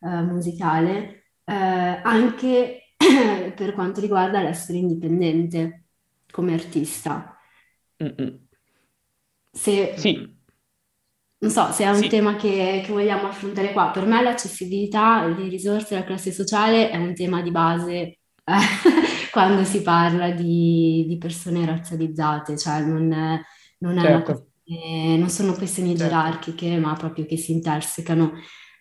eh, 0.00 0.22
musicale, 0.22 1.24
eh, 1.44 1.54
anche 1.54 2.83
per 3.54 3.72
quanto 3.74 4.00
riguarda 4.00 4.42
l'essere 4.42 4.78
indipendente 4.78 5.84
come 6.30 6.54
artista. 6.54 7.36
Mm-mm. 8.02 8.46
Se, 9.50 9.94
sì. 9.96 10.32
Non 11.38 11.50
so 11.50 11.70
se 11.72 11.84
è 11.84 11.90
un 11.90 11.96
sì. 12.02 12.08
tema 12.08 12.36
che, 12.36 12.82
che, 12.84 12.92
vogliamo 12.92 13.28
affrontare 13.28 13.72
qua. 13.72 13.90
Per 13.90 14.06
me 14.06 14.22
l'accessibilità, 14.22 15.26
le 15.26 15.48
risorse 15.48 15.94
della 15.94 16.06
classe 16.06 16.32
sociale 16.32 16.90
è 16.90 16.96
un 16.96 17.14
tema 17.14 17.42
di 17.42 17.50
base 17.50 17.92
eh, 17.92 18.18
quando 19.30 19.64
si 19.64 19.82
parla 19.82 20.30
di, 20.30 21.04
di 21.06 21.18
persone 21.18 21.64
razzializzate, 21.66 22.56
cioè 22.56 22.80
non, 22.80 23.08
non, 23.78 23.98
certo. 24.00 24.48
questione, 24.64 25.16
non 25.18 25.28
sono 25.28 25.52
questioni 25.52 25.96
certo. 25.96 26.04
gerarchiche, 26.04 26.78
ma 26.78 26.94
proprio 26.94 27.26
che 27.26 27.36
si 27.36 27.52
intersecano 27.52 28.32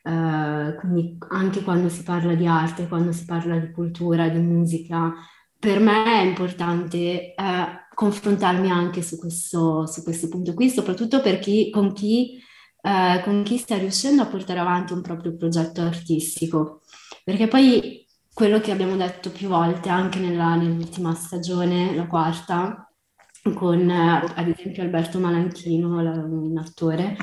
Uh, 0.03 0.75
quindi 0.79 1.17
anche 1.29 1.63
quando 1.63 1.87
si 1.87 2.03
parla 2.03 2.33
di 2.35 2.45
arte, 2.45 2.89
quando 2.89 3.13
si 3.13 3.23
parla 3.23 3.57
di 3.57 3.71
cultura, 3.71 4.27
di 4.27 4.39
musica, 4.39 5.13
per 5.57 5.79
me 5.79 6.03
è 6.03 6.25
importante 6.25 7.33
uh, 7.37 7.95
confrontarmi 7.95 8.69
anche 8.69 9.01
su 9.01 9.17
questo, 9.17 9.87
su 9.87 10.03
questo, 10.03 10.27
punto 10.27 10.53
qui, 10.53 10.69
soprattutto 10.69 11.21
per 11.21 11.39
chi, 11.39 11.69
con, 11.69 11.93
chi, 11.93 12.37
uh, 12.81 13.23
con 13.23 13.43
chi 13.43 13.57
sta 13.57 13.77
riuscendo 13.77 14.23
a 14.23 14.25
portare 14.25 14.59
avanti 14.59 14.91
un 14.91 15.01
proprio 15.01 15.37
progetto 15.37 15.81
artistico. 15.81 16.81
Perché 17.23 17.47
poi 17.47 18.05
quello 18.33 18.59
che 18.59 18.71
abbiamo 18.71 18.97
detto 18.97 19.29
più 19.31 19.47
volte 19.47 19.87
anche 19.87 20.19
nella, 20.19 20.55
nell'ultima 20.55 21.13
stagione, 21.13 21.95
la 21.95 22.07
quarta, 22.07 22.91
con 23.55 23.89
ad 23.89 24.47
esempio 24.47 24.83
Alberto 24.83 25.19
Malanchino, 25.19 25.97
un 25.97 26.57
attore, 26.57 27.15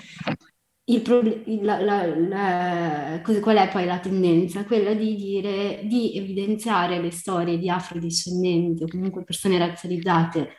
il 0.91 1.03
proble- 1.03 1.43
la, 1.63 1.81
la, 1.81 2.07
la, 2.07 3.21
qual 3.23 3.57
è 3.57 3.69
poi 3.69 3.85
la 3.85 3.99
tendenza? 4.01 4.65
Quella 4.65 4.95
di 4.95 5.15
dire, 5.15 5.83
di 5.85 6.17
evidenziare 6.17 7.01
le 7.01 7.11
storie 7.11 7.59
di 7.59 7.69
afrodiscendenti 7.71 8.83
o 8.83 8.89
comunque 8.89 9.25
persone 9.25 9.59
razzializzate, 9.59 10.57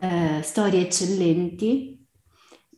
eh, 0.00 0.42
storie 0.42 0.82
eccellenti, 0.82 2.04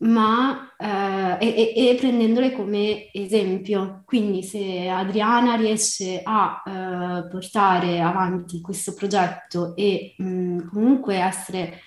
ma 0.00 0.74
eh, 0.76 1.38
e, 1.40 1.90
e, 1.90 1.96
prendendole 1.96 2.52
come 2.52 3.11
esempio. 3.12 4.02
Quindi 4.04 4.42
se 4.42 4.88
Adriana 4.88 5.57
riesce 5.57 6.20
a 6.22 6.62
eh, 6.66 7.28
portare 7.28 8.00
avanti 8.00 8.61
questo 8.61 8.94
progetto 8.94 9.74
e 9.76 10.14
mh, 10.18 10.68
comunque 10.70 11.16
essere, 11.16 11.81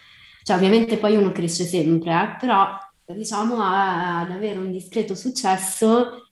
cioè 0.44 0.58
ovviamente 0.58 0.98
poi 0.98 1.16
uno 1.16 1.32
cresce 1.32 1.64
sempre, 1.66 2.12
eh, 2.12 2.36
però 2.40 2.78
diciamo, 3.14 3.58
ad 3.62 4.32
avere 4.32 4.58
un 4.60 4.72
discreto 4.72 5.16
successo, 5.16 6.30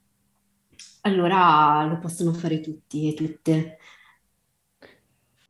allora 1.02 1.86
lo 1.86 2.00
possono 2.00 2.34
fare 2.34 2.60
tutti 2.62 3.10
e 3.10 3.14
tutte. 3.14 3.78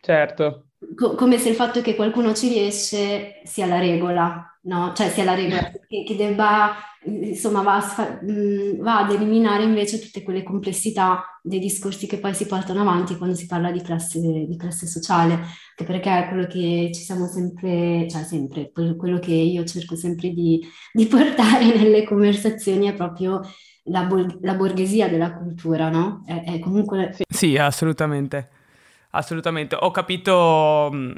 Certo. 0.01 0.68
Co- 0.95 1.15
come 1.15 1.37
se 1.37 1.49
il 1.49 1.55
fatto 1.55 1.81
che 1.81 1.95
qualcuno 1.95 2.33
ci 2.33 2.47
riesce 2.47 3.41
sia 3.43 3.65
la 3.65 3.79
regola, 3.79 4.57
no? 4.63 4.93
Cioè 4.95 5.09
sia 5.09 5.25
la 5.25 5.35
regola 5.35 5.69
che, 5.87 6.03
che 6.05 6.15
debba, 6.15 6.73
insomma, 7.03 7.61
va, 7.61 7.77
a, 7.77 8.19
mh, 8.21 8.81
va 8.81 8.99
ad 8.99 9.11
eliminare 9.11 9.63
invece 9.63 9.99
tutte 9.99 10.23
quelle 10.23 10.41
complessità 10.41 11.23
dei 11.43 11.59
discorsi 11.59 12.07
che 12.07 12.19
poi 12.19 12.33
si 12.33 12.45
portano 12.45 12.79
avanti 12.81 13.17
quando 13.17 13.35
si 13.35 13.45
parla 13.45 13.71
di 13.71 13.81
classe, 13.81 14.19
di 14.21 14.55
classe 14.57 14.87
sociale, 14.87 15.33
anche 15.33 15.83
perché 15.85 16.27
quello 16.29 16.47
che 16.47 16.91
ci 16.93 17.01
siamo 17.01 17.27
sempre, 17.27 18.07
cioè 18.09 18.23
sempre, 18.23 18.71
quello 18.71 19.19
che 19.19 19.33
io 19.33 19.65
cerco 19.65 19.95
sempre 19.97 20.29
di, 20.29 20.61
di 20.93 21.05
portare 21.07 21.65
nelle 21.75 22.05
conversazioni 22.05 22.87
è 22.87 22.93
proprio 22.93 23.41
la, 23.83 24.07
la 24.41 24.53
borghesia 24.55 25.09
della 25.09 25.33
cultura, 25.35 25.89
no? 25.89 26.23
È, 26.25 26.43
è 26.43 26.59
comunque... 26.59 27.15
Sì, 27.27 27.57
assolutamente. 27.57 28.58
Assolutamente, 29.11 29.75
ho 29.79 29.91
capito, 29.91 30.89
mm, 30.93 31.11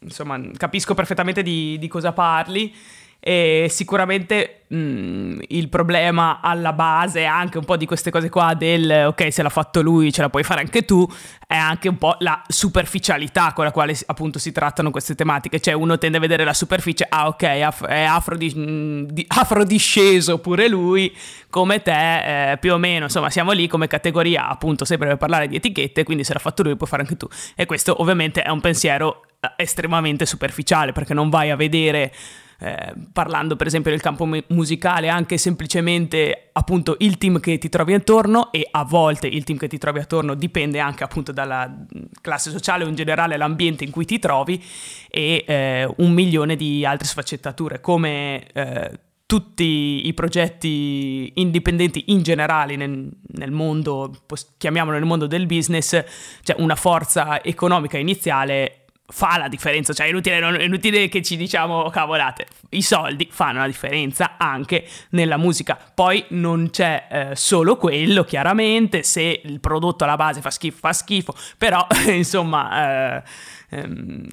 insomma, 0.00 0.40
capisco 0.56 0.94
perfettamente 0.94 1.42
di, 1.42 1.76
di 1.78 1.88
cosa 1.88 2.12
parli 2.12 2.74
e 3.20 3.66
sicuramente 3.68 4.62
mh, 4.68 4.76
mm, 4.76 5.38
il 5.48 5.68
problema 5.68 6.40
alla 6.40 6.72
base 6.72 7.24
anche 7.24 7.58
un 7.58 7.64
po' 7.64 7.76
di 7.76 7.86
queste 7.86 8.10
cose 8.10 8.28
qua 8.28 8.54
del 8.54 9.06
ok 9.08 9.32
se 9.32 9.42
l'ha 9.42 9.48
fatto 9.48 9.82
lui 9.82 10.12
ce 10.12 10.22
la 10.22 10.30
puoi 10.30 10.44
fare 10.44 10.60
anche 10.60 10.84
tu 10.84 11.06
è 11.48 11.56
anche 11.56 11.88
un 11.88 11.96
po' 11.96 12.14
la 12.18 12.42
superficialità 12.46 13.54
con 13.54 13.64
la 13.64 13.72
quale 13.72 13.96
appunto 14.04 14.38
si 14.38 14.52
trattano 14.52 14.90
queste 14.90 15.14
tematiche. 15.14 15.60
Cioè 15.60 15.72
uno 15.72 15.96
tende 15.96 16.18
a 16.18 16.20
vedere 16.20 16.44
la 16.44 16.52
superficie 16.52 17.06
ah 17.08 17.26
ok 17.26 17.42
af- 17.42 17.86
è 17.86 18.02
afrodis- 18.02 18.54
mm, 18.54 19.04
di- 19.04 19.24
afrodisceso 19.26 20.40
pure 20.40 20.68
lui 20.68 21.16
come 21.48 21.80
te 21.80 22.50
eh, 22.52 22.58
più 22.58 22.74
o 22.74 22.76
meno. 22.76 23.04
Insomma 23.04 23.30
siamo 23.30 23.52
lì 23.52 23.66
come 23.66 23.86
categoria 23.86 24.46
appunto 24.46 24.84
sempre 24.84 25.08
per 25.08 25.16
parlare 25.16 25.48
di 25.48 25.56
etichette 25.56 26.04
quindi 26.04 26.22
se 26.22 26.34
l'ha 26.34 26.38
fatto 26.38 26.62
lui 26.62 26.76
puoi 26.76 26.86
fare 26.86 27.00
anche 27.00 27.16
tu. 27.16 27.26
E 27.56 27.64
questo 27.64 27.98
ovviamente 27.98 28.42
è 28.42 28.50
un 28.50 28.60
pensiero 28.60 29.22
eh, 29.40 29.50
estremamente 29.56 30.26
superficiale 30.26 30.92
perché 30.92 31.14
non 31.14 31.30
vai 31.30 31.48
a 31.48 31.56
vedere 31.56 32.12
eh, 32.60 32.92
parlando 33.12 33.54
per 33.54 33.68
esempio 33.68 33.90
del 33.90 34.00
campo 34.00 34.26
mu- 34.26 34.42
musicale, 34.48 35.08
anche 35.08 35.38
semplicemente 35.38 36.50
appunto 36.52 36.96
il 36.98 37.16
team 37.16 37.38
che 37.38 37.56
ti 37.58 37.68
trovi 37.68 37.94
attorno 37.94 38.50
e 38.50 38.66
a 38.70 38.84
volte 38.84 39.28
il 39.28 39.44
team 39.44 39.58
che 39.58 39.68
ti 39.68 39.78
trovi 39.78 40.00
attorno 40.00 40.34
dipende 40.34 40.80
anche 40.80 41.04
appunto 41.04 41.30
dalla 41.30 41.72
classe 42.20 42.50
sociale 42.50 42.84
o 42.84 42.88
in 42.88 42.96
generale 42.96 43.36
l'ambiente 43.36 43.84
in 43.84 43.90
cui 43.90 44.04
ti 44.04 44.18
trovi 44.18 44.62
e 45.08 45.44
eh, 45.46 45.88
un 45.98 46.12
milione 46.12 46.56
di 46.56 46.84
altre 46.84 47.06
sfaccettature 47.06 47.80
come... 47.80 48.46
Eh, 48.52 49.00
tutti 49.28 50.06
i 50.06 50.14
progetti 50.14 51.32
indipendenti 51.34 52.04
in 52.06 52.22
generale 52.22 52.76
nel, 52.76 53.10
nel 53.34 53.50
mondo, 53.50 54.24
chiamiamolo 54.56 54.96
nel 54.96 55.04
mondo 55.04 55.26
del 55.26 55.44
business, 55.44 56.02
cioè 56.42 56.56
una 56.60 56.76
forza 56.76 57.44
economica 57.44 57.98
iniziale 57.98 58.86
fa 59.10 59.38
la 59.38 59.48
differenza, 59.48 59.94
cioè 59.94 60.06
è 60.06 60.10
inutile, 60.10 60.38
non, 60.38 60.54
è 60.54 60.64
inutile 60.64 61.08
che 61.08 61.22
ci 61.22 61.36
diciamo 61.36 61.88
cavolate, 61.88 62.46
i 62.70 62.82
soldi 62.82 63.28
fanno 63.30 63.60
la 63.60 63.66
differenza 63.66 64.36
anche 64.36 64.86
nella 65.10 65.38
musica, 65.38 65.78
poi 65.94 66.24
non 66.28 66.68
c'è 66.70 67.06
eh, 67.10 67.36
solo 67.36 67.76
quello 67.76 68.24
chiaramente, 68.24 69.02
se 69.02 69.40
il 69.42 69.60
prodotto 69.60 70.04
alla 70.04 70.16
base 70.16 70.42
fa 70.42 70.50
schifo 70.50 70.76
fa 70.80 70.92
schifo, 70.92 71.34
però 71.56 71.86
insomma 72.08 73.16
eh, 73.16 73.22
ehm, 73.70 74.26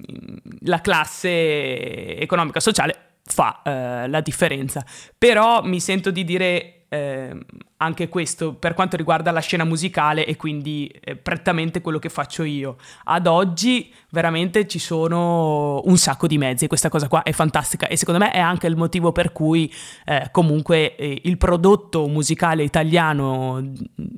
la 0.60 0.80
classe 0.82 2.18
economica 2.18 2.60
sociale 2.60 3.20
fa 3.24 3.62
eh, 3.64 4.08
la 4.08 4.20
differenza. 4.20 4.84
Però 5.16 5.62
mi 5.62 5.80
sento 5.80 6.10
di 6.10 6.24
dire 6.24 6.85
eh, 6.88 7.36
anche 7.78 8.08
questo 8.08 8.54
per 8.54 8.74
quanto 8.74 8.96
riguarda 8.96 9.30
la 9.30 9.40
scena 9.40 9.64
musicale 9.64 10.24
e 10.24 10.36
quindi 10.36 10.86
eh, 11.00 11.16
prettamente 11.16 11.80
quello 11.80 11.98
che 11.98 12.08
faccio 12.08 12.42
io. 12.42 12.76
Ad 13.04 13.26
oggi 13.26 13.92
veramente 14.10 14.66
ci 14.66 14.78
sono 14.78 15.82
un 15.84 15.96
sacco 15.98 16.26
di 16.26 16.38
mezzi 16.38 16.64
e 16.64 16.68
questa 16.68 16.88
cosa 16.88 17.08
qua 17.08 17.22
è 17.22 17.32
fantastica 17.32 17.86
e 17.86 17.96
secondo 17.96 18.20
me 18.20 18.30
è 18.30 18.38
anche 18.38 18.66
il 18.66 18.76
motivo 18.76 19.12
per 19.12 19.32
cui 19.32 19.72
eh, 20.04 20.28
comunque 20.30 20.96
eh, 20.96 21.20
il 21.24 21.36
prodotto 21.36 22.06
musicale 22.06 22.62
italiano 22.62 23.72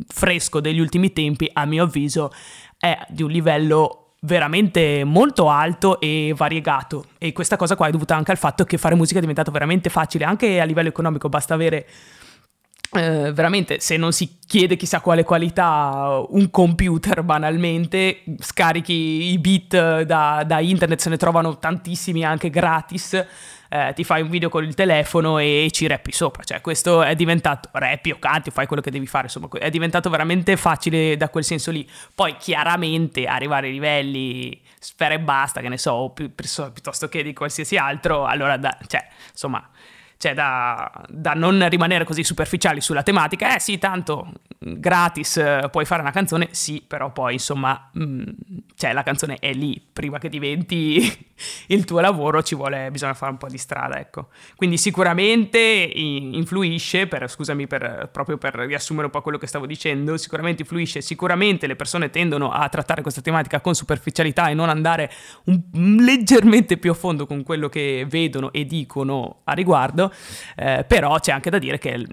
fresco 0.07 0.61
degli 0.61 0.79
ultimi 0.79 1.13
tempi 1.13 1.51
a 1.53 1.65
mio 1.65 1.85
avviso 1.85 2.31
è 2.77 2.97
di 3.09 3.23
un 3.23 3.31
livello 3.31 4.05
veramente 4.21 5.05
molto 5.05 5.49
alto 5.49 6.01
e 6.01 6.35
variegato 6.37 7.05
e 7.19 7.33
questa 7.33 7.57
cosa 7.57 7.77
qua 7.77 7.87
è 7.87 7.91
dovuta 7.93 8.17
anche 8.17 8.33
al 8.33 8.37
fatto 8.37 8.65
che 8.65 8.77
fare 8.77 8.97
musica 8.97 9.19
è 9.19 9.21
diventato 9.21 9.53
veramente 9.53 9.91
facile 9.91 10.25
anche 10.25 10.61
a 10.61 10.65
livello 10.65 10.89
economico 10.89 11.29
basta 11.29 11.55
avere 11.55 11.87
eh, 12.93 13.33
veramente 13.33 13.81
se 13.81 13.97
non 13.97 14.13
si 14.13 14.39
chiede 14.47 14.77
chissà 14.77 15.01
quale 15.01 15.23
qualità 15.23 16.25
un 16.29 16.51
computer 16.51 17.23
banalmente 17.23 18.23
scarichi 18.39 19.31
i 19.33 19.39
beat 19.39 20.03
da, 20.03 20.43
da 20.47 20.61
internet 20.61 21.01
se 21.01 21.11
ne 21.11 21.19
trovano 21.19 21.59
tantissimi 21.59 22.25
anche 22.25 22.49
gratis 22.49 23.27
eh, 23.69 23.93
ti 23.95 24.03
fai 24.03 24.23
un 24.23 24.31
video 24.31 24.49
con 24.49 24.65
il 24.65 24.75
telefono 24.75 25.39
e 25.39 25.69
ci 25.71 25.87
rappi 25.87 26.13
sopra. 26.13 26.43
Cioè, 26.43 26.61
questo 26.61 27.03
è 27.03 27.15
diventato 27.15 27.69
rappi 27.73 28.11
o 28.11 28.19
canti, 28.19 28.51
fai 28.51 28.67
quello 28.67 28.83
che 28.83 28.91
devi 28.91 29.07
fare, 29.07 29.25
insomma, 29.25 29.49
è 29.59 29.71
diventato 29.71 30.09
veramente 30.11 30.57
facile 30.57 31.17
da 31.17 31.29
quel 31.29 31.45
senso 31.45 31.71
lì. 31.71 31.89
Poi 32.15 32.37
chiaramente 32.37 33.27
arrivare 33.27 33.67
ai 33.67 33.73
livelli 33.73 34.61
sfera 34.79 35.15
e 35.15 35.21
basta, 35.21 35.61
che 35.61 35.69
ne 35.69 35.79
so, 35.79 36.11
pi- 36.15 36.31
piuttosto 36.31 37.09
che 37.09 37.23
di 37.23 37.35
qualsiasi 37.35 37.77
altro, 37.77 38.25
allora 38.25 38.57
da, 38.57 38.77
cioè, 38.87 39.07
insomma, 39.31 39.69
cioè 40.19 40.35
da, 40.35 40.91
da, 41.09 41.33
non 41.35 41.69
rimanere 41.69 42.05
così 42.05 42.25
superficiali 42.25 42.81
sulla 42.81 43.05
tematica, 43.05 43.55
eh 43.55 43.61
sì, 43.61 43.79
tanto 43.79 44.33
gratis 44.59 45.37
eh, 45.37 45.69
puoi 45.71 45.85
fare 45.85 46.01
una 46.03 46.11
canzone, 46.11 46.49
sì, 46.51 46.83
però 46.85 47.13
poi 47.13 47.35
insomma, 47.35 47.89
mh, 47.93 48.03
mm, 48.03 48.23
cioè 48.75 48.93
la 48.93 49.05
canzone 49.05 49.37
è 49.39 49.53
lì, 49.53 49.81
prima 49.93 50.19
che 50.19 50.29
diventi 50.29 51.27
il 51.69 51.85
tuo 51.85 52.01
lavoro 52.01 52.43
ci 52.43 52.57
vuole, 52.57 52.91
bisogna 52.91 53.15
fare 53.15 53.31
un 53.31 53.39
po' 53.39 53.47
di 53.47 53.59
strada, 53.59 54.01
ecco. 54.01 54.31
Quindi 54.57 54.77
sicuramente 54.77 55.59
influisce, 55.61 57.07
per, 57.07 57.31
scusami 57.31 57.69
per, 57.69 58.09
proprio 58.13 58.39
per 58.39 58.55
riassumere 58.55 59.07
un 59.07 59.13
po' 59.13 59.23
quello 59.23 59.39
che 59.39 59.47
stavo 59.47 59.67
dicendo, 59.67 60.17
sicuramente 60.17 60.63
influisce, 60.63 61.01
sicuramente 61.01 61.69
le 61.69 61.77
persone 61.77 62.11
tendono 62.11 62.51
a 62.51 62.69
trattare 62.69 63.03
questa 63.03 63.21
tematica 63.21 63.61
con 63.61 63.75
superficialità 63.75 64.49
e 64.49 64.55
non 64.55 64.69
andare 64.69 65.13
un, 65.45 65.97
leggermente 66.01 66.77
più 66.77 66.91
a 66.91 66.95
fondo 66.95 67.25
con 67.25 67.45
quello 67.45 67.69
che 67.69 68.05
vedono 68.09 68.51
e 68.53 68.65
dicono 68.65 69.43
a 69.45 69.53
riguardo, 69.53 70.08
eh, 70.57 70.85
però 70.87 71.19
c'è 71.19 71.33
anche 71.33 71.51
da 71.51 71.59
dire 71.59 71.79
che 71.79 72.05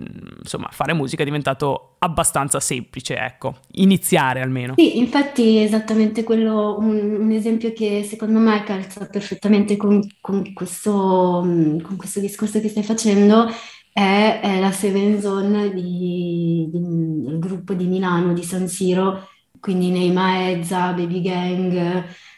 insomma 0.41 0.69
fare 0.71 0.93
musica 0.93 1.21
è 1.21 1.25
diventato 1.25 1.95
abbastanza 1.99 2.59
semplice, 2.59 3.17
ecco, 3.17 3.55
iniziare 3.73 4.41
almeno. 4.41 4.73
Sì, 4.77 4.97
infatti 4.97 5.59
esattamente 5.59 6.23
quello, 6.23 6.77
un, 6.79 7.17
un 7.19 7.31
esempio 7.31 7.73
che 7.73 8.03
secondo 8.03 8.39
me 8.39 8.63
calza 8.63 9.05
perfettamente 9.07 9.75
con, 9.77 10.01
con, 10.21 10.53
questo, 10.53 11.41
con 11.81 11.95
questo 11.97 12.19
discorso 12.19 12.61
che 12.61 12.69
stai 12.69 12.83
facendo 12.83 13.47
è, 13.91 14.57
la 14.59 14.71
Seven 14.71 15.21
Zone 15.21 15.73
di, 15.73 16.69
di, 16.69 16.79
del 17.23 17.39
gruppo 17.39 17.73
di 17.73 17.85
Milano, 17.85 18.33
di 18.33 18.43
San 18.43 18.67
Siro, 18.67 19.29
quindi 19.59 19.89
Neima 19.89 20.49
Ezza, 20.49 20.91
Baby 20.91 21.21
Gang 21.21 21.73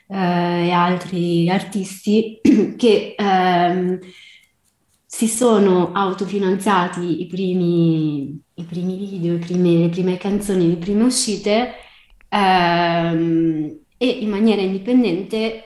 eh, 0.07 0.67
e 0.67 0.71
altri 0.71 1.49
artisti 1.49 2.39
che... 2.77 3.15
Ehm, 3.17 3.99
si 5.09 5.27
sono 5.27 5.93
autofinanziati 5.93 7.21
i 7.21 7.27
primi, 7.27 8.39
i 8.55 8.63
primi 8.65 8.97
video, 8.97 9.35
i 9.35 9.39
prime, 9.39 9.77
le 9.77 9.89
prime 9.89 10.17
canzoni, 10.17 10.67
le 10.67 10.75
prime 10.75 11.03
uscite 11.03 11.75
ehm, 12.29 13.79
e 13.97 14.07
in 14.07 14.29
maniera 14.29 14.61
indipendente 14.61 15.63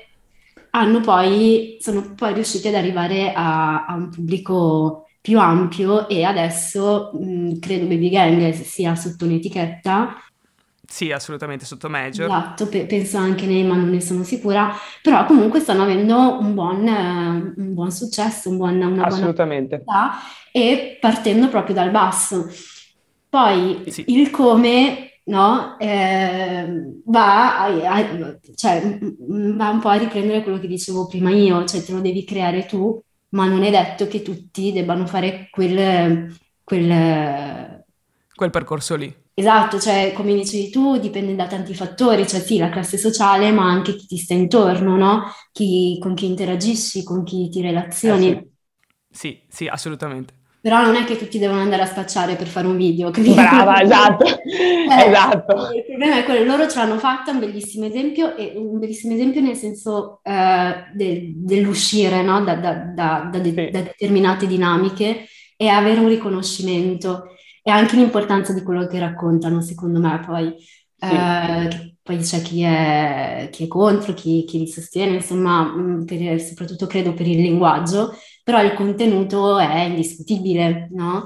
poi, 1.03 1.77
sono 1.79 2.13
poi 2.15 2.33
riusciti 2.33 2.67
ad 2.67 2.75
arrivare 2.75 3.33
a, 3.33 3.85
a 3.85 3.95
un 3.95 4.09
pubblico 4.09 5.07
più 5.19 5.39
ampio 5.39 6.07
e 6.07 6.23
adesso 6.23 7.11
mh, 7.13 7.59
credo 7.59 7.87
Baby 7.87 8.09
Gang 8.09 8.51
sia 8.51 8.95
sotto 8.95 9.25
un'etichetta 9.25 10.15
sì, 10.91 11.09
assolutamente 11.11 11.63
sotto 11.63 11.89
Major. 11.89 12.25
Esatto, 12.25 12.67
pe- 12.67 12.85
penso 12.85 13.17
anche 13.17 13.45
nei, 13.45 13.63
ma 13.63 13.75
non 13.77 13.89
ne 13.89 14.01
sono 14.01 14.23
sicura, 14.23 14.75
però 15.01 15.25
comunque 15.25 15.61
stanno 15.61 15.83
avendo 15.83 16.37
un 16.37 16.53
buon, 16.53 16.85
eh, 16.85 17.53
un 17.55 17.73
buon 17.73 17.91
successo, 17.91 18.49
un 18.49 18.57
buon, 18.57 18.81
una 18.81 19.05
assolutamente. 19.05 19.77
buona 19.77 20.11
e 20.51 20.97
partendo 20.99 21.47
proprio 21.47 21.75
dal 21.75 21.91
basso. 21.91 22.49
Poi 23.29 23.83
sì. 23.87 24.03
il 24.07 24.29
come 24.31 25.21
no, 25.23 25.79
eh, 25.79 26.67
va, 27.05 27.61
a, 27.61 27.65
a, 27.65 28.37
cioè, 28.53 28.99
va 29.19 29.69
un 29.69 29.79
po' 29.79 29.87
a 29.87 29.95
riprendere 29.95 30.43
quello 30.43 30.59
che 30.59 30.67
dicevo 30.67 31.07
prima 31.07 31.29
io, 31.31 31.63
cioè 31.63 31.81
te 31.81 31.93
lo 31.93 32.01
devi 32.01 32.25
creare 32.25 32.65
tu, 32.65 33.01
ma 33.29 33.47
non 33.47 33.63
è 33.63 33.71
detto 33.71 34.07
che 34.07 34.21
tutti 34.21 34.73
debbano 34.73 35.05
fare 35.05 35.47
quel, 35.49 36.35
quel, 36.65 37.80
quel 38.41 38.49
percorso 38.49 38.95
lì. 38.95 39.13
Esatto, 39.35 39.79
cioè 39.79 40.13
come 40.15 40.33
dicevi 40.33 40.71
tu, 40.71 40.97
dipende 40.97 41.35
da 41.35 41.45
tanti 41.45 41.75
fattori, 41.75 42.27
cioè 42.27 42.39
sì, 42.39 42.57
la 42.57 42.69
classe 42.69 42.97
sociale, 42.97 43.51
ma 43.51 43.69
anche 43.69 43.95
chi 43.95 44.07
ti 44.07 44.17
sta 44.17 44.33
intorno, 44.33 44.97
no? 44.97 45.25
Chi, 45.51 45.99
con 46.01 46.15
chi 46.15 46.25
interagisci, 46.25 47.03
con 47.03 47.23
chi 47.23 47.49
ti 47.49 47.61
relazioni. 47.61 48.31
Eh 48.31 48.49
sì. 49.11 49.29
sì, 49.29 49.41
sì, 49.47 49.67
assolutamente. 49.67 50.33
Però 50.59 50.81
non 50.83 50.95
è 50.95 51.03
che 51.03 51.17
tutti 51.17 51.37
devono 51.37 51.61
andare 51.61 51.83
a 51.83 51.87
spacciare 51.87 52.35
per 52.35 52.47
fare 52.47 52.65
un 52.65 52.77
video. 52.77 53.11
Capito? 53.11 53.35
Brava, 53.35 53.79
esatto. 53.79 54.25
eh, 54.41 55.07
esatto. 55.07 55.71
Il 55.75 55.85
problema 55.85 56.17
è 56.17 56.23
quello, 56.23 56.43
loro 56.43 56.67
ce 56.67 56.79
l'hanno 56.79 56.97
fatta, 56.97 57.29
un 57.29 57.39
bellissimo 57.39 57.85
esempio, 57.85 58.35
e 58.35 58.53
un 58.55 58.79
bellissimo 58.79 59.13
esempio 59.13 59.41
nel 59.41 59.55
senso 59.55 60.19
eh, 60.23 60.85
de, 60.93 61.33
dell'uscire 61.35 62.23
no? 62.23 62.43
da, 62.43 62.55
da, 62.55 62.73
da, 62.73 63.29
da, 63.31 63.39
de, 63.39 63.53
sì. 63.53 63.69
da 63.69 63.81
determinate 63.81 64.47
dinamiche 64.47 65.27
e 65.55 65.67
avere 65.67 65.99
un 65.99 66.07
riconoscimento 66.07 67.35
e 67.61 67.71
anche 67.71 67.95
l'importanza 67.95 68.53
di 68.53 68.63
quello 68.63 68.87
che 68.87 68.99
raccontano, 68.99 69.61
secondo 69.61 69.99
me, 69.99 70.19
poi. 70.25 70.55
Sì. 70.57 71.05
Eh, 71.05 71.95
poi 72.03 72.17
c'è 72.17 72.41
chi 72.41 72.61
è, 72.63 73.49
chi 73.51 73.65
è 73.65 73.67
contro, 73.67 74.13
chi, 74.13 74.43
chi, 74.45 74.59
li 74.59 74.67
sostiene, 74.67 75.15
insomma, 75.15 75.63
mm, 75.63 76.03
per, 76.05 76.39
soprattutto 76.41 76.87
credo 76.87 77.13
per 77.13 77.27
il 77.27 77.39
linguaggio, 77.41 78.15
però 78.43 78.61
il 78.63 78.73
contenuto 78.73 79.57
è 79.59 79.81
indiscutibile, 79.83 80.89
no? 80.91 81.23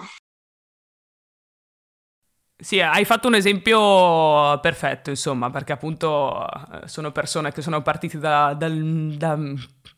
Sì, 2.58 2.80
hai 2.80 3.04
fatto 3.04 3.28
un 3.28 3.36
esempio 3.36 4.60
perfetto, 4.60 5.10
insomma, 5.10 5.50
perché 5.50 5.74
appunto 5.74 6.48
eh, 6.48 6.88
sono 6.88 7.12
persone 7.12 7.52
che 7.52 7.62
sono 7.62 7.82
partite 7.82 8.18
da, 8.18 8.54
da, 8.54 8.70
da 8.70 9.38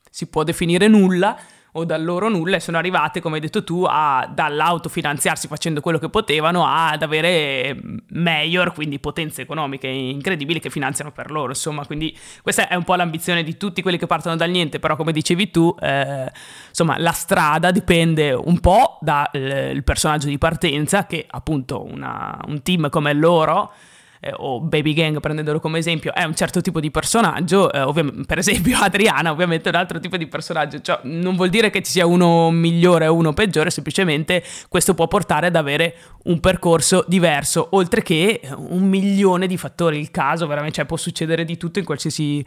si 0.10 0.28
può 0.28 0.43
definire 0.43 0.88
nulla, 0.88 1.38
o 1.78 1.86
dal 1.86 2.04
loro 2.04 2.28
nulla 2.28 2.56
e 2.56 2.60
sono 2.60 2.78
arrivate, 2.78 3.22
come 3.22 3.36
hai 3.36 3.42
detto 3.42 3.63
tu, 3.63 3.86
a, 3.88 4.30
dall'autofinanziarsi 4.32 5.48
facendo 5.48 5.80
quello 5.80 6.00
che 6.00 6.10
potevano 6.10 6.66
ad 6.66 7.02
avere 7.04 7.80
major, 8.10 8.74
quindi 8.74 9.00
potenze 9.00 9.44
economiche 9.44 9.88
incredibili 9.88 10.60
che 10.60 10.70
finanziano 10.70 11.12
per 11.12 11.30
loro. 11.32 11.50
Insomma, 11.50 11.86
quindi 11.86 12.18
questa 12.42 12.68
è 12.68 12.76
un 12.76 12.84
po' 12.84 12.96
l'ambizione 12.96 13.44
di 13.44 13.58
tutti 13.58 13.82
quelli 13.82 13.98
che 13.98 14.08
partono 14.08 14.36
dal 14.36 14.50
niente, 14.50 14.80
però 14.80 14.96
come 14.96 15.12
dicevi 15.12 15.52
tu, 15.52 15.76
eh, 15.80 16.32
insomma, 16.70 16.98
la 16.98 17.12
strada 17.12 17.72
dipende 17.72 18.34
un 18.34 18.60
po' 18.60 18.98
dal 19.02 19.82
personaggio 19.84 20.28
di 20.28 20.38
partenza, 20.38 21.06
che 21.06 21.26
appunto 21.30 21.86
una, 21.86 22.40
un 22.48 22.62
team 22.63 22.90
come 22.90 23.13
loro 23.13 23.72
eh, 24.19 24.34
o 24.36 24.62
Baby 24.62 24.93
Gang 24.93 25.19
prendendolo 25.19 25.60
come 25.60 25.80
esempio, 25.80 26.13
è 26.13 26.23
un 26.23 26.36
certo 26.36 26.62
tipo 26.62 26.80
di 26.80 26.91
personaggio, 26.91 27.71
eh, 27.71 27.82
ovvi- 27.82 28.25
per 28.25 28.38
esempio 28.38 28.77
Adriana 28.82 29.32
ovviamente 29.32 29.69
è 29.69 29.73
un 29.73 29.80
altro 29.80 29.99
tipo 29.99 30.17
di 30.17 30.27
personaggio, 30.27 30.82
cioè, 30.82 30.99
non 31.03 31.36
vuol 31.36 31.49
dire 31.49 31.69
che 31.69 31.82
ci 31.82 31.91
sia 31.91 32.06
uno 32.06 32.49
migliore 32.51 33.08
o 33.08 33.13
uno 33.13 33.34
peggiore, 33.34 33.69
semplicemente 33.69 34.43
questo 34.69 34.93
può 34.93 35.08
portare 35.08 35.47
ad 35.47 35.56
avere 35.56 35.95
un 36.23 36.39
percorso 36.39 37.06
diverso, 37.08 37.67
oltre 37.71 38.01
che 38.01 38.41
un 38.56 38.88
milione 38.88 39.47
di 39.47 39.58
fattori, 39.58 39.99
il 39.99 40.12
caso 40.12 40.47
veramente, 40.47 40.77
cioè, 40.77 40.86
può 40.86 40.97
succedere 40.97 41.45
di 41.45 41.58
tutto 41.58 41.80
in 41.80 41.86
qualsiasi 41.86 42.45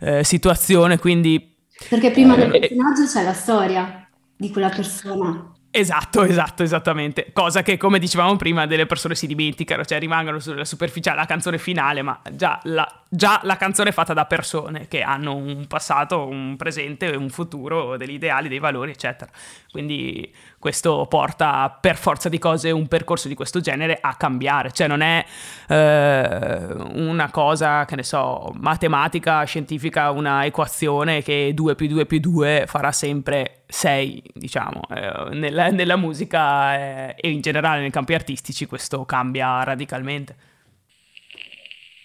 eh, 0.00 0.24
situazione, 0.24 0.98
quindi... 0.98 1.50
Perché 1.88 2.10
prima 2.10 2.36
del 2.36 2.54
eh, 2.54 2.60
personaggio 2.60 3.06
c'è 3.06 3.24
la 3.24 3.32
storia 3.32 4.08
di 4.36 4.50
quella 4.50 4.68
persona. 4.68 5.52
Esatto, 5.74 6.22
esatto, 6.24 6.62
esattamente. 6.62 7.30
Cosa 7.32 7.62
che, 7.62 7.78
come 7.78 7.98
dicevamo 7.98 8.36
prima, 8.36 8.66
delle 8.66 8.84
persone 8.84 9.14
si 9.14 9.26
dimenticano, 9.26 9.86
cioè 9.86 9.98
rimangono 9.98 10.38
sulla 10.38 10.66
superficiale 10.66 11.16
la 11.16 11.24
canzone 11.24 11.56
finale, 11.56 12.02
ma 12.02 12.20
già 12.32 12.60
la, 12.64 13.01
già 13.14 13.40
la 13.42 13.58
canzone 13.58 13.90
è 13.90 13.92
fatta 13.92 14.14
da 14.14 14.24
persone 14.24 14.88
che 14.88 15.02
hanno 15.02 15.34
un 15.34 15.66
passato, 15.66 16.26
un 16.26 16.56
presente, 16.56 17.08
un 17.10 17.28
futuro, 17.28 17.98
degli 17.98 18.14
ideali, 18.14 18.48
dei 18.48 18.58
valori, 18.58 18.92
eccetera. 18.92 19.30
Quindi 19.70 20.34
questo 20.58 21.06
porta 21.10 21.76
per 21.78 21.96
forza 21.96 22.30
di 22.30 22.38
cose 22.38 22.70
un 22.70 22.88
percorso 22.88 23.28
di 23.28 23.34
questo 23.34 23.60
genere 23.60 23.98
a 24.00 24.14
cambiare, 24.14 24.72
cioè 24.72 24.86
non 24.86 25.02
è 25.02 25.22
eh, 25.68 26.74
una 26.94 27.30
cosa, 27.30 27.84
che 27.84 27.96
ne 27.96 28.02
so, 28.02 28.50
matematica, 28.54 29.44
scientifica, 29.44 30.10
una 30.10 30.46
equazione 30.46 31.20
che 31.20 31.52
2 31.52 31.74
più 31.74 31.88
2 31.88 32.06
più 32.06 32.18
2 32.18 32.64
farà 32.66 32.92
sempre 32.92 33.64
6, 33.66 34.22
diciamo, 34.32 34.80
eh, 34.88 35.34
nella, 35.34 35.68
nella, 35.68 35.96
musica 35.96 36.76
eh, 36.76 37.14
e 37.18 37.30
in 37.30 37.42
generale 37.42 37.80
nei 37.80 37.90
campi 37.90 38.14
artistici 38.14 38.64
questo 38.64 39.04
cambia 39.04 39.62
radicalmente. 39.64 40.50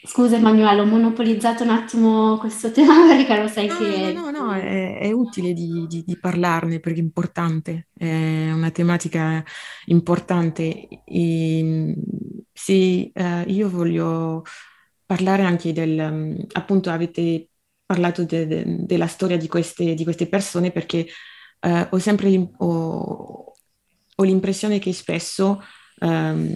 Scusa 0.08 0.38
Emanuele, 0.38 0.80
ho 0.80 0.86
monopolizzato 0.86 1.64
un 1.64 1.70
attimo 1.70 2.38
questo 2.38 2.72
tema 2.74 3.08
perché 3.08 3.42
lo 3.42 3.48
sai 3.50 3.68
no, 3.68 3.78
che... 3.78 4.14
No, 4.14 4.30
no, 4.30 4.46
no, 4.46 4.54
è, 4.54 5.00
è 5.00 5.12
utile 5.12 5.52
di, 5.52 5.86
di, 5.86 6.04
di, 6.06 6.18
parlarne 6.18 6.80
perché 6.80 7.00
è 7.00 7.04
importante, 7.04 7.90
è 7.94 8.50
una 8.52 8.72
tematica 8.72 9.44
importante. 9.88 10.88
E, 11.04 11.94
sì, 12.54 13.12
eh, 13.14 13.42
io 13.48 13.70
voglio 13.70 14.44
parlare 15.06 15.44
anche 15.44 15.74
del... 15.74 16.48
appunto 16.54 16.90
avete 16.90 17.50
parlato 17.86 18.24
de, 18.24 18.48
de, 18.48 18.86
della 18.86 19.08
storia 19.08 19.38
di 19.38 19.50
queste, 19.50 19.94
di 19.94 20.04
queste 20.06 20.28
persone 20.28 20.72
perché 20.72 21.06
eh, 21.60 21.88
ho 21.90 22.00
sempre 22.00 22.50
ho, 22.58 23.54
ho 24.16 24.24
l'impressione 24.24 24.80
che 24.80 24.94
spesso 24.94 25.62
um, 26.00 26.54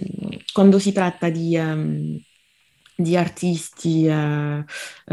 quando 0.52 0.78
si 0.78 0.92
tratta 0.92 1.28
di, 1.28 1.56
um, 1.56 2.18
di 3.02 3.16
artisti, 3.16 4.06
uh, 4.06 4.64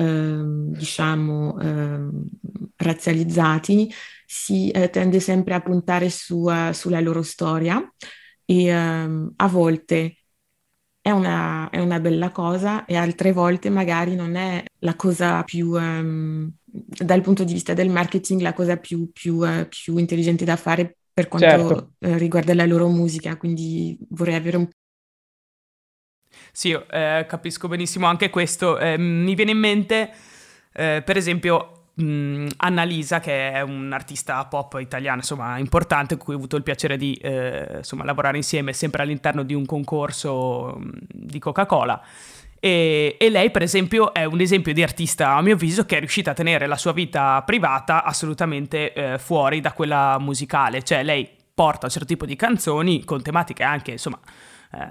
uh, 0.02 0.71
diciamo, 0.71 1.56
uh, 1.56 2.28
razzializzati, 2.75 3.91
si 4.25 4.69
eh, 4.69 4.89
tende 4.89 5.19
sempre 5.19 5.56
a 5.56 5.62
puntare 5.62 6.10
su, 6.10 6.47
sulla 6.71 6.99
loro 6.99 7.23
storia 7.23 7.82
e 8.45 8.71
a 8.71 9.47
volte 9.47 10.17
è 11.02 11.12
una, 11.12 11.69
è 11.69 11.80
una, 11.80 11.99
bella 11.99 12.30
cosa 12.32 12.86
e 12.86 12.95
altre 12.95 13.32
volte 13.32 13.69
magari 13.69 14.15
non 14.15 14.36
è 14.36 14.63
la 14.80 14.95
cosa 14.95 15.43
più, 15.43 15.71
um, 15.71 16.52
dal 16.63 17.21
punto 17.21 17.43
di 17.43 17.54
vista 17.54 17.73
del 17.73 17.89
marketing, 17.89 18.41
la 18.41 18.54
cosa 18.54 18.78
più, 18.78 19.12
più, 19.12 19.38
uh, 19.38 19.67
più 19.67 19.97
intelligente 19.97 20.45
da 20.45 20.56
fare 20.56 20.97
per 21.12 21.28
quanto 21.28 21.47
certo. 21.47 22.17
riguarda 22.17 22.54
la 22.54 22.65
loro 22.65 22.88
musica, 22.88 23.36
quindi 23.38 23.97
vorrei 24.10 24.36
avere 24.36 24.58
un 24.58 24.69
Sì, 26.60 26.72
eh, 26.74 27.26
capisco 27.26 27.69
benissimo 27.69 28.06
anche 28.06 28.30
questo. 28.30 28.78
Eh, 28.80 28.98
mi 28.98 29.34
viene 29.34 29.52
in 29.52 29.58
mente, 29.60 30.12
eh, 30.74 31.02
per 31.06 31.15
esempio, 31.15 31.84
mh, 31.93 32.48
Annalisa, 32.58 33.22
che 33.22 33.54
è 33.54 33.62
un'artista 33.62 34.43
pop 34.43 34.78
italiana, 34.78 35.19
insomma, 35.19 35.58
importante, 35.58 36.17
con 36.17 36.26
cui 36.26 36.34
ho 36.34 36.38
avuto 36.38 36.58
il 36.58 36.63
piacere 36.63 36.98
di 36.98 37.13
eh, 37.13 37.76
insomma, 37.78 38.04
lavorare 38.04 38.36
insieme 38.36 38.74
sempre 38.74 39.04
all'interno 39.04 39.43
di 39.43 39.54
un 39.54 39.65
concorso 39.65 40.76
mh, 40.78 40.89
di 41.08 41.39
Coca-Cola. 41.39 42.04
E, 42.60 43.15
e, 43.17 43.30
lei, 43.30 43.52
per 43.52 43.62
esempio, 43.62 44.13
è 44.13 44.26
un 44.26 44.41
esempio 44.41 44.74
di 44.74 44.84
artista, 44.84 45.36
a 45.36 45.41
mio 45.41 45.54
avviso, 45.54 45.86
che 45.86 45.95
è 45.95 46.00
riuscita 46.00 46.32
a 46.32 46.34
tenere 46.34 46.67
la 46.67 46.76
sua 46.76 46.91
vita 46.91 47.41
privata 47.43 48.04
assolutamente 48.04 48.91
eh, 48.91 49.17
fuori 49.17 49.62
da 49.62 49.72
quella 49.72 50.17
musicale. 50.19 50.84
Cioè, 50.84 51.04
lei 51.04 51.26
porta 51.54 51.86
un 51.86 51.91
certo 51.93 52.08
tipo 52.08 52.26
di 52.26 52.36
canzoni 52.36 53.06
con 53.06 53.22
tematiche 53.22 53.63
anche, 53.63 53.91
insomma, 53.91 54.19
eh, 54.74 54.89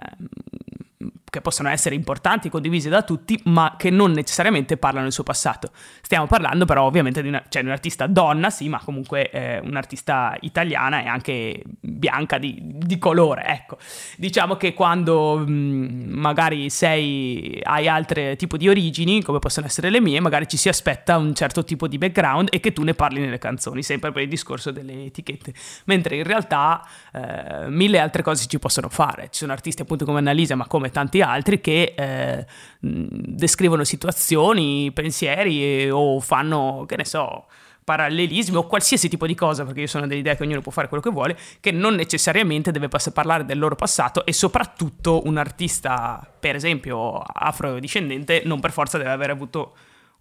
che 1.31 1.41
possono 1.41 1.69
essere 1.69 1.95
importanti, 1.95 2.49
condivise 2.49 2.89
da 2.89 3.03
tutti, 3.03 3.41
ma 3.45 3.75
che 3.77 3.91
non 3.91 4.13
necessariamente 4.13 4.77
parlano 4.77 5.05
del 5.05 5.13
suo 5.13 5.25
passato. 5.25 5.71
Stiamo 6.01 6.27
parlando 6.27 6.65
però 6.65 6.85
ovviamente 6.85 7.23
di, 7.23 7.29
una, 7.29 7.43
cioè, 7.49 7.63
di 7.63 7.69
un'artista 7.69 8.07
donna, 8.07 8.51
sì, 8.51 8.69
ma 8.69 8.81
comunque 8.83 9.31
eh, 9.31 9.59
un'artista 9.59 10.37
italiana 10.41 11.03
e 11.03 11.07
anche 11.07 11.63
bianca 11.81 12.39
di, 12.39 12.59
di 12.61 12.99
colore, 12.99 13.45
ecco. 13.45 13.79
Diciamo 14.17 14.57
che 14.57 14.75
quando 14.75 15.39
mh, 15.39 15.51
mm, 15.51 16.13
magari 16.15 16.71
sei, 16.71 17.61
hai 17.63 17.89
altri 17.89 18.37
tipi 18.37 18.57
di 18.57 18.69
origini, 18.69 19.23
come 19.23 19.39
possono 19.39 19.67
essere 19.67 19.91
le 19.91 20.01
mie, 20.01 20.21
magari 20.21 20.49
ci 20.49 20.57
si 20.57 20.69
aspetta 20.69 21.17
un 21.17 21.35
certo 21.35 21.65
tipo 21.65 21.87
di 21.87 21.99
background 21.99 22.49
e 22.51 22.61
che 22.61 22.73
tu 22.73 22.83
ne 22.83 22.95
parli 22.95 23.21
nelle 23.21 23.39
canzoni, 23.39 23.83
sempre 23.83 24.13
per 24.13 24.23
il 24.23 24.29
discorso 24.29 24.71
delle 24.71 25.05
etichette. 25.05 25.53
Mentre 25.85 26.17
in 26.17 26.25
realtà 26.25 26.87
eh, 27.13 27.69
mille 27.69 27.99
altre 27.99 28.23
cose 28.23 28.47
ci 28.47 28.59
possono 28.59 28.89
fare. 28.89 29.25
Ci 29.31 29.41
sono 29.41 29.53
artisti 29.53 29.83
appunto 29.83 30.05
come 30.05 30.19
Annalisa, 30.19 30.55
ma 30.55 30.67
come 30.67 30.91
tanti 30.91 31.18
altri 31.21 31.61
che 31.61 31.95
eh, 31.97 32.47
descrivono 32.81 33.85
situazioni, 33.85 34.91
pensieri 34.93 35.91
o 35.91 36.21
fanno, 36.21 36.85
che 36.87 36.97
ne 36.97 37.05
so, 37.05 37.47
parallelismi 37.89 38.57
o 38.57 38.67
qualsiasi 38.67 39.09
tipo 39.09 39.27
di 39.27 39.35
cosa, 39.35 39.65
perché 39.65 39.81
io 39.81 39.87
sono 39.87 40.07
dell'idea 40.07 40.35
che 40.35 40.43
ognuno 40.43 40.61
può 40.61 40.71
fare 40.71 40.89
quello 40.89 41.03
che 41.03 41.09
vuole, 41.09 41.39
che 41.59 41.71
non 41.71 41.95
necessariamente 41.95 42.71
deve 42.71 42.89
pass- 42.89 43.11
parlare 43.13 43.47
del 43.47 43.59
loro 43.59 43.77
passato 43.77 44.27
e 44.27 44.35
soprattutto 44.35 45.23
un 45.25 45.39
artista, 45.39 46.31
per 46.39 46.55
esempio 46.55 47.17
afrodiscendente, 47.19 48.43
non 48.45 48.61
per 48.61 48.73
forza 48.73 48.99
deve 48.99 49.11
aver 49.11 49.31
avuto 49.31 49.75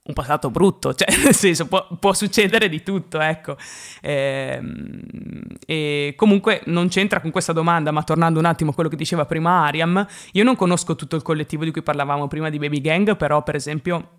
un 0.08 0.13
passato 0.13 0.50
brutto, 0.50 0.93
cioè 0.93 1.08
nel 1.24 1.36
senso 1.36 1.67
può, 1.67 1.88
può 2.00 2.13
succedere 2.13 2.70
di 2.70 2.82
tutto, 2.82 3.20
ecco. 3.20 3.56
E, 4.02 4.58
ehm, 4.58 5.41
e, 5.65 6.13
comunque 6.15 6.62
non 6.65 6.88
c'entra 6.88 7.22
con 7.22 7.32
questa 7.32 7.54
domanda, 7.54 7.91
ma 7.91 8.04
tornando 8.04 8.39
un 8.39 8.46
attimo 8.46 8.72
a 8.72 8.74
quello 8.74 8.89
che 8.89 8.96
diceva 8.96 9.26
prima 9.26 9.65
Ariam, 9.65 10.06
io 10.34 10.43
non 10.43 10.56
conosco 10.56 10.96
tutto 10.96 11.15
il 11.15 11.22
collettivo 11.22 11.63
di 11.63 11.72
cui 11.72 11.82
parlavamo 11.82 12.28
prima 12.28 12.50
di 12.50 12.58
Baby 12.58 12.82
Gang, 12.82 13.15
però 13.15 13.43
per 13.43 13.56
esempio 13.56 14.10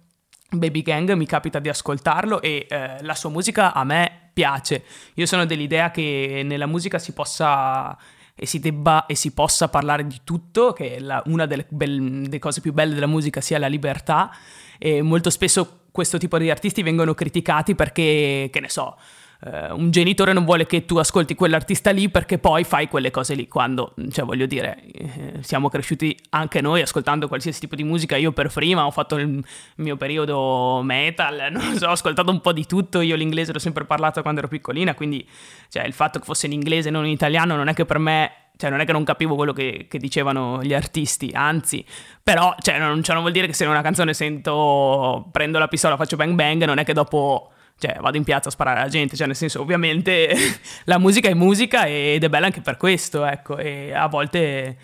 Baby 0.51 0.83
Gang 0.83 1.13
mi 1.13 1.27
capita 1.27 1.59
di 1.59 1.69
ascoltarlo 1.69 2.41
e 2.41 2.67
eh, 2.69 3.03
la 3.03 3.15
sua 3.15 3.31
musica 3.31 3.73
a 3.73 3.85
me 3.85 4.31
piace. 4.33 4.85
Io 5.15 5.27
sono 5.27 5.45
dell'idea 5.45 5.91
che 5.91 6.43
nella 6.45 6.67
musica 6.67 6.99
si 6.99 7.13
possa 7.13 7.97
e 8.41 8.47
si 8.47 8.61
debba 8.61 9.07
e 9.07 9.17
si 9.17 9.33
possa 9.33 9.69
parlare 9.69 10.07
di 10.07 10.21
tutto, 10.23 10.73
che 10.73 11.01
la, 11.01 11.21
una 11.27 11.45
delle, 11.47 11.67
be- 11.69 11.87
delle 11.87 12.39
cose 12.39 12.61
più 12.61 12.73
belle 12.73 12.95
della 12.95 13.07
musica 13.07 13.41
sia 13.41 13.59
la 13.59 13.67
libertà 13.67 14.31
e 14.79 15.03
molto 15.03 15.29
spesso 15.29 15.78
questo 15.99 16.17
tipo 16.17 16.39
di 16.39 16.49
artisti 16.49 16.85
vengono 16.85 17.13
criticati 17.13 17.75
perché, 17.75 18.51
che 18.53 18.61
ne 18.61 18.69
so, 18.69 18.97
Uh, 19.41 19.73
un 19.73 19.93
genitore 19.93 20.33
non 20.33 20.45
vuole 20.45 20.67
che 20.67 20.85
tu 20.85 20.97
ascolti 20.97 21.37
quell'artista 21.37 21.93
lì 21.93 22.09
perché 22.09 22.39
poi 22.39 22.65
fai 22.65 22.89
quelle 22.89 23.13
cose 23.13 23.37
lì, 23.37 23.47
quando, 23.47 23.95
cioè 24.11 24.25
voglio 24.25 24.47
dire, 24.47 24.83
eh, 24.91 25.35
siamo 25.43 25.69
cresciuti 25.69 26.19
anche 26.31 26.61
noi 26.61 26.83
ascoltando 26.83 27.29
qualsiasi 27.29 27.61
tipo 27.61 27.77
di 27.77 27.85
musica, 27.85 28.17
io 28.17 28.33
per 28.33 28.51
prima 28.53 28.85
ho 28.85 28.91
fatto 28.91 29.15
il 29.15 29.41
mio 29.77 29.97
periodo 29.97 30.81
metal, 30.83 31.51
non 31.55 31.77
so, 31.77 31.87
ho 31.87 31.93
ascoltato 31.93 32.33
un 32.33 32.41
po' 32.41 32.53
di 32.53 32.67
tutto, 32.67 33.01
io 33.01 33.15
l'inglese 33.15 33.53
l'ho 33.53 33.61
sempre 33.61 33.85
parlato 33.85 34.23
quando 34.23 34.41
ero 34.41 34.49
piccolina, 34.49 34.95
quindi 34.97 35.25
cioè, 35.69 35.85
il 35.85 35.93
fatto 35.93 36.19
che 36.19 36.25
fosse 36.25 36.47
in 36.47 36.53
inglese 36.53 36.89
e 36.89 36.91
non 36.91 37.07
in 37.07 37.13
italiano 37.13 37.55
non 37.55 37.69
è 37.69 37.75
che 37.75 37.85
per 37.85 37.99
me 37.99 38.33
cioè 38.59 38.71
non 38.71 38.81
è 38.81 38.85
che 38.85 38.91
non 38.91 39.05
capivo 39.05 39.37
quello 39.37 39.53
che, 39.53 39.87
che 39.89 39.99
dicevano 39.99 40.61
gli 40.65 40.75
artisti, 40.75 41.31
anzi, 41.33 41.85
però 42.21 42.57
cioè, 42.59 42.81
non, 42.81 43.05
cioè, 43.05 43.15
non, 43.15 43.23
vuol 43.23 43.33
dire 43.33 43.47
che 43.47 43.53
se 43.53 43.63
in 43.63 43.71
una 43.71 43.83
canzone 43.83 44.13
sento 44.13 45.29
prendo 45.31 45.61
la 45.61 45.69
pistola, 45.69 45.97
faccio 45.97 46.17
bang 46.17 46.35
bang, 46.35 46.65
non 46.65 46.79
è 46.79 46.85
che 46.85 46.93
dopo 46.93 47.53
cioè 47.79 47.97
vado 48.01 48.17
in 48.17 48.25
piazza 48.25 48.49
a 48.49 48.51
sparare 48.51 48.81
alla 48.81 48.89
gente, 48.89 49.15
cioè 49.15 49.29
nel 49.29 49.37
senso 49.37 49.61
ovviamente 49.61 50.35
la 50.87 50.99
musica 50.99 51.29
è 51.29 51.35
musica 51.35 51.87
ed 51.87 52.25
è 52.25 52.29
bella 52.29 52.47
anche 52.47 52.61
per 52.61 52.77
questo, 52.77 53.25
ecco, 53.25 53.59
e 53.59 53.95
a 53.95 54.09
volte 54.09 54.77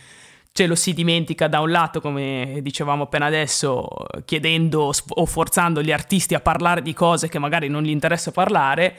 ce 0.52 0.66
lo 0.68 0.76
si 0.76 0.92
dimentica 0.92 1.48
da 1.48 1.58
un 1.58 1.72
lato, 1.72 2.00
come 2.00 2.60
dicevamo 2.62 3.02
appena 3.02 3.26
adesso, 3.26 3.88
chiedendo 4.24 4.92
o 5.08 5.26
forzando 5.26 5.82
gli 5.82 5.90
artisti 5.90 6.36
a 6.36 6.40
parlare 6.40 6.80
di 6.80 6.94
cose 6.94 7.28
che 7.28 7.40
magari 7.40 7.66
non 7.66 7.82
gli 7.82 7.90
interessa 7.90 8.30
parlare, 8.30 8.96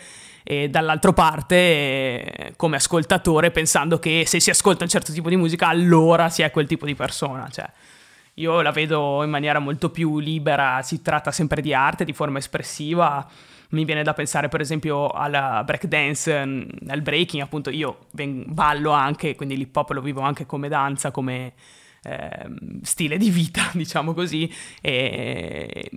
e 0.48 0.70
dall'altra 0.70 1.12
parte 1.12 2.54
come 2.56 2.76
ascoltatore 2.76 3.50
pensando 3.50 3.98
che 3.98 4.26
se 4.28 4.40
si 4.40 4.52
ascolta 4.52 4.84
un 4.84 4.90
certo 4.92 5.12
tipo 5.12 5.28
di 5.28 5.36
musica 5.36 5.68
allora 5.68 6.30
si 6.30 6.44
è 6.44 6.52
quel 6.52 6.68
tipo 6.68 6.86
di 6.86 6.94
persona, 6.94 7.50
cioè. 7.50 7.68
Io 8.36 8.62
la 8.62 8.72
vedo 8.72 9.24
in 9.24 9.30
maniera 9.32 9.58
molto 9.58 9.90
più 9.90 10.20
libera, 10.20 10.82
si 10.84 11.02
tratta 11.02 11.32
sempre 11.32 11.62
di 11.62 11.74
arte, 11.74 12.06
di 12.06 12.14
forma 12.14 12.38
espressiva. 12.38 13.26
Mi 13.70 13.86
viene 13.86 14.04
da 14.04 14.14
pensare 14.14 14.48
per 14.48 14.62
esempio 14.62 15.08
alla 15.08 15.64
breakdance, 15.66 16.46
mm, 16.46 16.64
al 16.90 17.02
breaking, 17.02 17.42
appunto 17.42 17.72
io 17.72 18.06
ballo 18.12 18.92
anche, 18.92 19.36
quindi 19.36 19.58
l'hip 19.58 19.76
hop 19.76 19.92
lo 19.92 20.02
vivo 20.02 20.22
anche 20.22 20.46
come 20.46 20.68
danza, 20.68 21.12
come 21.12 21.54
eh, 22.06 22.46
stile 22.84 23.18
di 23.18 23.30
vita, 23.30 23.70
diciamo 23.74 24.14
così. 24.14 24.52
E 24.82 25.90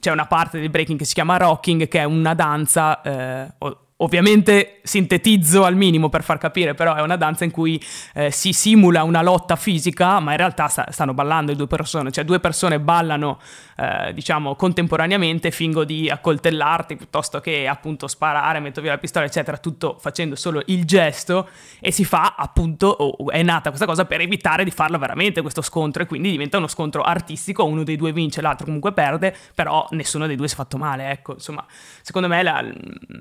c'è 0.00 0.10
una 0.10 0.26
parte 0.26 0.58
del 0.58 0.70
breaking 0.70 0.98
che 0.98 1.04
si 1.04 1.14
chiama 1.14 1.36
rocking, 1.36 1.88
che 1.88 2.00
è 2.00 2.04
una 2.04 2.34
danza, 2.34 3.02
eh, 3.02 3.52
Ovviamente 4.00 4.80
sintetizzo 4.82 5.64
al 5.64 5.74
minimo 5.74 6.10
per 6.10 6.22
far 6.22 6.36
capire, 6.36 6.74
però 6.74 6.94
è 6.94 7.00
una 7.00 7.16
danza 7.16 7.44
in 7.44 7.50
cui 7.50 7.82
eh, 8.12 8.30
si 8.30 8.52
simula 8.52 9.02
una 9.04 9.22
lotta 9.22 9.56
fisica, 9.56 10.20
ma 10.20 10.32
in 10.32 10.36
realtà 10.36 10.68
sta, 10.68 10.86
stanno 10.90 11.14
ballando 11.14 11.54
due 11.54 11.66
persone, 11.66 12.12
cioè 12.12 12.24
due 12.24 12.38
persone 12.38 12.78
ballano, 12.78 13.40
eh, 13.74 14.12
diciamo, 14.12 14.54
contemporaneamente, 14.54 15.50
fingo 15.50 15.84
di 15.84 16.10
accoltellarti 16.10 16.94
piuttosto 16.94 17.40
che 17.40 17.66
appunto 17.66 18.06
sparare, 18.06 18.60
metto 18.60 18.82
via 18.82 18.90
la 18.90 18.98
pistola, 18.98 19.24
eccetera, 19.24 19.56
tutto 19.56 19.96
facendo 19.98 20.36
solo 20.36 20.60
il 20.66 20.84
gesto 20.84 21.48
e 21.80 21.90
si 21.90 22.04
fa 22.04 22.34
appunto, 22.36 22.88
oh, 22.88 23.30
è 23.30 23.42
nata 23.42 23.70
questa 23.70 23.86
cosa 23.86 24.04
per 24.04 24.20
evitare 24.20 24.62
di 24.62 24.70
farlo 24.70 24.98
veramente 24.98 25.40
questo 25.40 25.62
scontro 25.62 26.02
e 26.02 26.06
quindi 26.06 26.30
diventa 26.30 26.58
uno 26.58 26.68
scontro 26.68 27.00
artistico, 27.00 27.64
uno 27.64 27.82
dei 27.82 27.96
due 27.96 28.12
vince, 28.12 28.42
l'altro 28.42 28.66
comunque 28.66 28.92
perde, 28.92 29.34
però 29.54 29.86
nessuno 29.92 30.26
dei 30.26 30.36
due 30.36 30.48
si 30.48 30.52
è 30.52 30.56
fatto 30.58 30.76
male, 30.76 31.10
ecco, 31.10 31.32
insomma, 31.32 31.64
secondo 32.02 32.28
me 32.28 32.42
la, 32.42 32.62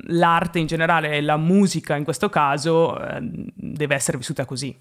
l'arte 0.08 0.60
in 0.60 0.65
generale, 0.68 1.22
la 1.22 1.38
musica 1.38 1.96
in 1.96 2.04
questo 2.04 2.30
caso, 2.30 3.00
eh, 3.00 3.20
deve 3.22 3.96
essere 3.96 4.18
vissuta 4.18 4.46
così. 4.46 4.76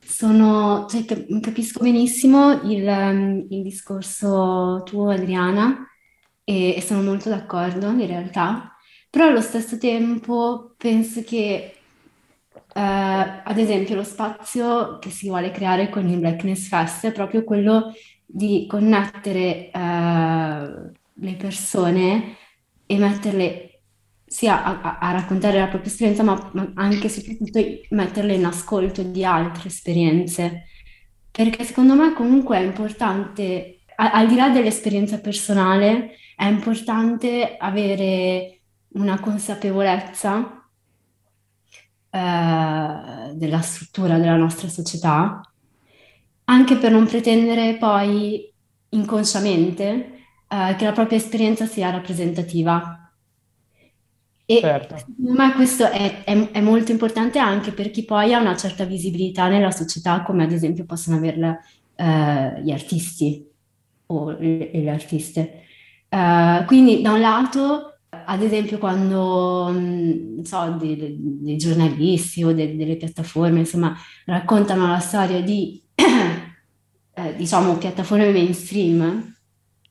Sono, 0.00 0.86
cioè, 0.88 1.04
capisco 1.40 1.82
benissimo 1.82 2.60
il, 2.62 2.86
ehm, 2.86 3.46
il 3.48 3.62
discorso 3.62 4.82
tuo, 4.84 5.10
Adriana, 5.10 5.88
e, 6.44 6.74
e, 6.76 6.82
sono 6.82 7.02
molto 7.02 7.30
d'accordo 7.30 7.88
in 7.88 8.06
realtà, 8.06 8.76
però 9.08 9.26
allo 9.26 9.40
stesso 9.40 9.78
tempo 9.78 10.74
penso 10.76 11.22
che, 11.22 11.74
eh, 12.74 12.80
ad 12.80 13.58
esempio, 13.58 13.94
lo 13.94 14.04
spazio 14.04 14.98
che 14.98 15.10
si 15.10 15.28
vuole 15.28 15.50
creare 15.50 15.88
con 15.88 16.06
il 16.08 16.18
Blackness 16.18 16.68
Fest 16.68 17.06
è 17.06 17.12
proprio 17.12 17.44
quello 17.44 17.92
di 18.26 18.66
connettere 18.68 19.70
eh, 19.70 20.92
le 21.14 21.34
persone 21.36 22.36
e 22.86 22.98
metterle 22.98 23.73
sia 24.34 24.64
a, 24.64 24.98
a, 24.98 25.12
raccontare 25.12 25.60
la 25.60 25.68
propria 25.68 25.92
esperienza, 25.92 26.24
ma, 26.24 26.50
ma 26.54 26.72
anche 26.74 27.06
e 27.06 27.08
soprattutto 27.08 27.60
metterle 27.90 28.34
in 28.34 28.44
ascolto 28.44 29.00
di 29.04 29.24
altre 29.24 29.68
esperienze. 29.68 30.64
Perché 31.30 31.62
secondo 31.62 31.94
me 31.94 32.12
comunque 32.14 32.56
è 32.56 32.60
importante, 32.60 33.82
a, 33.94 34.10
al 34.10 34.26
di 34.26 34.34
là 34.34 34.48
dell'esperienza 34.48 35.20
personale, 35.20 36.16
è 36.34 36.46
importante 36.46 37.56
avere 37.56 38.62
una 38.94 39.20
consapevolezza 39.20 40.66
eh, 42.10 43.34
della 43.34 43.60
struttura 43.60 44.18
della 44.18 44.36
nostra 44.36 44.66
società, 44.66 45.40
anche 46.46 46.76
per 46.76 46.90
non 46.90 47.06
pretendere 47.06 47.76
poi 47.76 48.52
inconsciamente 48.88 50.24
eh, 50.48 50.74
che 50.76 50.84
la 50.84 50.92
propria 50.92 51.18
esperienza 51.18 51.66
sia 51.66 51.90
rappresentativa 51.90 52.98
e 54.46 54.58
certo. 54.60 54.96
me 55.16 55.52
questo 55.54 55.90
è, 55.90 56.22
è, 56.24 56.50
è, 56.50 56.60
molto 56.60 56.92
importante 56.92 57.38
anche 57.38 57.72
per 57.72 57.90
chi 57.90 58.04
poi 58.04 58.34
ha 58.34 58.40
una 58.40 58.56
certa 58.56 58.84
visibilità 58.84 59.48
nella 59.48 59.70
società, 59.70 60.22
come 60.22 60.44
ad 60.44 60.52
esempio 60.52 60.84
possono 60.84 61.16
averla 61.16 61.58
eh, 61.96 62.60
gli 62.62 62.70
artisti 62.70 63.42
o 64.06 64.30
le, 64.30 64.70
le 64.72 64.90
artiste. 64.90 65.62
Uh, 66.10 66.64
quindi 66.66 67.00
da 67.00 67.12
un 67.12 67.20
lato, 67.20 67.98
ad 68.10 68.42
esempio, 68.42 68.78
quando 68.78 69.70
mm, 69.72 70.42
so, 70.42 70.76
dei, 70.78 71.16
dei, 71.18 71.56
giornalisti 71.56 72.44
o 72.44 72.52
de, 72.52 72.76
delle 72.76 72.96
piattaforme, 72.96 73.60
insomma, 73.60 73.96
raccontano 74.26 74.86
la 74.86 75.00
storia 75.00 75.40
di, 75.40 75.82
eh, 75.94 77.34
diciamo, 77.34 77.78
piattaforme 77.78 78.30
mainstream, 78.30 79.34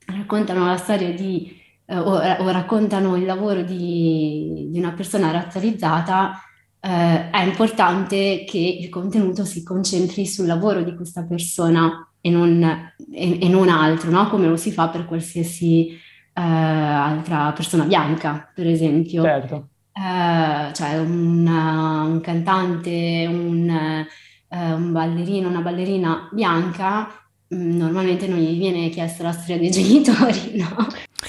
raccontano 0.05 0.65
la 0.65 0.77
storia 0.77 1.11
di 1.11 1.61
eh, 1.85 1.97
o, 1.97 2.13
o, 2.13 2.49
raccontano 2.49 3.15
il 3.15 3.25
lavoro 3.25 3.61
di, 3.61 4.67
di 4.69 4.79
una 4.79 4.93
persona 4.93 5.31
razzializzata, 5.31 6.39
eh, 6.79 7.29
è 7.29 7.43
importante 7.43 8.45
che 8.47 8.57
il 8.57 8.89
contenuto 8.89 9.45
si 9.45 9.63
concentri 9.63 10.25
sul 10.25 10.45
lavoro 10.45 10.83
di 10.83 10.95
questa 10.95 11.23
persona 11.23 12.07
e 12.19 12.29
non, 12.29 12.63
e, 13.11 13.39
e 13.41 13.49
non 13.49 13.69
altro, 13.69 14.09
no? 14.09 14.27
come 14.29 14.47
lo 14.47 14.55
si 14.55 14.71
fa 14.71 14.89
per 14.89 15.05
qualsiasi 15.05 15.89
eh, 15.89 16.41
altra 16.41 17.51
persona 17.51 17.83
bianca, 17.83 18.49
per 18.53 18.67
esempio. 18.67 19.23
Certo. 19.23 19.67
Uh, 19.93 20.73
cioè 20.73 20.97
una, 20.97 22.01
un 22.01 22.19
cantante, 22.19 23.27
un, 23.29 24.05
uh, 24.49 24.55
un, 24.57 24.91
ballerino, 24.91 25.47
una 25.47 25.61
ballerina 25.61 26.29
bianca, 26.31 27.22
normalmente 27.53 28.27
non 28.27 28.39
gli 28.39 28.57
viene 28.57 28.89
chiesta 28.89 29.23
la 29.23 29.31
storia 29.31 29.57
dei 29.57 29.69
genitori, 29.71 30.57
no? 30.57 30.87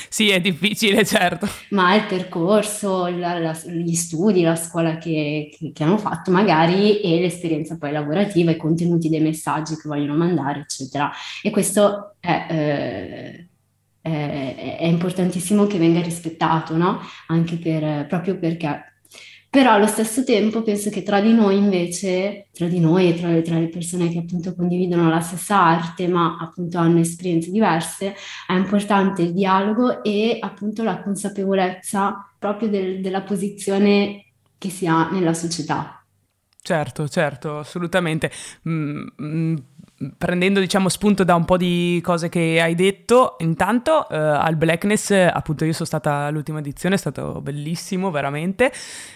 Sì, 0.08 0.30
è 0.30 0.40
difficile, 0.40 1.04
certo. 1.04 1.48
Ma 1.70 1.94
il 1.94 2.06
percorso, 2.06 3.06
la, 3.08 3.38
la, 3.38 3.52
gli 3.66 3.94
studi, 3.94 4.42
la 4.42 4.56
scuola 4.56 4.96
che, 4.96 5.54
che, 5.56 5.72
che, 5.72 5.82
hanno 5.84 5.98
fatto 5.98 6.30
magari 6.30 7.00
e 7.00 7.20
l'esperienza 7.20 7.76
poi 7.76 7.92
lavorativa, 7.92 8.50
i 8.50 8.56
contenuti 8.56 9.08
dei 9.08 9.20
messaggi 9.20 9.74
che 9.74 9.88
vogliono 9.88 10.14
mandare, 10.14 10.60
eccetera. 10.60 11.10
E 11.42 11.50
questo 11.50 12.14
è, 12.20 12.46
eh, 12.48 13.48
è, 14.00 14.76
è 14.80 14.86
importantissimo 14.86 15.66
che 15.66 15.78
venga 15.78 16.00
rispettato, 16.00 16.76
no? 16.76 17.00
Anche 17.28 17.56
per, 17.56 18.06
proprio 18.06 18.38
perché 18.38 18.93
però 19.54 19.70
allo 19.70 19.86
stesso 19.86 20.24
tempo 20.24 20.64
penso 20.64 20.90
che 20.90 21.04
tra 21.04 21.20
di 21.20 21.32
noi 21.32 21.56
invece, 21.56 22.48
tra 22.52 22.66
di 22.66 22.80
noi 22.80 23.10
e 23.10 23.14
tra 23.14 23.40
tra 23.40 23.56
le, 23.56 23.68
persone 23.68 24.08
che 24.08 24.18
appunto 24.18 24.52
condividono 24.52 25.08
la 25.08 25.20
stessa 25.20 25.56
arte, 25.56 26.08
ma 26.08 26.38
appunto 26.40 26.78
hanno 26.78 26.98
esperienze 26.98 27.52
diverse, 27.52 28.16
è 28.48 28.52
importante 28.52 29.22
il 29.22 29.32
dialogo 29.32 30.02
e 30.02 30.38
appunto 30.40 30.82
la 30.82 31.00
consapevolezza 31.00 32.34
proprio 32.36 32.68
del, 32.68 33.00
della 33.00 33.22
posizione 33.22 34.32
che 34.58 34.70
si 34.70 34.88
ha 34.88 35.08
nella 35.10 35.34
società. 35.34 36.04
Certo, 36.60 37.08
certo, 37.08 37.58
assolutamente. 37.58 38.32
Mm, 38.68 39.06
mm, 39.22 39.56
prendendo 40.18 40.60
diciamo 40.60 40.88
spunto 40.88 41.24
da 41.24 41.34
un 41.34 41.44
po' 41.44 41.56
di 41.56 42.00
cose 42.02 42.28
che 42.28 42.60
hai 42.60 42.74
detto, 42.74 43.36
intanto 43.38 44.08
eh, 44.08 44.16
al 44.16 44.56
Blackness, 44.56 45.10
appunto 45.10 45.64
io 45.64 45.72
sono 45.72 45.86
stata 45.86 46.26
all'ultima 46.26 46.58
edizione, 46.58 46.96
è 46.96 46.98
stato 46.98 47.40
bellissimo 47.40 48.10
veramente, 48.10 48.72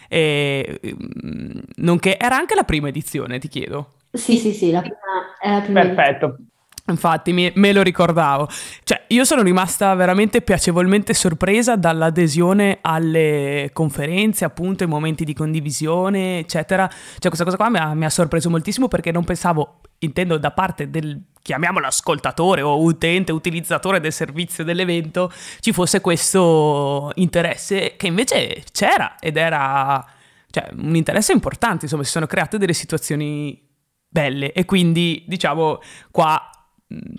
e, 0.09 0.81
mm, 0.87 1.59
nonché 1.77 2.19
era 2.19 2.37
anche 2.37 2.55
la 2.55 2.65
prima 2.65 2.89
edizione, 2.89 3.39
ti 3.39 3.49
chiedo. 3.49 3.95
Sì, 4.11 4.37
sì, 4.39 4.53
sì, 4.53 4.71
la 4.71 4.81
prima, 4.81 4.97
è 5.41 5.51
la 5.51 5.61
prima 5.61 5.81
Perfetto. 5.83 6.27
Edizione. 6.27 6.47
Infatti 6.89 7.33
me, 7.33 7.53
me, 7.55 7.73
lo 7.73 7.83
ricordavo. 7.83 8.49
Cioè, 8.83 9.05
io 9.09 9.25
sono 9.25 9.43
rimasta 9.43 9.95
veramente 9.95 10.41
piacevolmente 10.41 11.13
sorpresa 11.13 11.77
dall'adesione 11.77 12.79
alle 12.81 13.71
conferenze, 13.73 14.45
appunto, 14.45 14.85
ai 14.85 14.89
momenti 14.89 15.25
di 15.25 15.35
condivisione, 15.35 16.39
eccetera. 16.39 16.89
Cioè, 16.89 17.29
questa 17.29 17.45
cosa 17.45 17.57
qua 17.57 17.69
mi 17.69 17.79
ha, 17.79 17.95
mi 17.95 18.05
ha 18.05 18.11
sorpreso 18.11 18.49
moltissimo 18.49 18.89
perché 18.89 19.13
non 19.13 19.25
pensavo, 19.25 19.81
intendo 19.99 20.39
da 20.39 20.51
parte 20.51 20.89
del, 20.89 21.21
chiamiamolo 21.43 21.87
ascoltatore 21.87 22.63
o 22.63 22.83
utente, 22.83 23.33
utilizzatore 23.33 24.01
del 24.01 24.13
servizio 24.13 24.65
dell'evento, 24.65 25.31
ci 25.61 25.73
fosse 25.73 26.01
questo 26.01 27.11
interesse 27.15 27.95
che 27.97 28.07
invece 28.07 28.65
c'era 28.73 29.17
ed 29.19 29.37
era 29.37 30.05
cioè, 30.51 30.71
un 30.77 30.97
interesse 30.97 31.33
importante, 31.33 31.85
insomma, 31.85 32.05
si 32.05 32.11
sono 32.11 32.27
create 32.27 32.59
delle 32.59 32.73
situazioni 32.73 33.67
belle 34.11 34.53
e 34.53 34.65
quindi 34.65 35.25
diciamo 35.27 35.81
qua 36.11 36.51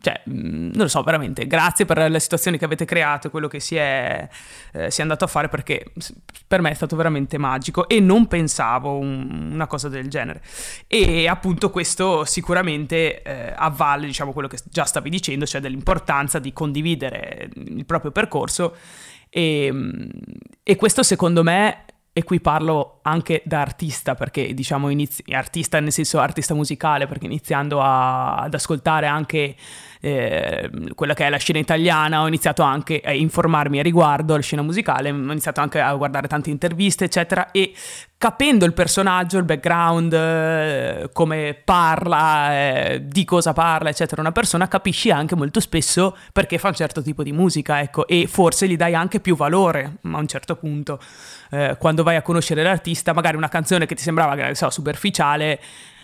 cioè, 0.01 0.21
mm, 0.27 0.71
non 0.73 0.83
lo 0.83 0.87
so, 0.87 1.03
veramente, 1.03 1.45
grazie 1.45 1.85
per 1.85 2.09
le 2.09 2.19
situazioni 2.19 2.57
che 2.57 2.65
avete 2.65 2.85
creato, 2.85 3.29
quello 3.29 3.47
che 3.47 3.59
si 3.59 3.75
è, 3.75 4.27
eh, 4.73 4.89
si 4.89 4.99
è 4.99 5.03
andato 5.03 5.25
a 5.25 5.27
fare, 5.27 5.47
perché 5.47 5.85
per 6.47 6.61
me 6.61 6.71
è 6.71 6.73
stato 6.73 6.95
veramente 6.95 7.37
magico 7.37 7.87
e 7.87 7.99
non 7.99 8.27
pensavo 8.27 8.97
un, 8.97 9.51
una 9.53 9.67
cosa 9.67 9.87
del 9.87 10.09
genere. 10.09 10.41
E 10.87 11.27
appunto 11.27 11.69
questo 11.69 12.25
sicuramente 12.25 13.21
eh, 13.21 13.53
avvale, 13.55 14.07
diciamo, 14.07 14.33
quello 14.33 14.47
che 14.47 14.57
già 14.69 14.85
stavi 14.85 15.09
dicendo, 15.09 15.45
cioè 15.45 15.61
dell'importanza 15.61 16.39
di 16.39 16.51
condividere 16.51 17.49
il 17.55 17.85
proprio 17.85 18.11
percorso 18.11 18.75
e, 19.29 19.69
mm, 19.71 20.09
e 20.63 20.75
questo 20.75 21.03
secondo 21.03 21.43
me 21.43 21.85
e 22.19 22.23
qui 22.23 22.41
parlo 22.41 22.99
anche 23.03 23.41
da 23.45 23.61
artista, 23.61 24.13
perché 24.13 24.53
diciamo 24.53 24.89
inizi- 24.89 25.23
artista 25.33 25.79
nel 25.79 25.93
senso 25.93 26.19
artista 26.19 26.53
musicale, 26.53 27.07
perché 27.07 27.25
iniziando 27.25 27.81
a- 27.81 28.35
ad 28.35 28.53
ascoltare 28.53 29.07
anche 29.07 29.55
eh, 30.01 30.69
quella 30.95 31.13
che 31.13 31.25
è 31.25 31.29
la 31.29 31.37
scena 31.37 31.59
italiana, 31.59 32.21
ho 32.21 32.27
iniziato 32.27 32.61
anche 32.61 33.01
a 33.03 33.11
informarmi 33.11 33.79
a 33.79 33.83
riguardo 33.83 34.33
alla 34.33 34.41
scena 34.41 34.61
musicale, 34.61 35.11
ho 35.11 35.13
iniziato 35.13 35.59
anche 35.59 35.81
a 35.81 35.93
guardare 35.93 36.27
tante 36.27 36.49
interviste, 36.49 37.05
eccetera, 37.05 37.51
e 37.51 37.73
capendo 38.17 38.63
il 38.65 38.73
personaggio, 38.73 39.37
il 39.37 39.43
background, 39.43 40.13
eh, 40.13 41.09
come 41.11 41.53
parla, 41.65 42.53
eh, 42.53 43.01
di 43.07 43.25
cosa 43.25 43.51
parla, 43.51 43.89
eccetera, 43.89 44.21
una 44.21 44.31
persona 44.31 44.69
capisci 44.69 45.11
anche 45.11 45.35
molto 45.35 45.59
spesso 45.59 46.15
perché 46.31 46.57
fa 46.57 46.69
un 46.69 46.75
certo 46.75 47.01
tipo 47.01 47.21
di 47.23 47.33
musica, 47.33 47.81
ecco, 47.81 48.07
e 48.07 48.25
forse 48.27 48.67
gli 48.69 48.77
dai 48.77 48.95
anche 48.95 49.19
più 49.19 49.35
valore 49.35 49.97
a 50.03 50.17
un 50.17 50.27
certo 50.27 50.55
punto. 50.55 50.99
Eh, 51.49 51.77
quando 51.79 52.03
vai 52.03 52.15
a 52.15 52.21
conoscere 52.21 52.63
l'artista, 52.63 53.13
magari 53.13 53.37
una 53.37 53.49
canzone 53.49 53.85
che 53.85 53.95
ti 53.95 54.03
sembrava, 54.03 54.53
so, 54.53 54.69
superficiale, 54.69 55.59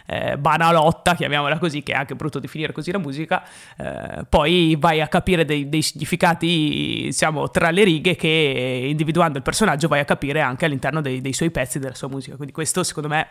eh, 0.05 0.37
banalotta, 0.37 1.15
chiamiamola 1.15 1.57
così, 1.57 1.83
che 1.83 1.93
è 1.93 1.95
anche 1.95 2.15
brutto 2.15 2.39
definire 2.39 2.71
così 2.71 2.91
la 2.91 2.99
musica, 2.99 3.43
eh, 3.77 4.25
poi 4.27 4.75
vai 4.79 5.01
a 5.01 5.07
capire 5.07 5.45
dei, 5.45 5.67
dei 5.69 5.81
significati, 5.81 7.03
diciamo, 7.05 7.49
tra 7.49 7.71
le 7.71 7.83
righe 7.83 8.15
che 8.15 8.87
individuando 8.87 9.37
il 9.37 9.43
personaggio 9.43 9.87
vai 9.87 9.99
a 9.99 10.05
capire 10.05 10.41
anche 10.41 10.65
all'interno 10.65 11.01
dei, 11.01 11.21
dei 11.21 11.33
suoi 11.33 11.51
pezzi, 11.51 11.79
della 11.79 11.95
sua 11.95 12.07
musica. 12.07 12.35
Quindi 12.35 12.53
questo 12.53 12.83
secondo 12.83 13.09
me 13.09 13.27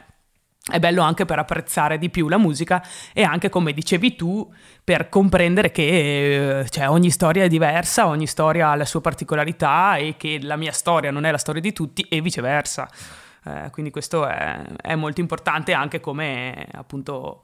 è 0.71 0.79
bello 0.79 1.03
anche 1.03 1.27
per 1.27 1.39
apprezzare 1.39 1.99
di 1.99 2.09
più 2.09 2.27
la 2.29 2.39
musica 2.39 2.83
e 3.13 3.23
anche, 3.23 3.51
come 3.51 3.75
dicevi 3.75 4.17
tu, 4.17 4.51
per 4.83 5.11
comprendere 5.11 5.71
che 5.71 6.61
eh, 6.61 6.69
cioè, 6.71 6.89
ogni 6.89 7.11
storia 7.11 7.45
è 7.45 7.49
diversa, 7.49 8.07
ogni 8.07 8.27
storia 8.27 8.71
ha 8.71 8.75
la 8.75 8.87
sua 8.87 9.03
particolarità 9.03 9.97
e 9.97 10.17
che 10.17 10.39
la 10.41 10.57
mia 10.57 10.73
storia 10.73 11.11
non 11.11 11.27
è 11.27 11.31
la 11.31 11.39
storia 11.39 11.61
di 11.61 11.73
tutti 11.73 12.01
e 12.09 12.23
viceversa. 12.23 12.89
Eh, 13.45 13.69
quindi 13.73 13.91
questo 13.91 14.27
è, 14.27 14.63
è, 14.81 14.95
molto 14.95 15.21
importante 15.21 15.75
anche 15.75 16.01
come 16.01 16.67
appunto 16.73 17.43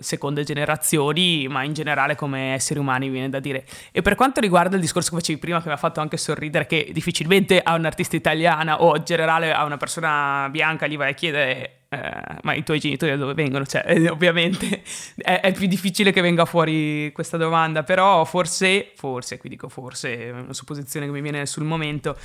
seconde 0.00 0.44
generazioni, 0.44 1.46
ma 1.48 1.64
in 1.64 1.72
generale 1.72 2.14
come 2.14 2.54
esseri 2.54 2.78
umani 2.78 3.08
viene 3.08 3.28
da 3.28 3.40
dire. 3.40 3.64
E 3.92 4.02
per 4.02 4.14
quanto 4.14 4.40
riguarda 4.40 4.76
il 4.76 4.80
discorso 4.80 5.10
che 5.10 5.16
facevi 5.16 5.38
prima, 5.38 5.60
che 5.60 5.68
mi 5.68 5.74
ha 5.74 5.78
fatto 5.78 6.00
anche 6.00 6.16
sorridere, 6.16 6.66
che 6.66 6.90
difficilmente 6.92 7.60
a 7.60 7.74
un'artista 7.74 8.16
italiana 8.16 8.82
o 8.82 8.96
in 8.96 9.04
generale 9.04 9.52
a 9.52 9.64
una 9.64 9.76
persona 9.76 10.48
bianca 10.50 10.86
gli 10.86 10.96
vai 10.96 11.10
a 11.10 11.14
chiedere 11.14 11.80
eh, 11.92 12.38
ma 12.42 12.54
i 12.54 12.62
tuoi 12.62 12.78
genitori 12.78 13.10
da 13.10 13.16
dove 13.16 13.34
vengono? 13.34 13.66
Cioè, 13.66 13.82
eh, 13.84 14.08
ovviamente 14.08 14.82
è, 15.16 15.40
è, 15.40 15.52
più 15.52 15.66
difficile 15.66 16.12
che 16.12 16.20
venga 16.20 16.44
fuori 16.44 17.10
questa 17.12 17.36
domanda, 17.36 17.82
però 17.82 18.24
forse, 18.24 18.92
forse, 18.94 19.38
qui 19.38 19.48
dico 19.48 19.68
forse, 19.68 20.16
è 20.16 20.30
una 20.30 20.52
supposizione 20.52 21.06
che 21.06 21.12
mi 21.12 21.20
viene 21.20 21.46
sul 21.46 21.64
momento, 21.64 22.16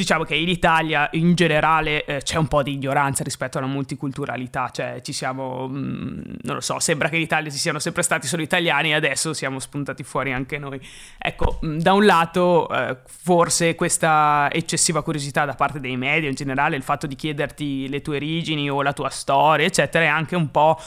diciamo 0.00 0.24
che 0.24 0.34
in 0.34 0.48
Italia 0.48 1.08
in 1.12 1.34
generale 1.34 2.04
eh, 2.04 2.22
c'è 2.22 2.36
un 2.36 2.48
po' 2.48 2.62
di 2.62 2.72
ignoranza 2.72 3.22
rispetto 3.22 3.58
alla 3.58 3.66
multiculturalità, 3.66 4.70
cioè 4.70 5.00
ci 5.02 5.12
siamo, 5.12 5.68
mh, 5.68 5.78
mm, 5.78 6.20
non 6.42 6.54
lo 6.54 6.60
so, 6.60 6.78
sembra 6.80 7.08
che 7.08 7.16
in 7.16 7.22
Italia 7.22 7.50
ci 7.50 7.58
siano 7.58 7.78
sempre 7.78 8.02
stati 8.02 8.26
solo 8.26 8.42
italiani 8.42 8.90
e 8.90 8.94
adesso 8.94 9.32
siamo 9.32 9.58
spuntati 9.58 10.02
fuori 10.02 10.32
anche 10.32 10.58
noi. 10.58 10.80
Ecco, 11.18 11.58
mh, 11.60 11.66
mm, 11.66 11.78
da 11.78 11.92
un 11.92 12.04
lato 12.04 12.68
eh, 12.70 12.96
forse 13.06 13.74
questa 13.74 14.48
eccessiva 14.50 15.02
curiosità 15.02 15.44
da 15.44 15.54
parte 15.54 15.80
dei 15.80 15.96
media 15.96 16.28
in 16.28 16.34
generale, 16.34 16.76
il 16.76 16.82
fatto 16.82 17.06
di 17.06 17.14
chiederti 17.14 17.88
le 17.88 18.00
tue 18.00 18.16
origini 18.16 18.70
o 18.70 18.82
la 18.82 18.92
tua 18.92 19.10
storia, 19.10 19.66
eccetera, 19.66 20.04
è 20.04 20.08
anche 20.08 20.36
un 20.36 20.50
po' 20.50 20.78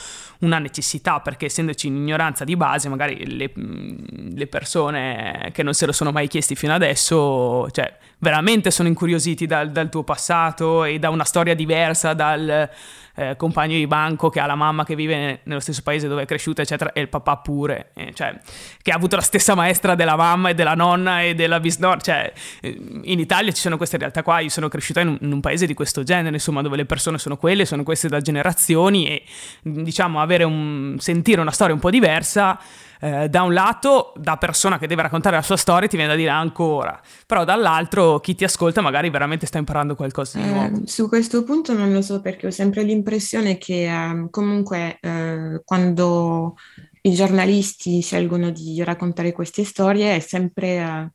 una 0.44 0.60
necessità, 0.60 1.20
perché 1.20 1.46
essendoci 1.46 1.88
in 1.88 1.96
ignoranza 1.96 2.44
di 2.44 2.56
base, 2.56 2.90
magari 2.90 3.36
le, 3.36 3.52
mm, 3.58 4.36
le 4.36 4.48
persone 4.48 5.50
che 5.54 5.64
non 5.64 5.74
se 5.74 5.86
lo 5.86 5.92
sono 5.92 6.12
mai 6.12 6.28
chiesti 6.28 6.56
fino 6.56 6.74
adesso, 6.74 7.70
cioè 7.72 7.98
veramente 8.20 8.72
sono 8.72 8.88
incuriositi 8.88 9.46
dal, 9.46 9.72
dal 9.72 9.90
tuo 9.90 10.04
passato 10.04 10.84
e 10.84 11.00
da 11.00 11.10
una 11.10 11.26
storia 11.26 11.56
diversa 11.56 12.14
dal 12.14 12.70
eh, 13.16 13.36
compagno 13.36 13.76
di 13.76 13.88
banco 13.88 14.30
che 14.30 14.40
ha 14.40 14.46
la 14.46 14.56
mamma 14.56 14.84
che 14.84 14.96
vive 14.96 15.42
nello 15.44 15.60
stesso 15.60 15.82
paese 15.84 16.08
dove 16.08 16.24
è 16.24 16.26
cresciuta, 16.26 16.62
eccetera, 16.62 16.92
e 16.94 17.02
il 17.02 17.10
papà 17.10 17.38
pure, 17.38 17.92
eh, 17.94 18.12
cioè, 18.14 18.38
che 18.82 18.92
ha 18.92 18.96
avuto 18.96 19.16
la 19.16 19.22
stessa 19.22 19.56
maestra 19.56 19.96
della 19.96 20.16
mamma 20.16 20.50
e 20.50 20.54
della 20.54 20.74
nonna 20.74 21.22
e 21.22 21.36
della 21.36 21.60
bisnonna, 21.60 22.00
cioè, 22.00 22.32
eh, 22.62 22.78
in 23.04 23.20
Italia 23.20 23.52
ci 23.52 23.62
sono 23.62 23.78
queste 23.78 23.98
realtà 23.98 24.24
qua, 24.24 24.40
io 24.40 24.50
sono 24.50 24.68
cresciuta 24.68 25.02
in 25.02 25.10
un, 25.10 25.18
in 25.22 25.32
un, 25.32 25.42
paese 25.42 25.66
di 25.66 25.74
questo 25.74 26.04
genere, 26.04 26.34
insomma, 26.34 26.62
dove 26.62 26.76
le 26.76 26.86
persone 26.86 27.18
sono 27.18 27.38
quelle, 27.38 27.66
sono 27.66 27.84
queste 27.84 28.08
da 28.08 28.20
generazioni 28.22 29.08
e, 29.08 29.24
diciamo, 29.62 30.20
avere 30.22 30.44
un, 30.44 30.96
sentire 31.00 31.42
una 31.42 31.52
storia 31.52 31.74
un 31.74 31.80
po' 31.80 31.90
diversa 31.90 32.60
eh, 33.04 33.28
da 33.28 33.42
un 33.42 33.52
lato, 33.52 34.14
da 34.16 34.38
persona 34.38 34.78
che 34.78 34.88
deve 34.88 35.02
raccontare 35.02 35.36
la 35.36 35.42
sua 35.42 35.58
storia, 35.58 35.90
ti 35.90 35.98
viene 35.98 36.12
da 36.12 36.18
dire 36.18 36.30
ancora, 36.30 36.98
però 37.26 37.44
dall'altro 37.44 38.22
chi 38.22 38.34
ti 38.34 38.46
ascolta 38.46 38.80
magari 38.80 39.10
veramente 39.10 39.46
sta 39.46 39.58
imparando 39.58 39.94
qualcosa 39.94 40.40
di 40.40 40.46
nuovo. 40.48 40.78
Eh, 40.78 40.88
su 40.88 41.10
questo 41.10 41.44
punto 41.44 41.74
non 41.74 41.92
lo 41.92 42.02
so 42.02 42.22
perché 42.22 42.48
ho 42.48 42.52
sempre 42.52 42.84
l'impressione 42.84 43.58
che 43.58 43.92
eh, 43.92 44.28
comunque 44.30 45.00
eh, 45.02 45.62
quando 45.66 46.56
i 47.02 47.14
giornalisti 47.14 48.00
scelgono 48.00 48.52
di 48.52 48.82
raccontare 48.86 49.34
queste 49.34 49.66
storie 49.66 50.16
è 50.16 50.20
sempre... 50.20 50.68
Eh, 50.68 51.12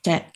cioè, 0.00 0.30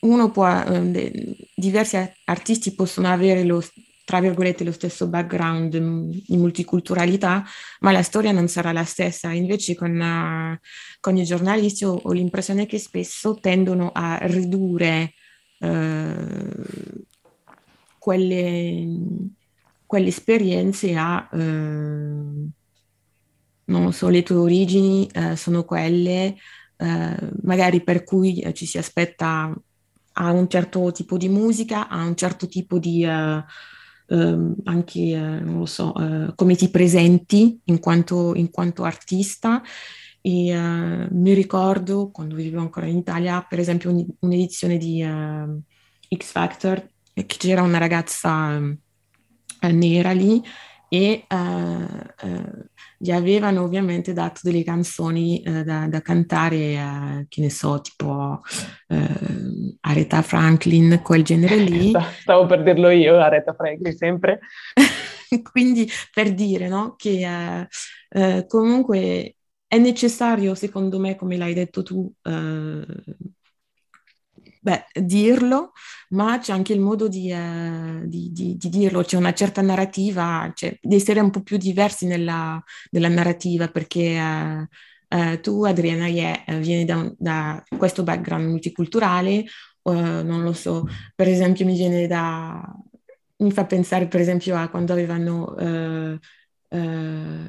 uno 0.00 0.30
può, 0.30 0.48
eh, 0.48 1.36
diversi 1.54 1.98
artisti 2.24 2.74
possono 2.74 3.08
avere 3.10 3.44
lo, 3.44 3.62
tra 4.04 4.20
virgolette, 4.20 4.64
lo 4.64 4.72
stesso 4.72 5.08
background 5.08 5.76
di 5.76 6.36
multiculturalità, 6.36 7.42
ma 7.80 7.90
la 7.90 8.02
storia 8.02 8.32
non 8.32 8.48
sarà 8.48 8.70
la 8.70 8.84
stessa. 8.84 9.32
Invece 9.32 9.74
con, 9.74 9.98
uh, 9.98 10.58
con 11.00 11.16
i 11.16 11.24
giornalisti 11.24 11.84
ho, 11.84 11.98
ho, 12.02 12.12
l'impressione 12.12 12.66
che 12.66 12.78
spesso 12.78 13.38
tendono 13.40 13.90
a 13.94 14.18
ridurre 14.22 15.14
uh, 15.60 16.64
quelle, 17.98 18.86
quelle, 19.86 20.08
esperienze 20.08 20.94
a, 20.94 21.26
uh, 21.32 22.50
non 23.66 23.92
so, 23.94 24.08
le 24.10 24.22
tue 24.22 24.36
origini 24.36 25.08
sono 25.34 25.64
quelle 25.64 26.36
magari 27.42 27.82
per 27.82 28.04
cui 28.04 28.44
ci 28.52 28.66
si 28.66 28.76
aspetta 28.76 29.56
a 30.14 30.30
un 30.32 30.48
certo 30.48 30.92
tipo 30.92 31.16
di 31.16 31.30
musica, 31.30 31.88
a 31.88 32.04
un 32.04 32.14
certo 32.14 32.46
tipo 32.46 32.78
di 32.78 33.06
eh, 34.06 34.52
anche, 34.64 35.00
eh, 35.00 35.18
non 35.18 35.58
lo 35.58 35.66
so, 35.66 35.94
eh, 35.96 36.32
come 36.34 36.56
ti 36.56 36.68
presenti 36.70 37.60
in 37.64 37.78
quanto, 37.80 38.34
in 38.34 38.50
quanto 38.50 38.84
artista. 38.84 39.62
E 40.20 40.48
eh, 40.48 41.08
mi 41.10 41.32
ricordo 41.34 42.10
quando 42.10 42.34
vivevo 42.34 42.60
ancora 42.60 42.86
in 42.86 42.96
Italia, 42.96 43.44
per 43.48 43.58
esempio, 43.58 43.90
un, 43.90 44.06
un'edizione 44.20 44.78
di 44.78 45.02
eh, 45.02 46.16
X 46.16 46.30
Factor, 46.30 46.88
che 47.12 47.24
c'era 47.26 47.62
una 47.62 47.78
ragazza 47.78 48.60
nera 49.60 50.12
lì 50.12 50.42
e 50.88 51.24
gli 53.04 53.10
avevano 53.10 53.62
ovviamente 53.64 54.14
dato 54.14 54.40
delle 54.42 54.64
canzoni 54.64 55.42
uh, 55.44 55.62
da, 55.62 55.86
da, 55.88 56.00
cantare, 56.00 57.26
che 57.28 57.42
ne 57.42 57.50
so, 57.50 57.82
tipo 57.82 58.40
Aretha 59.80 60.22
Franklin, 60.22 61.00
quel 61.02 61.22
genere 61.22 61.56
lì. 61.56 61.92
Stavo 62.22 62.46
per 62.46 62.62
dirlo 62.62 62.88
io, 62.88 63.18
Aretha 63.18 63.52
Franklin, 63.52 63.94
sempre. 63.94 64.40
Quindi 65.52 65.86
per 66.14 66.32
dire 66.32 66.68
no, 66.68 66.94
che 66.96 67.68
comunque 68.46 69.34
è 69.66 69.76
necessario, 69.76 70.54
secondo 70.54 70.98
me, 70.98 71.14
come 71.14 71.36
l'hai 71.36 71.52
detto 71.52 71.82
tu, 71.82 72.10
beh, 74.64 74.86
dirlo, 75.02 75.72
ma 76.10 76.38
c'è 76.38 76.52
anche 76.52 76.72
il 76.72 76.80
modo 76.80 77.06
di, 77.06 77.30
eh, 77.30 78.00
di, 78.06 78.30
di, 78.32 78.56
di 78.56 78.68
dirlo, 78.70 79.02
c'è 79.02 79.18
una 79.18 79.34
certa 79.34 79.60
narrativa, 79.60 80.50
cioè, 80.54 80.76
di 80.80 80.94
essere 80.96 81.20
un 81.20 81.30
po' 81.30 81.42
più 81.42 81.58
diversi 81.58 82.06
nella, 82.06 82.62
nella 82.90 83.08
narrativa, 83.08 83.68
perché 83.68 84.00
eh, 84.16 84.68
eh, 85.08 85.40
tu, 85.40 85.64
Adriana, 85.64 86.06
yeah, 86.06 86.42
vieni 86.60 86.86
da, 86.86 87.12
da, 87.18 87.62
questo 87.76 88.02
background 88.04 88.48
multiculturale, 88.48 89.44
non 89.82 90.42
lo 90.42 90.54
so, 90.54 90.86
per 91.14 91.28
esempio 91.28 91.66
mi 91.66 91.76
viene 91.76 92.06
da... 92.06 92.62
mi 93.38 93.52
fa 93.52 93.66
pensare 93.66 94.08
per 94.08 94.20
esempio 94.20 94.56
a 94.56 94.68
quando 94.68 94.92
avevano... 94.92 95.54
Uh, 96.70 97.48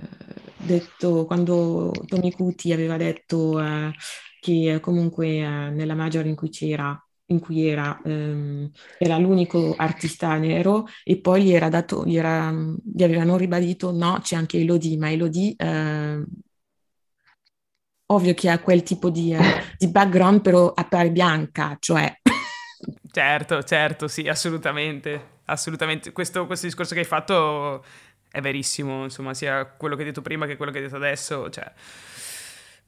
detto 0.57 1.25
quando 1.25 1.91
Tommy 2.05 2.31
Cuti 2.31 2.71
aveva 2.71 2.95
detto 2.95 3.57
uh, 3.57 3.91
che 4.39 4.79
comunque 4.79 5.27
nella 5.71 5.95
major 5.95 6.27
in 6.27 6.35
cui 6.35 6.49
c'era 6.49 7.04
in 7.27 7.39
cui 7.39 7.67
era, 7.67 7.99
ehm, 8.03 8.69
era, 8.97 9.17
l'unico 9.17 9.73
artista 9.77 10.35
nero 10.37 10.87
e 11.03 11.19
poi 11.19 11.43
gli, 11.43 11.51
era 11.51 11.69
dato, 11.69 12.05
gli, 12.05 12.17
era, 12.17 12.51
gli 12.51 13.03
avevano 13.03 13.37
ribadito 13.37 13.91
no, 13.91 14.19
c'è 14.21 14.35
anche 14.35 14.59
Elodie, 14.59 14.97
ma 14.97 15.11
Elodie 15.11 15.55
eh, 15.57 16.23
ovvio 18.07 18.33
che 18.33 18.49
ha 18.49 18.59
quel 18.59 18.83
tipo 18.83 19.09
di, 19.09 19.33
eh, 19.33 19.39
di 19.77 19.87
background 19.89 20.41
però 20.41 20.71
appare 20.73 21.11
bianca, 21.11 21.77
cioè... 21.79 22.13
certo, 23.11 23.63
certo, 23.63 24.07
sì, 24.07 24.27
assolutamente, 24.27 25.39
assolutamente. 25.45 26.11
Questo, 26.11 26.45
questo 26.45 26.67
discorso 26.67 26.93
che 26.93 26.99
hai 26.99 27.05
fatto 27.05 27.83
è 28.29 28.41
verissimo, 28.41 29.03
insomma, 29.03 29.33
sia 29.33 29.65
quello 29.65 29.95
che 29.95 30.01
hai 30.01 30.07
detto 30.09 30.21
prima 30.21 30.45
che 30.45 30.57
quello 30.57 30.71
che 30.71 30.79
hai 30.79 30.83
detto 30.83 30.97
adesso, 30.97 31.49
cioè 31.49 31.71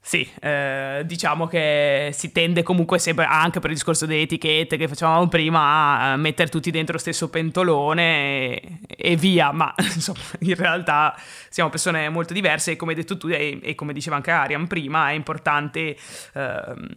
sì, 0.07 0.25
eh, 0.39 1.01
diciamo 1.05 1.47
che 1.47 2.11
si 2.13 2.31
tende 2.31 2.63
comunque 2.63 2.97
sempre, 2.97 3.25
anche 3.25 3.59
per 3.59 3.71
il 3.71 3.75
discorso 3.75 4.05
delle 4.05 4.21
etichette 4.21 4.77
che 4.77 4.87
facevamo 4.87 5.27
prima, 5.27 5.99
a 5.99 6.15
mettere 6.15 6.47
tutti 6.47 6.71
dentro 6.71 6.93
lo 6.93 6.99
stesso 6.99 7.29
pentolone 7.29 8.57
e, 8.57 8.79
e 8.87 9.15
via, 9.17 9.51
ma 9.51 9.73
insomma 9.83 10.21
in 10.39 10.55
realtà 10.55 11.13
siamo 11.49 11.69
persone 11.69 12.07
molto 12.07 12.31
diverse 12.33 12.71
e 12.71 12.75
come 12.77 12.91
hai 12.91 12.97
detto 12.97 13.17
tu 13.17 13.27
e, 13.27 13.59
e 13.61 13.75
come 13.75 13.91
diceva 13.91 14.15
anche 14.15 14.31
Arian 14.31 14.65
prima, 14.67 15.09
è 15.09 15.13
importante... 15.13 15.97
Ehm, 16.35 16.87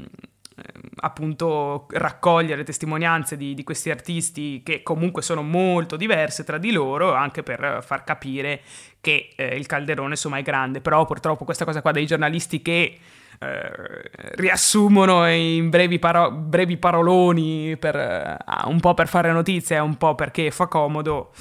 appunto 0.96 1.86
raccogliere 1.90 2.64
testimonianze 2.64 3.36
di, 3.36 3.54
di, 3.54 3.64
questi 3.64 3.90
artisti 3.90 4.62
che 4.62 4.82
comunque 4.82 5.22
sono 5.22 5.42
molto 5.42 5.96
diverse 5.96 6.44
tra 6.44 6.58
di 6.58 6.72
loro 6.72 7.14
anche 7.14 7.42
per 7.42 7.82
far 7.82 8.04
capire 8.04 8.60
che 9.00 9.30
eh, 9.36 9.56
il 9.56 9.66
calderone 9.66 10.10
insomma 10.10 10.38
è 10.38 10.42
grande. 10.42 10.80
Però 10.80 11.04
purtroppo 11.04 11.44
questa 11.44 11.64
cosa 11.64 11.82
qua 11.82 11.92
dei 11.92 12.06
giornalisti 12.06 12.62
che 12.62 12.98
eh, 13.38 13.70
riassumono 14.34 15.26
in 15.28 15.70
brevi, 15.70 15.98
paro- 15.98 16.30
brevi 16.30 16.76
paroloni 16.76 17.76
per, 17.78 17.96
uh, 17.96 18.68
un 18.68 18.80
po' 18.80 18.94
per 18.94 19.08
fare 19.08 19.32
notizie 19.32 19.78
un 19.78 19.96
po' 19.96 20.14
perché 20.14 20.50
fa 20.50 20.66
comodo 20.66 21.32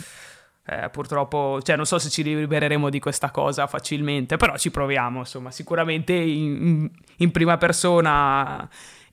eh, 0.65 0.89
purtroppo, 0.89 1.59
cioè 1.63 1.76
non 1.76 1.86
so 1.86 1.97
se 1.97 2.09
ci 2.09 2.24
libereremo 2.24 2.89
di 2.89 2.99
questa 2.99 3.32
cosa 3.32 3.65
facilmente, 3.65 4.38
però 4.38 4.55
ci 4.55 4.70
proviamo, 4.70 5.20
insomma, 5.20 5.49
sicuramente 5.49 6.13
in, 6.13 6.88
in 7.17 7.32
prima 7.32 7.57
persona 7.57 8.70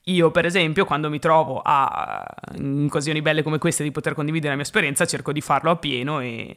io, 0.09 0.31
per 0.31 0.45
esempio, 0.45 0.85
quando 0.85 1.11
mi 1.11 1.19
trovo 1.19 1.61
a, 1.65 2.25
in 2.59 2.87
occasioni 2.89 3.23
belle 3.23 3.43
come 3.43 3.59
queste 3.59 3.83
di 3.83 3.91
poter 3.91 4.15
condividere 4.15 4.51
la 4.51 4.55
mia 4.57 4.65
esperienza, 4.65 5.05
cerco 5.05 5.33
di 5.33 5.41
farlo 5.41 5.71
a 5.71 5.77
pieno 5.77 6.21
e, 6.21 6.57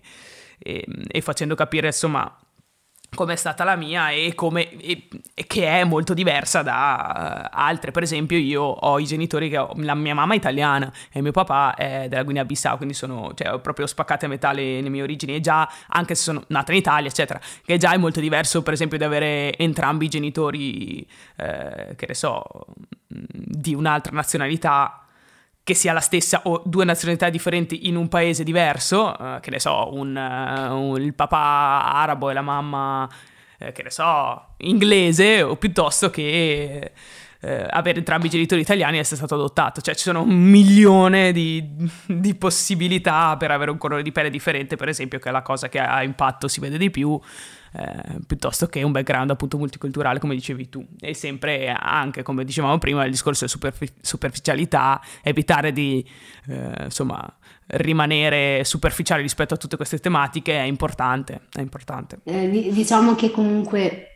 e, 0.60 0.86
e 1.08 1.22
facendo 1.22 1.56
capire, 1.56 1.88
insomma, 1.88 2.32
come 3.16 3.34
è 3.34 3.36
stata 3.36 3.64
la 3.64 3.76
mia 3.76 4.10
e, 4.10 4.34
come, 4.36 4.70
e, 4.78 5.08
e 5.34 5.48
che 5.48 5.68
è 5.68 5.84
molto 5.84 6.14
diversa 6.14 6.62
da 6.62 7.50
uh, 7.52 7.58
altre. 7.58 7.92
Per 7.92 8.04
esempio, 8.04 8.38
io 8.38 8.62
ho 8.62 9.00
i 9.00 9.06
genitori 9.06 9.50
che 9.50 9.58
ho, 9.58 9.72
la 9.78 9.96
mia 9.96 10.14
mamma 10.14 10.34
è 10.34 10.38
italiana 10.38 10.92
e 11.12 11.22
mio 11.22 11.32
papà 11.32 11.76
è 11.76 12.08
della 12.08 12.24
Guinea 12.24 12.46
Bissau, 12.46 12.78
quindi 12.78 12.94
sono 12.94 13.34
cioè, 13.34 13.60
proprio 13.60 13.88
spaccate 13.88 14.26
a 14.26 14.30
metà 14.30 14.52
le, 14.52 14.82
le, 14.82 14.90
mie 14.90 15.02
origini 15.02 15.36
e 15.36 15.42
già, 15.42 15.70
anche 15.88 16.16
se 16.16 16.24
sono 16.24 16.44
nata 16.48 16.72
in 16.72 16.78
Italia, 16.78 17.10
eccetera, 17.10 17.40
che 17.66 17.78
già 17.78 17.94
è 17.94 17.98
molto 17.98 18.20
diverso, 18.20 18.62
per 18.62 18.74
esempio, 18.74 18.98
di 18.98 19.04
avere 19.04 19.58
entrambi 19.58 20.06
i 20.06 20.10
genitori, 20.10 21.08
eh, 21.38 21.96
che 21.96 22.06
ne 22.08 22.14
so, 22.14 22.44
di 23.08 23.74
un'altra 23.74 24.14
nazionalità 24.14 25.04
che 25.70 25.76
sia 25.76 25.94
la 25.94 26.00
stessa 26.00 26.42
o 26.46 26.64
due 26.66 26.84
nazionalità 26.84 27.30
differenti 27.30 27.88
in 27.88 27.96
un 27.96 28.08
paese 28.08 28.44
diverso, 28.44 29.16
uh, 29.16 29.40
che 29.40 29.52
ne 29.52 29.60
so, 29.60 29.94
un, 29.94 30.16
uh, 30.16 30.74
un, 30.74 31.00
il 31.00 31.14
papà 31.14 31.84
arabo 31.94 32.32
e 32.32 32.34
la 32.34 32.42
mamma, 32.42 33.04
uh, 33.04 33.72
che 33.72 33.84
ne 33.84 33.92
so, 33.92 34.56
inglese, 34.58 35.44
o 35.44 35.58
piuttosto 35.58 36.10
che 36.10 36.92
avere 37.48 38.00
entrambi 38.00 38.28
i 38.28 38.30
genitori 38.30 38.62
italiani 38.62 38.98
e 38.98 39.00
essere 39.00 39.18
stato 39.18 39.36
adottato. 39.36 39.82
Cioè 39.82 39.96
ci 39.96 40.04
sono 40.04 40.24
un 40.24 40.36
milione 40.36 41.32
di, 41.32 41.64
di 42.06 42.36
possibilità 42.36 43.38
per 43.38 43.52
avere 43.52 43.72
un 43.72 43.78
colore 43.78 44.04
di 44.04 44.12
pelle 44.12 44.30
differente, 44.30 44.76
per 44.76 44.90
esempio, 44.90 45.20
che 45.20 45.30
è 45.30 45.32
la 45.32 45.42
cosa 45.42 45.70
che 45.70 45.80
ha 45.80 46.04
impatto 46.04 46.48
si 46.48 46.60
vede 46.60 46.78
di 46.78 46.90
più 46.90 47.20
eh, 47.72 48.20
piuttosto 48.26 48.66
che 48.66 48.82
un 48.82 48.92
background 48.92 49.30
appunto 49.30 49.58
multiculturale 49.58 50.18
come 50.18 50.34
dicevi 50.34 50.70
tu 50.70 50.84
e 51.00 51.14
sempre 51.14 51.70
anche 51.70 52.24
come 52.24 52.44
dicevamo 52.44 52.80
prima 52.80 53.04
il 53.06 53.12
discorso 53.12 53.46
di 53.46 53.52
superfi- 53.52 53.94
superficialità 54.02 55.00
evitare 55.22 55.72
di 55.72 56.04
eh, 56.48 56.86
insomma 56.86 57.32
rimanere 57.68 58.64
superficiali 58.64 59.22
rispetto 59.22 59.54
a 59.54 59.58
tutte 59.58 59.76
queste 59.76 60.00
tematiche 60.00 60.58
è 60.58 60.64
importante, 60.64 61.42
è 61.54 61.62
importante. 61.62 62.20
Eh, 62.24 62.50
diciamo 62.50 63.14
che 63.14 63.30
comunque 63.30 64.09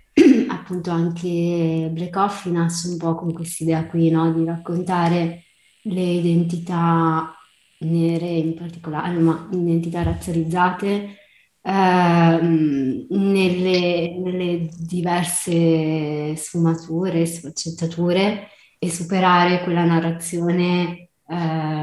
appunto 0.49 0.91
anche 0.91 1.89
Black 1.91 2.11
Coffee 2.11 2.51
nasce 2.51 2.89
un 2.89 2.97
po' 2.97 3.15
con 3.15 3.33
quest'idea 3.33 3.85
qui 3.87 4.09
no? 4.09 4.31
di 4.33 4.45
raccontare 4.45 5.43
le 5.83 6.01
identità 6.01 7.33
nere 7.79 8.27
in 8.27 8.53
particolare 8.55 9.17
ma 9.17 9.47
identità 9.51 10.03
razzializzate 10.03 11.17
Ehm, 11.65 13.05
nelle, 13.09 14.17
nelle 14.19 14.69
diverse 14.79 16.35
sfumature, 16.35 17.25
sfaccettature 17.25 18.49
e 18.77 18.89
superare 18.89 19.63
quella 19.63 19.85
narrazione 19.85 21.09
eh, 21.25 21.35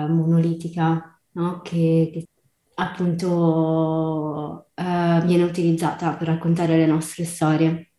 monolitica 0.08 1.18
no? 1.32 1.60
che, 1.62 2.10
che, 2.12 2.26
appunto 2.74 4.66
eh, 4.74 5.22
viene 5.24 5.44
utilizzata 5.44 6.14
per 6.14 6.28
raccontare 6.28 6.76
le 6.76 6.86
nostre 6.86 7.24
storie. 7.24 7.89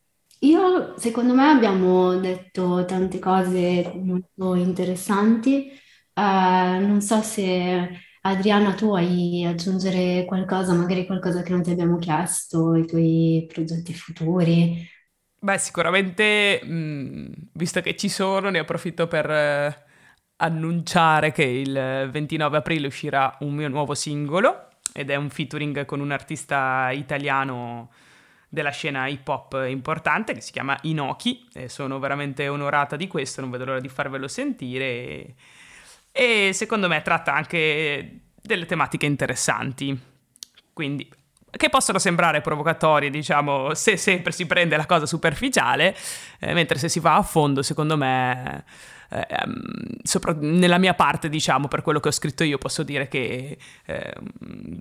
Io, 0.43 0.97
secondo 0.97 1.33
me, 1.35 1.49
abbiamo 1.49 2.17
detto 2.19 2.83
tante 2.85 3.19
cose 3.19 3.91
molto 3.95 4.55
interessanti. 4.55 5.67
Eh, 5.69 5.79
non 6.13 6.99
so 7.01 7.21
se 7.21 7.89
Adriana, 8.21 8.73
tu 8.73 8.87
vuoi 8.87 9.45
aggiungere 9.45 10.25
qualcosa, 10.25 10.73
magari 10.73 11.05
qualcosa 11.05 11.43
che 11.43 11.51
non 11.51 11.61
ti 11.61 11.69
abbiamo 11.71 11.97
chiesto, 11.97 12.75
i 12.75 12.87
tuoi 12.87 13.45
progetti 13.51 13.93
futuri? 13.93 14.83
Beh, 15.43 15.57
sicuramente, 15.57 16.61
mh, 16.63 17.49
visto 17.53 17.81
che 17.81 17.95
ci 17.95 18.09
sono, 18.09 18.49
ne 18.51 18.59
approfitto 18.59 19.07
per 19.07 19.29
eh, 19.29 19.85
annunciare 20.37 21.31
che 21.31 21.43
il 21.43 22.09
29 22.11 22.57
aprile 22.57 22.85
uscirà 22.87 23.35
un 23.39 23.53
mio 23.55 23.67
nuovo 23.67 23.95
singolo 23.95 24.67
ed 24.93 25.09
è 25.09 25.15
un 25.15 25.29
featuring 25.31 25.85
con 25.85 25.99
un 25.99 26.11
artista 26.11 26.91
italiano 26.91 27.89
della 28.53 28.71
scena 28.71 29.07
hip 29.07 29.25
hop 29.29 29.63
importante 29.65 30.33
che 30.33 30.41
si 30.41 30.51
chiama 30.51 30.77
Inoki 30.81 31.47
e 31.53 31.69
sono 31.69 31.99
veramente 31.99 32.49
onorata 32.49 32.97
di 32.97 33.07
questo, 33.07 33.39
non 33.39 33.49
vedo 33.49 33.63
l'ora 33.63 33.79
di 33.79 33.87
farvelo 33.87 34.27
sentire. 34.27 34.85
E 34.85 35.35
e 36.11 36.51
secondo 36.53 36.87
me 36.87 37.01
tratta 37.01 37.33
anche 37.33 38.19
delle 38.41 38.65
tematiche 38.65 39.05
interessanti. 39.05 39.97
Quindi 40.73 41.09
che 41.57 41.69
possono 41.69 41.99
sembrare 41.99 42.41
provocatorie, 42.41 43.09
diciamo, 43.09 43.73
se 43.73 43.97
sempre 43.97 44.31
si 44.31 44.45
prende 44.45 44.77
la 44.77 44.85
cosa 44.85 45.05
superficiale, 45.05 45.95
eh, 46.39 46.53
mentre 46.53 46.77
se 46.77 46.89
si 46.89 46.99
va 46.99 47.15
a 47.15 47.23
fondo, 47.23 47.61
secondo 47.61 47.97
me, 47.97 48.63
eh, 49.09 49.25
sopra, 50.03 50.33
nella 50.39 50.77
mia 50.77 50.93
parte, 50.93 51.29
diciamo, 51.29 51.67
per 51.67 51.81
quello 51.81 51.99
che 51.99 52.07
ho 52.07 52.11
scritto 52.11 52.43
io, 52.43 52.57
posso 52.57 52.83
dire 52.83 53.07
che 53.07 53.57
eh, 53.85 54.13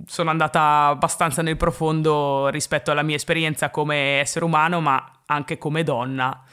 sono 0.06 0.30
andata 0.30 0.86
abbastanza 0.86 1.42
nel 1.42 1.56
profondo 1.56 2.48
rispetto 2.48 2.90
alla 2.90 3.02
mia 3.02 3.16
esperienza 3.16 3.70
come 3.70 4.20
essere 4.20 4.44
umano, 4.44 4.80
ma 4.80 5.22
anche 5.26 5.58
come 5.58 5.82
donna, 5.82 6.44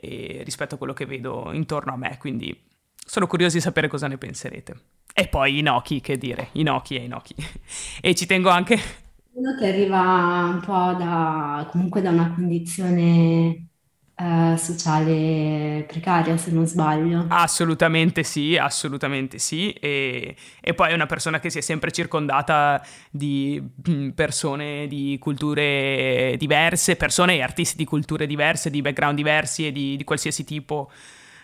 rispetto 0.00 0.76
a 0.76 0.78
quello 0.78 0.92
che 0.92 1.06
vedo 1.06 1.50
intorno 1.52 1.92
a 1.92 1.96
me, 1.96 2.16
quindi 2.18 2.56
sono 3.04 3.26
curioso 3.26 3.56
di 3.56 3.62
sapere 3.62 3.88
cosa 3.88 4.06
ne 4.06 4.18
penserete. 4.18 4.76
E 5.14 5.26
poi 5.26 5.58
Inoki, 5.58 6.00
che 6.00 6.16
dire, 6.18 6.50
Inoki 6.52 6.94
e 6.96 7.04
Inoki. 7.04 7.34
e 8.00 8.14
ci 8.14 8.26
tengo 8.26 8.50
anche... 8.50 9.06
Uno 9.38 9.54
che 9.54 9.68
arriva 9.68 10.50
un 10.52 10.60
po' 10.60 10.94
da, 10.98 11.68
comunque 11.70 12.00
da 12.00 12.10
una 12.10 12.32
condizione 12.34 13.68
eh, 14.16 14.56
sociale 14.56 15.84
precaria, 15.86 16.36
se 16.36 16.50
non 16.50 16.66
sbaglio. 16.66 17.26
Assolutamente 17.28 18.24
sì, 18.24 18.56
assolutamente 18.56 19.38
sì. 19.38 19.70
E, 19.74 20.34
e, 20.60 20.74
poi 20.74 20.90
è 20.90 20.94
una 20.94 21.06
persona 21.06 21.38
che 21.38 21.50
si 21.50 21.58
è 21.58 21.60
sempre 21.60 21.92
circondata 21.92 22.84
di 23.12 23.62
mm, 23.88 24.08
persone 24.10 24.88
di 24.88 25.16
culture 25.20 26.34
diverse, 26.36 26.96
persone 26.96 27.36
e 27.36 27.42
artisti 27.42 27.76
di 27.76 27.84
culture 27.84 28.26
diverse, 28.26 28.70
di 28.70 28.82
background 28.82 29.14
diversi 29.14 29.68
e 29.68 29.70
di, 29.70 29.96
di 29.96 30.02
qualsiasi 30.02 30.42
tipo 30.42 30.90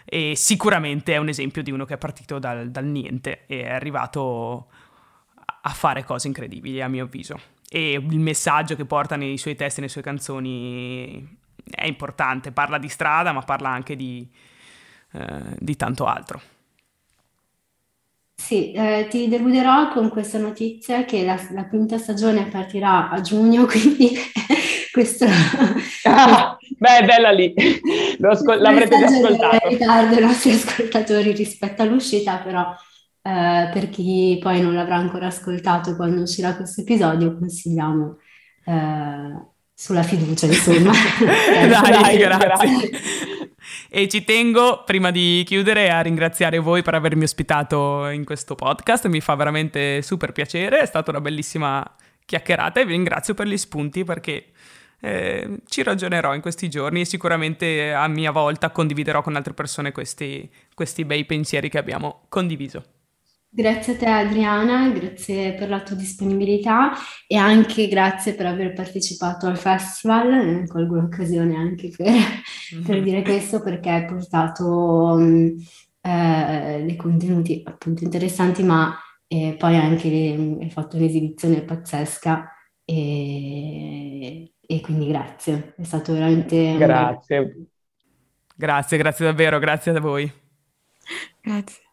e 0.04 0.34
sicuramente 0.34 1.14
è 1.14 1.16
un 1.18 1.28
esempio 1.28 1.62
di 1.62 1.70
uno 1.70 1.84
che 1.84 1.94
è 1.94 1.98
partito 1.98 2.40
dal, 2.40 2.70
dal 2.70 2.84
niente 2.84 3.44
e 3.46 3.62
è 3.62 3.70
arrivato 3.70 4.66
a 5.62 5.70
fare 5.70 6.02
cose 6.04 6.26
incredibili, 6.26 6.82
a 6.82 6.88
mio 6.88 7.04
avviso. 7.04 7.53
E 7.76 7.94
il 7.94 8.20
messaggio 8.20 8.76
che 8.76 8.84
porta 8.84 9.16
nei 9.16 9.36
suoi 9.36 9.56
testi, 9.56 9.80
nelle 9.80 9.90
sue 9.90 10.00
canzoni 10.00 11.26
è 11.68 11.86
importante, 11.86 12.52
parla 12.52 12.78
di 12.78 12.88
strada 12.88 13.32
ma 13.32 13.40
parla 13.40 13.68
anche 13.68 13.96
di, 13.96 14.24
eh, 15.10 15.42
di 15.58 15.74
tanto 15.74 16.04
altro. 16.04 16.40
Sì, 18.36 18.70
eh, 18.70 19.08
ti 19.10 19.26
deluderò 19.26 19.88
con 19.88 20.08
questa 20.08 20.38
notizia 20.38 21.04
che 21.04 21.24
la, 21.24 21.36
la, 21.50 21.66
quinta 21.66 21.98
stagione 21.98 22.46
partirà 22.46 23.10
a 23.10 23.20
giugno, 23.20 23.66
quindi 23.66 24.12
questo... 24.92 25.26
Ah, 26.04 26.56
beh, 26.78 26.98
è 26.98 27.04
bella 27.04 27.32
lì, 27.32 27.52
ascol- 28.20 28.60
l'avrete 28.60 29.00
già 29.00 29.06
ascoltato. 29.06 29.68
ritardo 29.68 30.16
i 30.16 30.20
nostri 30.20 30.52
ascoltatori 30.52 31.32
rispetto 31.32 31.82
all'uscita, 31.82 32.36
però 32.36 32.72
eh, 33.26 33.70
per 33.72 33.88
chi 33.88 34.38
poi 34.38 34.60
non 34.60 34.74
l'avrà 34.74 34.96
ancora 34.96 35.28
ascoltato 35.28 35.96
quando 35.96 36.20
uscirà 36.20 36.54
questo 36.54 36.82
episodio, 36.82 37.38
consigliamo 37.38 38.18
eh, 38.66 39.46
sulla 39.72 40.02
fiducia, 40.02 40.44
insomma. 40.44 40.92
dai, 41.24 42.02
dai, 42.02 42.18
grazie. 42.18 42.90
E 43.88 44.08
ci 44.08 44.24
tengo, 44.24 44.82
prima 44.84 45.10
di 45.10 45.42
chiudere, 45.46 45.90
a 45.90 46.02
ringraziare 46.02 46.58
voi 46.58 46.82
per 46.82 46.94
avermi 46.94 47.22
ospitato 47.22 48.08
in 48.08 48.26
questo 48.26 48.54
podcast. 48.56 49.06
Mi 49.06 49.22
fa 49.22 49.34
veramente 49.36 50.02
super 50.02 50.32
piacere, 50.32 50.80
è 50.80 50.86
stata 50.86 51.10
una 51.10 51.22
bellissima 51.22 51.82
chiacchierata 52.26 52.80
e 52.80 52.84
vi 52.84 52.92
ringrazio 52.92 53.32
per 53.32 53.46
gli 53.46 53.56
spunti 53.56 54.04
perché 54.04 54.48
eh, 55.00 55.60
ci 55.66 55.82
ragionerò 55.82 56.34
in 56.34 56.42
questi 56.42 56.68
giorni 56.68 57.00
e 57.00 57.04
sicuramente 57.06 57.94
a 57.94 58.06
mia 58.06 58.32
volta 58.32 58.68
condividerò 58.68 59.22
con 59.22 59.34
altre 59.34 59.54
persone 59.54 59.92
questi, 59.92 60.50
questi 60.74 61.06
bei 61.06 61.24
pensieri 61.24 61.70
che 61.70 61.78
abbiamo 61.78 62.26
condiviso. 62.28 62.84
Grazie 63.56 63.92
a 63.92 63.96
te 63.96 64.06
Adriana, 64.06 64.88
grazie 64.88 65.52
per 65.52 65.68
la 65.68 65.80
tua 65.80 65.94
disponibilità 65.94 66.90
e 67.24 67.36
anche 67.36 67.86
grazie 67.86 68.34
per 68.34 68.46
aver 68.46 68.72
partecipato 68.72 69.46
al 69.46 69.56
festival, 69.56 70.66
colgo 70.66 70.96
l'occasione 70.96 71.54
anche 71.54 71.88
per, 71.96 72.10
mm-hmm. 72.10 72.82
per 72.84 73.00
dire 73.00 73.22
questo 73.22 73.62
perché 73.62 73.90
hai 73.90 74.06
portato 74.06 74.66
um, 74.66 75.54
eh, 76.00 76.82
dei 76.84 76.96
contenuti 76.96 77.62
appunto 77.64 78.02
interessanti 78.02 78.64
ma 78.64 78.98
eh, 79.28 79.54
poi 79.56 79.76
anche 79.76 80.08
le, 80.08 80.62
hai 80.64 80.70
fatto 80.72 80.96
un'esibizione 80.96 81.62
pazzesca 81.62 82.50
e, 82.84 84.52
e 84.66 84.80
quindi 84.80 85.06
grazie, 85.06 85.74
è 85.76 85.84
stato 85.84 86.12
veramente... 86.12 86.76
Grazie. 86.76 87.66
Grazie, 88.56 88.98
grazie 88.98 89.26
davvero, 89.26 89.60
grazie 89.60 89.92
a 89.92 90.00
voi. 90.00 90.32
Grazie. 91.40 91.83